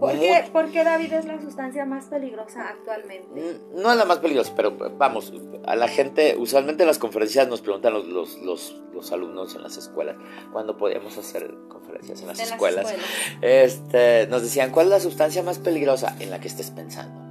¿Por 0.00 0.70
qué, 0.70 0.84
David 0.84 1.12
es 1.12 1.26
la 1.26 1.40
sustancia 1.40 1.84
más 1.84 2.06
peligrosa 2.06 2.68
actualmente? 2.68 3.60
No 3.74 3.92
es 3.92 3.98
la 3.98 4.04
más 4.06 4.18
peligrosa, 4.18 4.52
pero 4.56 4.74
vamos, 4.96 5.32
a 5.66 5.76
la 5.76 5.88
gente, 5.88 6.36
usualmente 6.38 6.82
en 6.82 6.86
las 6.88 6.98
conferencias 6.98 7.46
nos 7.48 7.60
preguntan 7.60 7.92
los, 7.92 8.38
los, 8.38 8.82
los, 8.94 9.12
alumnos 9.12 9.54
en 9.54 9.62
las 9.62 9.76
escuelas, 9.76 10.16
cuando 10.52 10.76
podíamos 10.76 11.16
hacer 11.18 11.54
conferencias 11.68 12.22
en 12.22 12.28
las, 12.28 12.40
escuelas, 12.40 12.94
Este, 13.42 14.26
nos 14.28 14.42
decían, 14.42 14.70
¿cuál 14.70 14.86
es 14.86 14.90
la 14.90 15.00
sustancia 15.00 15.42
más 15.42 15.58
peligrosa 15.58 16.16
en 16.18 16.30
la 16.30 16.40
que 16.40 16.48
estés 16.48 16.70
pensando? 16.70 17.30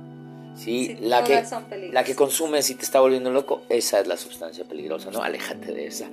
¿sí? 0.60 0.98
la, 1.02 1.24
que, 1.24 1.44
la 1.92 2.04
que 2.04 2.16
consumes 2.16 2.70
y 2.70 2.76
te 2.76 2.84
está 2.84 3.00
volviendo 3.00 3.32
loco, 3.32 3.64
esa 3.70 4.00
es 4.00 4.08
la 4.08 4.18
sustancia 4.18 4.66
peligrosa, 4.66 5.10
¿no? 5.12 5.24
Aléjate 5.24 5.74
de 5.74 5.88
esa. 5.88 6.10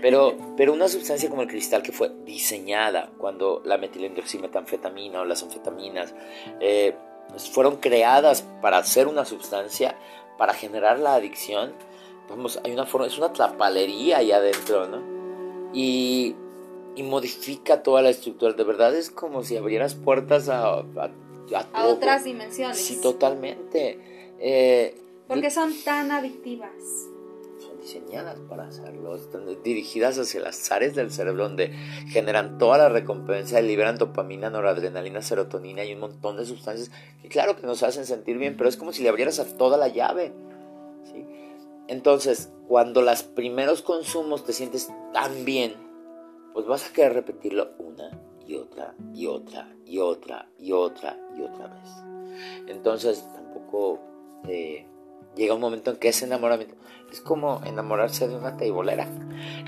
Pero, 0.00 0.36
pero 0.56 0.72
una 0.72 0.88
sustancia 0.88 1.28
como 1.28 1.42
el 1.42 1.48
cristal 1.48 1.82
que 1.82 1.92
fue 1.92 2.10
diseñada 2.24 3.10
cuando 3.18 3.62
la 3.64 3.76
metilendioximetanfetamina 3.78 5.20
o 5.20 5.24
las 5.24 5.42
anfetaminas 5.42 6.14
eh, 6.60 6.94
pues 7.28 7.50
fueron 7.50 7.76
creadas 7.76 8.42
para 8.62 8.78
hacer 8.78 9.06
una 9.06 9.24
sustancia, 9.24 9.96
para 10.38 10.54
generar 10.54 10.98
la 10.98 11.14
adicción, 11.14 11.74
vamos, 12.28 12.58
hay 12.64 12.72
una 12.72 12.86
forma, 12.86 13.06
es 13.06 13.18
una 13.18 13.32
trapalería 13.32 14.18
ahí 14.18 14.32
adentro, 14.32 14.88
¿no? 14.88 15.02
Y, 15.72 16.34
y 16.96 17.02
modifica 17.02 17.82
toda 17.82 18.02
la 18.02 18.10
estructura. 18.10 18.52
De 18.54 18.64
verdad 18.64 18.94
es 18.94 19.10
como 19.10 19.44
si 19.44 19.56
abrieras 19.56 19.94
puertas 19.94 20.48
a 20.48 20.82
a, 21.72 21.86
otras 21.86 22.24
dimensiones. 22.24 22.78
Sí, 22.78 23.00
totalmente. 23.00 23.98
Eh, 24.38 24.94
Porque 25.26 25.50
son 25.50 25.72
tan 25.84 26.10
adictivas. 26.10 26.72
Diseñadas 27.90 28.38
para 28.48 28.68
hacerlo, 28.68 29.16
están 29.16 29.46
dirigidas 29.64 30.16
hacia 30.16 30.40
las 30.40 30.70
áreas 30.70 30.94
del 30.94 31.10
cerebro 31.10 31.42
donde 31.42 31.72
generan 32.06 32.56
toda 32.56 32.78
la 32.78 32.88
recompensa, 32.88 33.60
liberan 33.60 33.98
dopamina, 33.98 34.48
noradrenalina, 34.48 35.22
serotonina 35.22 35.84
y 35.84 35.94
un 35.94 35.98
montón 35.98 36.36
de 36.36 36.46
sustancias 36.46 36.92
que 37.20 37.28
claro 37.28 37.56
que 37.56 37.66
nos 37.66 37.82
hacen 37.82 38.06
sentir 38.06 38.38
bien, 38.38 38.56
pero 38.56 38.68
es 38.68 38.76
como 38.76 38.92
si 38.92 39.02
le 39.02 39.08
abrieras 39.08 39.40
a 39.40 39.56
toda 39.56 39.76
la 39.76 39.88
llave. 39.88 40.32
Entonces, 41.88 42.52
cuando 42.68 43.02
los 43.02 43.24
primeros 43.24 43.82
consumos 43.82 44.44
te 44.44 44.52
sientes 44.52 44.88
tan 45.12 45.44
bien, 45.44 45.74
pues 46.54 46.66
vas 46.66 46.88
a 46.88 46.92
querer 46.92 47.14
repetirlo 47.14 47.72
una 47.80 48.20
y 48.46 48.54
otra 48.54 48.94
y 49.12 49.26
otra 49.26 49.68
y 49.84 49.98
otra 49.98 50.48
y 50.60 50.70
otra 50.70 51.18
y 51.36 51.42
otra 51.42 51.66
vez. 51.66 51.90
Entonces 52.68 53.26
tampoco 53.34 53.98
eh, 54.46 54.86
llega 55.36 55.54
un 55.54 55.60
momento 55.60 55.90
en 55.90 55.96
que 55.96 56.08
ese 56.08 56.24
enamoramiento 56.24 56.74
es 57.12 57.20
como 57.20 57.60
enamorarse 57.64 58.28
de 58.28 58.36
una 58.36 58.56
teibolera. 58.56 59.08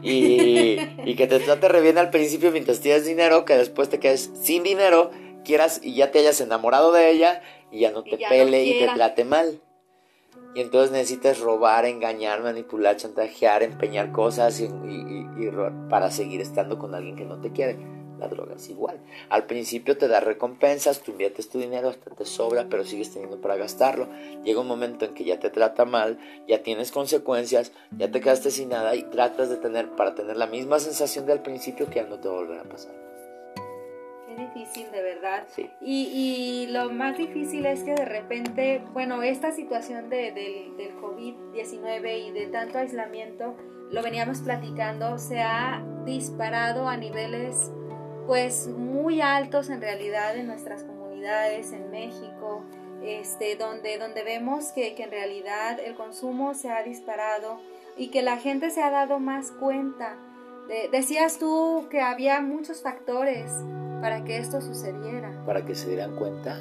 Y, 0.02 0.78
y 1.04 1.14
que 1.16 1.26
te 1.26 1.40
trate 1.40 1.68
re 1.68 1.80
bien 1.80 1.98
al 1.98 2.10
principio 2.10 2.52
mientras 2.52 2.80
tienes 2.80 3.04
dinero, 3.04 3.44
que 3.44 3.56
después 3.56 3.88
te 3.88 3.98
quedes 3.98 4.30
sin 4.40 4.62
dinero, 4.62 5.10
quieras 5.44 5.80
y 5.82 5.94
ya 5.94 6.10
te 6.10 6.20
hayas 6.20 6.40
enamorado 6.40 6.92
de 6.92 7.10
ella 7.10 7.42
y 7.70 7.80
ya 7.80 7.90
no 7.90 8.02
te 8.02 8.18
pele 8.18 8.64
y 8.64 8.78
te 8.78 8.88
trate 8.94 9.24
mal. 9.24 9.60
Y 10.54 10.60
entonces 10.60 10.92
necesitas 10.92 11.40
robar, 11.40 11.86
engañar, 11.86 12.42
manipular, 12.42 12.96
chantajear, 12.96 13.62
empeñar 13.62 14.12
cosas 14.12 14.60
y, 14.60 14.64
y 14.64 15.50
para 15.88 16.10
seguir 16.10 16.42
estando 16.42 16.78
con 16.78 16.94
alguien 16.94 17.16
que 17.16 17.24
no 17.24 17.40
te 17.40 17.52
quiere 17.52 17.78
la 18.22 18.28
droga 18.28 18.54
es 18.54 18.68
igual. 18.68 18.98
Al 19.28 19.46
principio 19.46 19.98
te 19.98 20.08
da 20.08 20.20
recompensas, 20.20 21.02
tú 21.02 21.10
inviertes 21.10 21.48
tu 21.48 21.58
dinero, 21.58 21.88
hasta 21.88 22.14
te 22.14 22.24
sobra, 22.24 22.66
pero 22.70 22.84
sigues 22.84 23.12
teniendo 23.12 23.40
para 23.40 23.56
gastarlo. 23.56 24.08
Llega 24.44 24.60
un 24.60 24.68
momento 24.68 25.04
en 25.04 25.14
que 25.14 25.24
ya 25.24 25.38
te 25.38 25.50
trata 25.50 25.84
mal, 25.84 26.18
ya 26.46 26.62
tienes 26.62 26.92
consecuencias, 26.92 27.72
ya 27.96 28.10
te 28.10 28.20
quedaste 28.20 28.50
sin 28.50 28.68
nada 28.70 28.94
y 28.94 29.02
tratas 29.02 29.48
de 29.48 29.56
tener 29.56 29.90
para 29.90 30.14
tener 30.14 30.36
la 30.36 30.46
misma 30.46 30.78
sensación 30.78 31.26
de 31.26 31.32
al 31.32 31.42
principio 31.42 31.86
que 31.88 31.96
ya 31.96 32.06
no 32.06 32.18
te 32.18 32.28
volverá 32.28 32.62
a 32.62 32.64
pasar. 32.64 32.94
Qué 34.26 34.36
difícil, 34.36 34.90
de 34.90 35.02
verdad. 35.02 35.46
Y, 35.80 36.66
lo 36.70 36.90
más 36.90 37.18
difícil 37.18 37.66
es 37.66 37.82
que 37.82 37.94
de 37.94 38.04
repente, 38.04 38.82
bueno, 38.92 39.22
esta 39.22 39.52
situación 39.52 40.08
de, 40.08 40.32
del, 40.32 40.76
del 40.76 40.96
COVID-19 40.96 42.28
y 42.28 42.30
de 42.30 42.46
tanto 42.46 42.78
aislamiento, 42.78 43.54
lo 43.90 44.02
veníamos 44.02 44.40
platicando, 44.40 45.18
se 45.18 45.40
ha 45.40 45.84
disparado 46.06 46.88
a 46.88 46.96
niveles 46.96 47.70
pues 48.32 48.66
muy 48.66 49.20
altos 49.20 49.68
en 49.68 49.82
realidad 49.82 50.34
en 50.38 50.46
nuestras 50.46 50.84
comunidades 50.84 51.70
en 51.72 51.90
México, 51.90 52.64
este, 53.04 53.56
donde, 53.56 53.98
donde 53.98 54.24
vemos 54.24 54.72
que, 54.72 54.94
en 54.96 55.10
realidad 55.10 55.78
el 55.78 55.94
consumo 55.94 56.54
se 56.54 56.70
ha 56.70 56.82
disparado 56.82 57.60
y 57.94 58.08
que 58.08 58.22
la 58.22 58.38
gente 58.38 58.70
se 58.70 58.82
ha 58.82 58.90
dado 58.90 59.18
más 59.18 59.50
cuenta. 59.50 60.16
decías 60.90 61.38
tú 61.38 61.88
que 61.90 62.00
había 62.00 62.40
muchos 62.40 62.80
factores 62.80 63.52
para 64.00 64.24
que 64.24 64.38
esto 64.38 64.62
sucediera. 64.62 65.44
Para 65.44 65.66
que 65.66 65.74
se 65.74 65.88
dieran 65.88 66.16
cuenta 66.16 66.58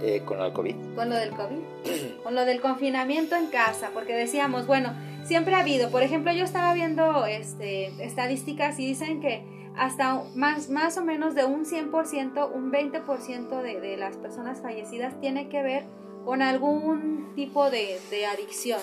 eh, 0.00 0.22
con 0.24 0.38
lo 0.38 0.44
del 0.44 0.52
COVID. 0.52 0.76
Con 0.94 1.10
lo 1.10 1.16
del 1.16 1.30
COVID. 1.30 1.62
con 2.22 2.36
lo 2.36 2.44
del 2.44 2.60
confinamiento 2.60 3.34
en 3.34 3.48
casa, 3.48 3.90
porque 3.92 4.14
decíamos, 4.14 4.68
bueno, 4.68 4.94
siempre 5.24 5.56
ha 5.56 5.62
habido, 5.62 5.90
por 5.90 6.04
ejemplo, 6.04 6.32
yo 6.32 6.44
estaba 6.44 6.72
viendo 6.74 7.26
este, 7.26 7.86
estadísticas 8.04 8.78
y 8.78 8.86
dicen 8.86 9.20
que 9.20 9.57
hasta 9.78 10.24
más, 10.34 10.68
más 10.70 10.98
o 10.98 11.04
menos 11.04 11.34
de 11.34 11.44
un 11.44 11.64
100%, 11.64 12.50
un 12.52 12.72
20% 12.72 13.62
de, 13.62 13.80
de 13.80 13.96
las 13.96 14.16
personas 14.16 14.60
fallecidas 14.60 15.18
tiene 15.20 15.48
que 15.48 15.62
ver 15.62 15.84
con 16.24 16.42
algún 16.42 17.32
tipo 17.34 17.70
de, 17.70 17.98
de, 18.10 18.26
adicción. 18.26 18.80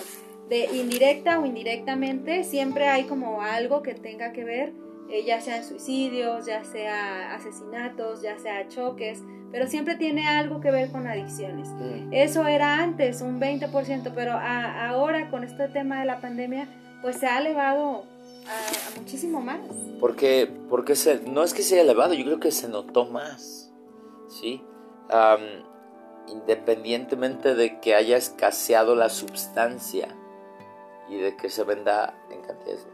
De 0.48 0.64
indirecta 0.76 1.38
o 1.38 1.46
indirectamente, 1.46 2.44
siempre 2.44 2.88
hay 2.88 3.04
como 3.04 3.42
algo 3.42 3.82
que 3.82 3.94
tenga 3.94 4.32
que 4.32 4.44
ver, 4.44 4.72
eh, 5.10 5.24
ya 5.24 5.40
sean 5.40 5.64
suicidios, 5.64 6.46
ya 6.46 6.64
sea 6.64 7.34
asesinatos, 7.34 8.22
ya 8.22 8.38
sea 8.38 8.68
choques, 8.68 9.22
pero 9.52 9.66
siempre 9.66 9.96
tiene 9.96 10.26
algo 10.28 10.60
que 10.60 10.70
ver 10.70 10.90
con 10.90 11.06
adicciones. 11.06 11.68
Mm. 11.68 12.12
Eso 12.12 12.46
era 12.46 12.82
antes, 12.82 13.22
un 13.22 13.40
20%, 13.40 14.12
pero 14.14 14.32
ahora 14.32 15.30
con 15.30 15.44
este 15.44 15.68
tema 15.68 16.00
de 16.00 16.06
la 16.06 16.20
pandemia, 16.20 16.68
pues 17.02 17.16
se 17.16 17.26
ha 17.26 17.40
elevado 17.40 18.04
a, 18.48 18.98
muchísimo 18.98 19.40
más. 19.40 19.60
Porque, 20.00 20.50
porque 20.68 20.96
se, 20.96 21.20
no 21.20 21.42
es 21.42 21.54
que 21.54 21.62
sea 21.62 21.82
elevado, 21.82 22.14
yo 22.14 22.24
creo 22.24 22.40
que 22.40 22.52
se 22.52 22.68
notó 22.68 23.06
más, 23.06 23.72
¿sí? 24.28 24.62
independientemente 26.28 27.54
de 27.54 27.78
que 27.80 27.94
haya 27.94 28.16
escaseado 28.16 28.96
la 28.96 29.08
sustancia 29.08 30.08
y 31.08 31.16
de 31.16 31.36
que 31.36 31.48
se 31.48 31.62
venda 31.62 32.18
en 32.30 32.42
cantidades 32.42 32.88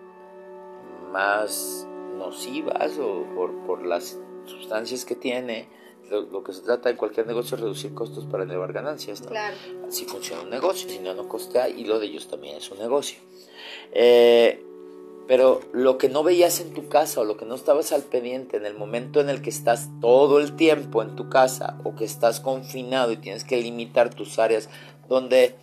más 1.10 1.86
nocivas 2.18 2.98
o 2.98 3.24
por, 3.34 3.54
por 3.66 3.86
las 3.86 4.18
sustancias 4.44 5.06
que 5.06 5.14
tiene, 5.14 5.68
lo, 6.10 6.42
que 6.44 6.52
se 6.52 6.60
trata 6.60 6.90
en 6.90 6.96
cualquier 6.96 7.26
negocio 7.26 7.54
es 7.56 7.62
reducir 7.62 7.94
costos 7.94 8.26
para 8.26 8.44
elevar 8.44 8.72
ganancias. 8.72 9.22
¿no? 9.22 9.28
Claro. 9.28 9.56
Así 9.88 10.04
funciona 10.04 10.42
un 10.42 10.50
negocio, 10.50 10.88
si 10.88 10.98
no, 10.98 11.14
no 11.14 11.28
costea 11.28 11.68
y 11.68 11.84
lo 11.84 11.98
de 11.98 12.06
ellos 12.06 12.28
también 12.28 12.56
es 12.56 12.70
un 12.70 12.78
negocio. 12.78 13.18
Eh, 13.92 14.62
pero 15.26 15.60
lo 15.72 15.98
que 15.98 16.08
no 16.08 16.22
veías 16.22 16.60
en 16.60 16.74
tu 16.74 16.88
casa 16.88 17.20
o 17.20 17.24
lo 17.24 17.36
que 17.36 17.44
no 17.44 17.54
estabas 17.54 17.92
al 17.92 18.02
pendiente 18.02 18.56
en 18.56 18.66
el 18.66 18.74
momento 18.74 19.20
en 19.20 19.28
el 19.28 19.40
que 19.40 19.50
estás 19.50 19.88
todo 20.00 20.40
el 20.40 20.56
tiempo 20.56 21.02
en 21.02 21.14
tu 21.14 21.28
casa 21.28 21.78
o 21.84 21.94
que 21.94 22.04
estás 22.04 22.40
confinado 22.40 23.12
y 23.12 23.16
tienes 23.16 23.44
que 23.44 23.60
limitar 23.60 24.12
tus 24.14 24.38
áreas 24.38 24.68
donde 25.08 25.54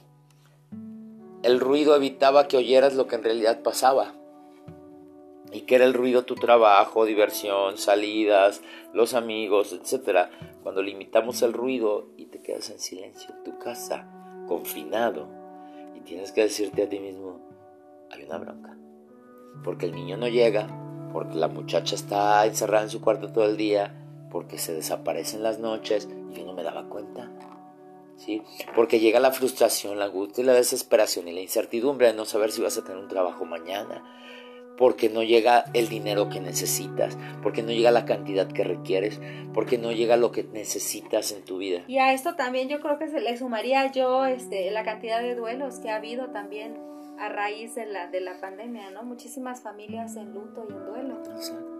el 1.43 1.59
ruido 1.59 1.95
evitaba 1.95 2.47
que 2.47 2.57
oyeras 2.57 2.95
lo 2.95 3.07
que 3.07 3.15
en 3.15 3.23
realidad 3.23 3.61
pasaba. 3.61 4.13
Y 5.51 5.61
que 5.61 5.75
era 5.75 5.85
el 5.85 5.95
ruido 5.95 6.25
tu 6.25 6.35
trabajo, 6.35 7.05
diversión, 7.05 7.79
salidas, 7.79 8.61
los 8.93 9.15
amigos, 9.15 9.73
etc. 9.73 10.29
Cuando 10.61 10.83
limitamos 10.83 11.41
el 11.41 11.53
ruido 11.53 12.09
y 12.17 12.25
te 12.25 12.39
quedas 12.39 12.69
en 12.69 12.79
silencio 12.79 13.33
en 13.35 13.43
tu 13.43 13.57
casa, 13.57 14.07
confinado, 14.47 15.27
y 15.95 16.01
tienes 16.01 16.31
que 16.33 16.41
decirte 16.41 16.83
a 16.83 16.89
ti 16.89 16.99
mismo, 16.99 17.39
hay 18.11 18.25
una 18.25 18.37
bronca 18.37 18.77
porque 19.63 19.85
el 19.85 19.93
niño 19.93 20.17
no 20.17 20.27
llega, 20.27 20.67
porque 21.11 21.35
la 21.35 21.47
muchacha 21.47 21.95
está 21.95 22.45
encerrada 22.45 22.83
en 22.83 22.89
su 22.89 23.01
cuarto 23.01 23.31
todo 23.31 23.45
el 23.45 23.57
día, 23.57 23.95
porque 24.31 24.57
se 24.57 24.73
desaparece 24.73 25.37
en 25.37 25.43
las 25.43 25.59
noches 25.59 26.07
y 26.31 26.35
yo 26.35 26.45
no 26.45 26.53
me 26.53 26.63
daba 26.63 26.87
cuenta. 26.87 27.29
¿Sí? 28.17 28.41
Porque 28.75 28.99
llega 28.99 29.21
la 29.21 29.31
frustración, 29.31 29.97
la 29.97 30.05
angustia 30.05 30.43
la 30.43 30.53
desesperación 30.53 31.29
y 31.29 31.31
la 31.31 31.39
incertidumbre 31.39 32.07
de 32.07 32.13
no 32.13 32.25
saber 32.25 32.51
si 32.51 32.61
vas 32.61 32.77
a 32.77 32.83
tener 32.83 32.97
un 32.97 33.07
trabajo 33.07 33.45
mañana, 33.45 34.03
porque 34.77 35.09
no 35.09 35.23
llega 35.23 35.65
el 35.73 35.87
dinero 35.87 36.29
que 36.29 36.41
necesitas, 36.41 37.17
porque 37.41 37.63
no 37.63 37.71
llega 37.71 37.91
la 37.91 38.05
cantidad 38.05 38.47
que 38.47 38.65
requieres, 38.65 39.21
porque 39.53 39.77
no 39.77 39.93
llega 39.93 40.17
lo 40.17 40.31
que 40.31 40.43
necesitas 40.43 41.31
en 41.31 41.43
tu 41.43 41.57
vida. 41.59 41.83
Y 41.87 41.97
a 41.97 42.13
esto 42.13 42.35
también 42.35 42.67
yo 42.67 42.81
creo 42.81 42.99
que 42.99 43.07
se 43.07 43.21
le 43.21 43.37
sumaría 43.37 43.89
yo 43.91 44.25
este, 44.25 44.69
la 44.71 44.83
cantidad 44.83 45.21
de 45.21 45.35
duelos 45.35 45.79
que 45.79 45.89
ha 45.89 45.95
habido 45.95 46.27
también 46.31 46.77
a 47.19 47.29
raíz 47.29 47.75
de 47.75 47.85
la, 47.85 48.07
de 48.07 48.21
la 48.21 48.39
pandemia, 48.39 48.91
¿no? 48.91 49.03
Muchísimas 49.03 49.61
familias 49.61 50.15
en 50.15 50.33
luto 50.33 50.65
y 50.69 50.73
en 50.73 50.85
duelo. 50.85 51.17
Exacto. 51.35 51.79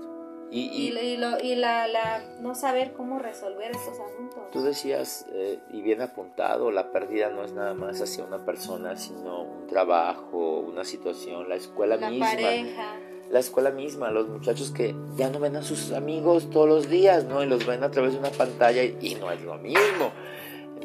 Y, 0.52 0.62
y, 0.62 1.18
lo, 1.18 1.40
y 1.40 1.54
la, 1.54 1.88
la, 1.88 2.24
no 2.42 2.56
saber 2.56 2.94
cómo 2.94 3.20
resolver 3.20 3.70
estos 3.70 4.00
asuntos. 4.00 4.50
Tú 4.52 4.64
decías, 4.64 5.28
eh, 5.32 5.60
y 5.72 5.82
bien 5.84 6.02
apuntado, 6.02 6.72
la 6.72 6.92
pérdida 6.92 7.30
no 7.30 7.44
es 7.44 7.54
nada 7.54 7.76
más 7.76 8.02
hacia 8.02 8.24
una 8.24 8.44
persona, 8.44 8.98
sino 8.98 9.44
un 9.44 9.68
trabajo, 9.68 10.62
una 10.62 10.84
situación, 10.86 11.48
la 11.48 11.56
escuela 11.56 11.98
la 11.98 12.10
misma. 12.10 12.32
pareja. 12.32 12.96
La 13.30 13.38
escuela 13.38 13.70
misma, 13.70 14.10
los 14.10 14.28
muchachos 14.28 14.72
que 14.72 14.96
ya 15.16 15.30
no 15.30 15.40
ven 15.40 15.56
a 15.56 15.62
sus 15.62 15.92
amigos 15.92 16.50
todos 16.50 16.68
los 16.68 16.90
días, 16.90 17.26
¿no? 17.26 17.44
Y 17.44 17.46
los 17.46 17.68
ven 17.68 17.84
a 17.84 17.92
través 17.92 18.14
de 18.14 18.20
una 18.20 18.32
pantalla 18.32 18.84
y, 18.84 18.98
y 19.02 19.16
no 19.16 19.32
es 19.32 19.40
lo 19.44 19.56
mismo. 19.60 20.12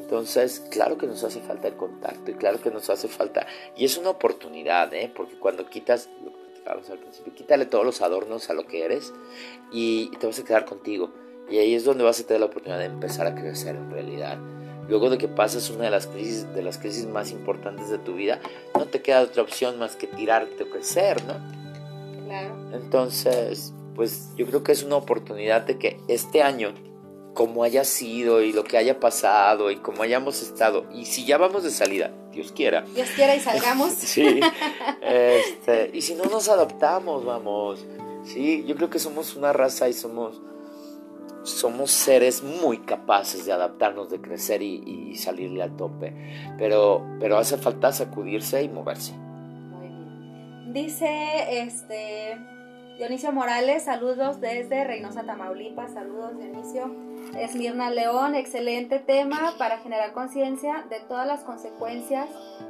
Entonces, 0.05 0.63
claro 0.71 0.99
que 0.99 1.07
nos 1.07 1.25
hace 1.25 1.41
falta 1.41 1.67
el 1.67 1.77
contacto 1.77 2.31
y 2.31 2.35
claro 2.35 2.61
que 2.61 2.71
nos 2.71 2.91
hace 2.91 3.09
falta, 3.09 3.47
y 3.75 3.87
es 3.87 3.97
una 3.97 4.11
oportunidad, 4.11 4.93
¿eh? 4.93 5.11
porque 5.17 5.35
cuando 5.39 5.67
quitas, 5.67 6.11
lo 6.23 6.31
que 6.31 6.39
platicábamos 6.45 6.91
al 6.91 6.99
principio, 6.99 7.35
quítale 7.35 7.65
todos 7.65 7.87
los 7.87 8.03
adornos 8.03 8.51
a 8.51 8.53
lo 8.53 8.67
que 8.67 8.85
eres 8.85 9.15
y, 9.73 10.11
te 10.19 10.27
vas 10.27 10.39
a 10.39 10.45
quedar 10.45 10.67
contigo. 10.67 11.11
Y 11.49 11.57
ahí 11.57 11.75
es 11.75 11.85
donde 11.85 12.05
vas 12.05 12.21
a 12.21 12.27
tener 12.27 12.41
la 12.41 12.47
oportunidad 12.47 12.81
de 12.81 12.85
empezar 12.85 13.27
a 13.27 13.35
crecer 13.35 13.77
en 13.77 13.91
realidad. 13.91 14.39
Luego 14.89 15.09
de 15.09 15.17
que 15.17 15.29
pasas 15.29 15.71
una 15.71 15.85
de 15.85 15.91
las 15.91 16.07
crisis, 16.07 16.53
de 16.55 16.63
las 16.63 16.77
crisis 16.77 17.07
más 17.07 17.31
importantes 17.31 17.89
de 17.89 17.97
tu 17.97 18.15
vida, 18.15 18.41
no 18.75 18.85
te 18.85 19.01
queda 19.01 19.23
otra 19.23 19.43
opción 19.43 19.79
más 19.79 19.97
que 19.97 20.07
tirarte 20.07 20.65
o 20.65 20.71
crecer, 20.71 21.25
¿no? 21.25 21.35
Claro. 22.27 22.55
Entonces, 22.75 23.73
pues 23.95 24.29
yo 24.37 24.45
creo 24.45 24.63
que 24.63 24.73
es 24.73 24.83
una 24.83 24.97
oportunidad 24.97 25.63
de 25.63 25.79
que 25.79 25.99
este 26.09 26.43
año 26.43 26.75
como 27.35 27.65
haya 27.65 27.85
sido 27.85 28.41
y 28.43 28.53
lo 28.53 28.65
que 28.65 28.79
haya 28.79 29.01
pasado 29.01 29.71
y 29.71 29.77
como 29.77 30.03
hayamos 30.03 30.41
estado. 30.41 30.87
Y 30.93 31.05
si 31.05 31.25
ya 31.25 31.37
vamos 31.37 31.65
de 31.65 31.71
salida, 31.71 32.13
Dios 32.33 32.53
quiera. 32.53 32.83
Dios 32.95 33.09
quiera 33.11 33.35
y 33.35 33.41
salgamos. 33.41 33.93
sí. 33.99 34.41
Este, 35.03 35.91
y 35.93 36.01
si 36.01 36.15
no 36.15 36.25
nos 36.25 36.49
adaptamos, 36.49 37.25
vamos. 37.25 37.85
Sí, 38.25 38.65
yo 38.67 38.77
creo 38.77 38.89
que 38.89 38.99
somos 38.99 39.37
una 39.37 39.53
raza 39.53 39.89
y 39.89 39.93
somos 39.93 40.41
somos 41.43 41.91
seres 41.91 42.43
muy 42.43 42.79
capaces 42.79 43.45
de 43.45 43.53
adaptarnos, 43.53 44.09
de 44.09 44.19
crecer 44.19 44.63
y, 44.63 44.83
y 44.87 45.17
salirle 45.17 45.63
al 45.63 45.77
tope. 45.77 46.15
Pero, 46.57 47.07
pero 47.21 47.37
hace 47.37 47.59
falta 47.59 47.93
sacudirse 47.93 48.63
y 48.63 48.71
moverse. 48.71 49.13
Muy 49.13 49.89
bien. 49.89 50.73
Dice 50.73 51.61
este 51.61 52.39
Dionisio 52.97 53.33
Morales, 53.33 53.83
saludos 53.83 54.41
desde 54.41 54.85
Reynosa, 54.85 55.25
Tamaulipas. 55.25 55.93
Saludos, 55.93 56.39
Dionisio. 56.39 56.95
Esmirna 57.37 57.91
León, 57.91 58.37
excelente 58.37 59.01
tema 59.01 59.55
para 59.59 59.79
generar 59.79 60.13
conciencia 60.13 60.85
de 60.89 61.01
todas 61.01 61.27
las 61.27 61.43
consecuencias 61.43 62.29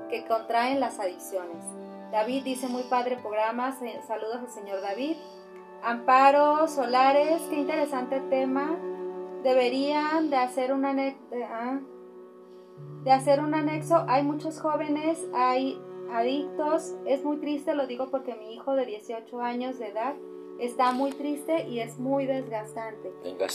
que 0.08 0.24
contraen 0.24 0.80
las 0.80 0.98
adicciones. 0.98 1.62
David 2.10 2.42
dice 2.42 2.68
muy 2.68 2.84
padre 2.84 3.18
programa, 3.18 3.76
saludos 4.06 4.38
al 4.38 4.50
señor 4.50 4.80
David. 4.80 5.16
Amparo 5.82 6.68
Solares, 6.68 7.42
qué 7.50 7.56
interesante 7.56 8.20
tema. 8.30 8.78
Deberían 9.42 10.30
de 10.30 10.36
hacer 10.36 10.72
un 10.72 10.86
anexo, 10.86 11.18
ah, 11.50 11.80
de 13.02 13.12
hacer 13.12 13.40
un 13.40 13.54
anexo. 13.54 14.06
Hay 14.08 14.22
muchos 14.22 14.58
jóvenes, 14.58 15.22
hay 15.34 15.78
adictos. 16.12 16.94
Es 17.06 17.24
muy 17.24 17.38
triste, 17.38 17.74
lo 17.74 17.86
digo 17.86 18.08
porque 18.10 18.34
mi 18.34 18.54
hijo 18.54 18.74
de 18.74 18.86
18 18.86 19.40
años 19.40 19.78
de 19.78 19.88
edad 19.88 20.14
está 20.58 20.92
muy 20.92 21.12
triste 21.12 21.66
y 21.68 21.80
es 21.80 21.98
muy 21.98 22.26
desgastante. 22.26 23.12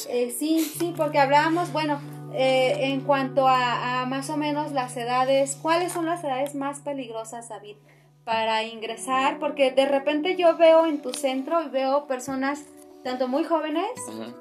Eh, 0.10 0.32
sí, 0.32 0.60
sí, 0.60 0.94
porque 0.96 1.20
hablábamos, 1.20 1.72
bueno, 1.72 2.00
eh, 2.34 2.92
en 2.92 3.02
cuanto 3.02 3.48
a, 3.48 4.06
más 4.08 4.30
o 4.30 4.38
menos 4.38 4.72
las 4.72 4.96
edades, 4.98 5.58
¿cuáles 5.62 5.94
son 5.94 6.06
las 6.06 6.24
edades 6.24 6.56
más 6.56 6.80
peligrosas, 6.82 7.50
David, 7.50 7.78
para 8.24 8.64
ingresar? 8.64 9.40
Porque 9.40 9.72
de 9.72 9.86
repente 9.86 10.36
yo 10.36 10.58
veo 10.58 10.86
en 10.86 11.02
tu 11.02 11.14
centro 11.14 11.62
y 11.62 11.70
veo 11.70 12.08
personas 12.08 12.66
tanto 13.04 13.30
muy 13.30 13.46
jóvenes 13.46 13.90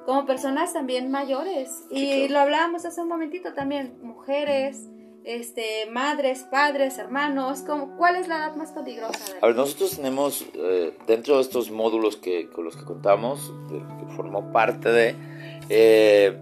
como 0.04 0.26
personas 0.26 0.72
también 0.72 1.12
mayores. 1.12 1.70
y 1.90 2.26
lo 2.26 2.40
hablábamos 2.40 2.84
hace 2.84 3.00
un 3.00 3.09
momentito 3.09 3.54
también, 3.54 3.96
mujeres 4.02 4.88
este, 5.29 5.87
madres, 5.91 6.47
padres, 6.51 6.97
hermanos? 6.97 7.62
¿Cuál 7.99 8.16
es 8.16 8.29
la 8.29 8.39
edad 8.39 8.57
más 8.57 8.72
peligrosa? 8.72 9.18
A 9.43 9.47
ver, 9.47 9.57
nosotros 9.57 9.97
tenemos 9.97 10.47
eh, 10.55 10.97
dentro 11.07 11.37
de 11.37 11.43
estos 11.43 11.70
módulos 11.70 12.16
que, 12.16 12.49
con 12.49 12.64
los 12.64 12.76
que 12.76 12.85
contamos, 12.85 13.53
que 13.68 14.14
formó 14.16 14.51
parte 14.53 14.89
de, 14.89 15.14
eh, 15.68 16.41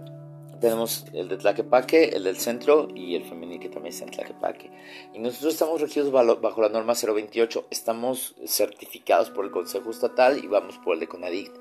tenemos 0.61 1.05
el 1.13 1.27
de 1.27 1.35
Tlaquepaque, 1.35 2.15
el 2.15 2.23
del 2.23 2.37
centro 2.37 2.87
y 2.95 3.15
el 3.15 3.25
femenil 3.25 3.59
que 3.59 3.67
también 3.67 3.93
está 3.93 4.05
en 4.05 4.11
Tlaquepaque. 4.11 4.71
Y 5.13 5.19
nosotros 5.19 5.53
estamos 5.53 5.81
regidos 5.81 6.09
bajo 6.11 6.61
la 6.61 6.69
norma 6.69 6.93
028, 6.93 7.67
estamos 7.69 8.35
certificados 8.45 9.29
por 9.31 9.43
el 9.43 9.51
Consejo 9.51 9.91
Estatal 9.91 10.41
y 10.41 10.47
vamos 10.47 10.77
por 10.77 10.93
el 10.93 11.01
de 11.01 11.07
CONADICT. 11.07 11.55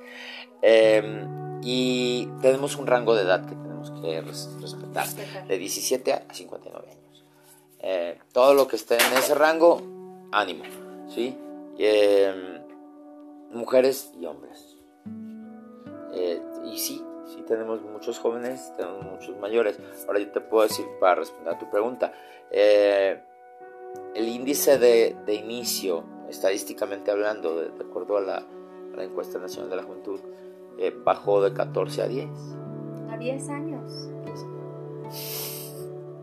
Em, 0.62 1.60
y 1.62 2.28
tenemos 2.40 2.76
un 2.76 2.86
rango 2.86 3.16
de 3.16 3.22
edad 3.22 3.44
que 3.46 3.56
tenemos 3.56 3.90
que 3.90 4.20
respetar, 4.20 5.08
de 5.48 5.58
17 5.58 6.12
a 6.12 6.32
59 6.32 6.88
años. 6.88 7.05
Eh, 7.88 8.18
todo 8.32 8.52
lo 8.52 8.66
que 8.66 8.74
esté 8.74 8.96
en 8.96 9.16
ese 9.16 9.32
rango, 9.32 9.80
ánimo, 10.32 10.64
¿sí? 11.06 11.38
Em, 11.78 12.60
mujeres 13.52 14.12
y 14.18 14.26
hombres. 14.26 14.76
Eh, 16.12 16.42
y 16.64 16.78
sí, 16.78 17.00
sí 17.26 17.44
tenemos 17.46 17.82
muchos 17.82 18.18
jóvenes, 18.18 18.72
tenemos 18.76 19.04
muchos 19.04 19.38
mayores. 19.38 19.78
Ahora 20.08 20.18
yo 20.18 20.32
te 20.32 20.40
puedo 20.40 20.64
decir, 20.64 20.84
para 20.98 21.14
responder 21.14 21.54
a 21.54 21.58
tu 21.60 21.70
pregunta, 21.70 22.12
eh, 22.50 23.22
el 24.16 24.28
índice 24.30 24.78
de, 24.78 25.14
inicio, 25.32 26.02
estadísticamente 26.28 27.12
hablando, 27.12 27.56
de, 27.56 27.84
acuerdo 27.84 28.16
a 28.16 28.20
la, 28.20 28.36
a 28.38 28.96
la, 28.96 29.04
encuesta 29.04 29.38
nacional 29.38 29.70
de 29.70 29.76
la 29.76 29.84
juventud, 29.84 30.18
bajó 31.04 31.40
de 31.40 31.52
14 31.52 32.02
a 32.02 32.08
10. 32.08 32.28
A 33.12 33.16
10 33.16 33.48
años. 33.48 34.08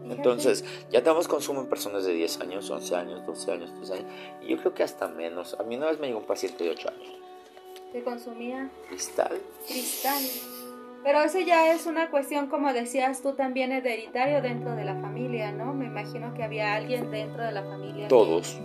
Entonces, 0.09 0.65
ya 0.91 1.01
tenemos 1.01 1.27
consumo 1.27 1.61
en 1.61 1.67
personas 1.67 2.05
de 2.05 2.13
10 2.13 2.41
años, 2.41 2.69
11 2.69 2.95
años, 2.95 3.25
12 3.25 3.51
años, 3.51 3.73
13 3.75 3.93
años. 3.93 4.05
Y 4.41 4.47
yo 4.47 4.57
creo 4.57 4.73
que 4.73 4.83
hasta 4.83 5.07
menos. 5.07 5.55
A 5.59 5.63
mí 5.63 5.75
una 5.75 5.87
vez 5.87 5.99
me 5.99 6.07
llegó 6.07 6.19
un 6.19 6.25
paciente 6.25 6.63
de 6.63 6.71
8 6.71 6.89
años. 6.89 7.13
¿Qué 7.91 8.03
consumía? 8.03 8.69
Cristal. 8.89 9.39
Cristal. 9.67 10.23
Pero 11.03 11.21
eso 11.21 11.39
ya 11.39 11.73
es 11.73 11.85
una 11.85 12.09
cuestión, 12.09 12.47
como 12.47 12.71
decías 12.71 13.21
tú, 13.21 13.33
también 13.33 13.71
hereditario 13.71 14.41
dentro 14.41 14.75
de 14.75 14.85
la 14.85 14.95
familia, 14.95 15.51
¿no? 15.51 15.73
Me 15.73 15.85
imagino 15.85 16.33
que 16.33 16.43
había 16.43 16.75
alguien 16.75 17.11
dentro 17.11 17.43
de 17.43 17.51
la 17.51 17.63
familia. 17.63 18.07
Todos. 18.07 18.57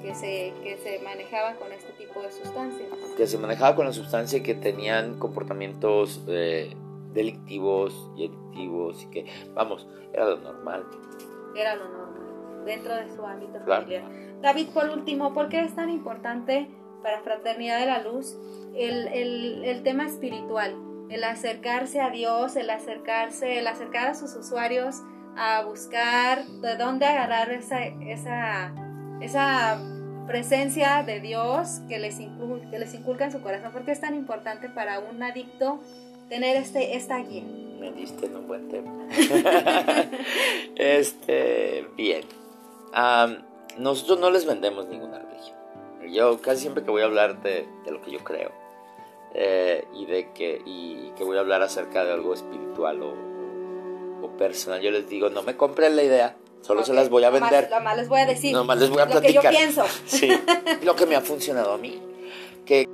Que, 0.00 0.14
se, 0.14 0.54
que 0.62 0.78
se 0.82 1.00
manejaba 1.04 1.54
con 1.56 1.72
este 1.72 1.92
tipo 1.92 2.22
de 2.22 2.32
sustancias. 2.32 2.88
Que 3.16 3.26
se 3.26 3.36
manejaba 3.36 3.76
con 3.76 3.84
la 3.84 3.92
sustancia 3.92 4.38
y 4.38 4.42
que 4.42 4.54
tenían 4.54 5.18
comportamientos 5.18 6.22
eh, 6.28 6.74
delictivos 7.16 8.10
y 8.16 8.26
adictivos 8.26 9.02
y 9.02 9.06
que, 9.08 9.26
vamos, 9.54 9.88
era 10.12 10.26
lo 10.26 10.36
normal. 10.38 10.86
Era 11.56 11.74
lo 11.74 11.88
normal, 11.88 12.64
dentro 12.64 12.94
de 12.94 13.08
su 13.14 13.24
ámbito 13.24 13.58
familiar. 13.66 14.04
David, 14.42 14.68
por 14.68 14.88
último, 14.90 15.32
¿por 15.34 15.48
qué 15.48 15.64
es 15.64 15.74
tan 15.74 15.90
importante 15.90 16.68
para 17.02 17.20
Fraternidad 17.22 17.80
de 17.80 17.86
la 17.86 18.02
Luz 18.02 18.36
el, 18.74 19.08
el, 19.08 19.64
el 19.64 19.82
tema 19.82 20.06
espiritual? 20.06 20.76
el 21.08 21.24
acercarse 21.24 22.00
a 22.00 22.10
Dios, 22.10 22.56
el 22.56 22.70
acercarse, 22.70 23.58
el 23.58 23.66
acercar 23.66 24.08
a 24.08 24.14
sus 24.14 24.34
usuarios 24.34 25.02
a 25.36 25.62
buscar 25.62 26.44
de 26.44 26.76
dónde 26.76 27.06
agarrar 27.06 27.50
esa, 27.50 27.84
esa, 27.84 28.72
esa 29.20 29.78
presencia 30.26 31.02
de 31.02 31.20
Dios 31.20 31.80
que 31.88 31.98
les, 31.98 32.18
inculca, 32.18 32.70
que 32.70 32.78
les 32.78 32.94
inculca 32.94 33.26
en 33.26 33.32
su 33.32 33.40
corazón. 33.42 33.70
porque 33.72 33.92
es 33.92 34.00
tan 34.00 34.14
importante 34.14 34.68
para 34.68 34.98
un 34.98 35.22
adicto 35.22 35.78
tener 36.28 36.56
este, 36.56 36.96
esta 36.96 37.18
guía? 37.18 37.44
Me 37.78 37.92
diste 37.92 38.26
en 38.26 38.36
un 38.36 38.48
buen 38.48 38.68
tema. 38.68 39.06
este, 40.76 41.86
bien. 41.96 42.24
nosotros 43.78 44.18
no 44.18 44.30
les 44.30 44.46
vendemos 44.46 44.86
ninguna 44.88 45.18
religión. 45.18 45.56
Yo 46.10 46.40
casi 46.40 46.62
siempre 46.62 46.84
que 46.84 46.90
voy 46.90 47.02
a 47.02 47.06
hablar 47.06 47.42
de, 47.42 47.66
de 47.84 47.90
lo 47.90 48.00
que 48.02 48.10
yo 48.10 48.20
creo 48.20 48.52
eh, 49.34 49.84
y 49.94 50.06
de 50.06 50.32
que, 50.32 50.62
y 50.64 51.12
que 51.16 51.24
voy 51.24 51.36
a 51.36 51.40
hablar 51.40 51.62
acerca 51.62 52.04
de 52.04 52.12
algo 52.12 52.32
espiritual 52.32 53.02
o, 53.02 53.12
o 54.22 54.36
personal, 54.38 54.80
yo 54.80 54.90
les 54.90 55.08
digo, 55.08 55.28
no 55.28 55.42
me 55.42 55.56
compren 55.56 55.94
la 55.94 56.02
idea, 56.02 56.36
solo 56.62 56.84
se 56.84 56.94
las 56.94 57.10
voy 57.10 57.24
a 57.24 57.30
vender. 57.30 57.68
Nomás, 57.70 57.96
les 57.98 58.08
voy 58.08 58.20
a 58.20 58.26
decir. 58.26 58.52
Nomás 58.52 58.78
les 58.78 58.88
voy 58.88 59.00
a 59.00 59.06
platicar. 59.06 59.44
Lo 59.44 59.50
que 59.50 59.56
yo 59.56 59.58
pienso. 59.58 59.84
Sí, 60.06 60.30
lo 60.82 60.96
que 60.96 61.04
me 61.04 61.16
ha 61.16 61.20
funcionado 61.20 61.72
a 61.72 61.78
mí. 61.78 62.00
Que 62.64 62.88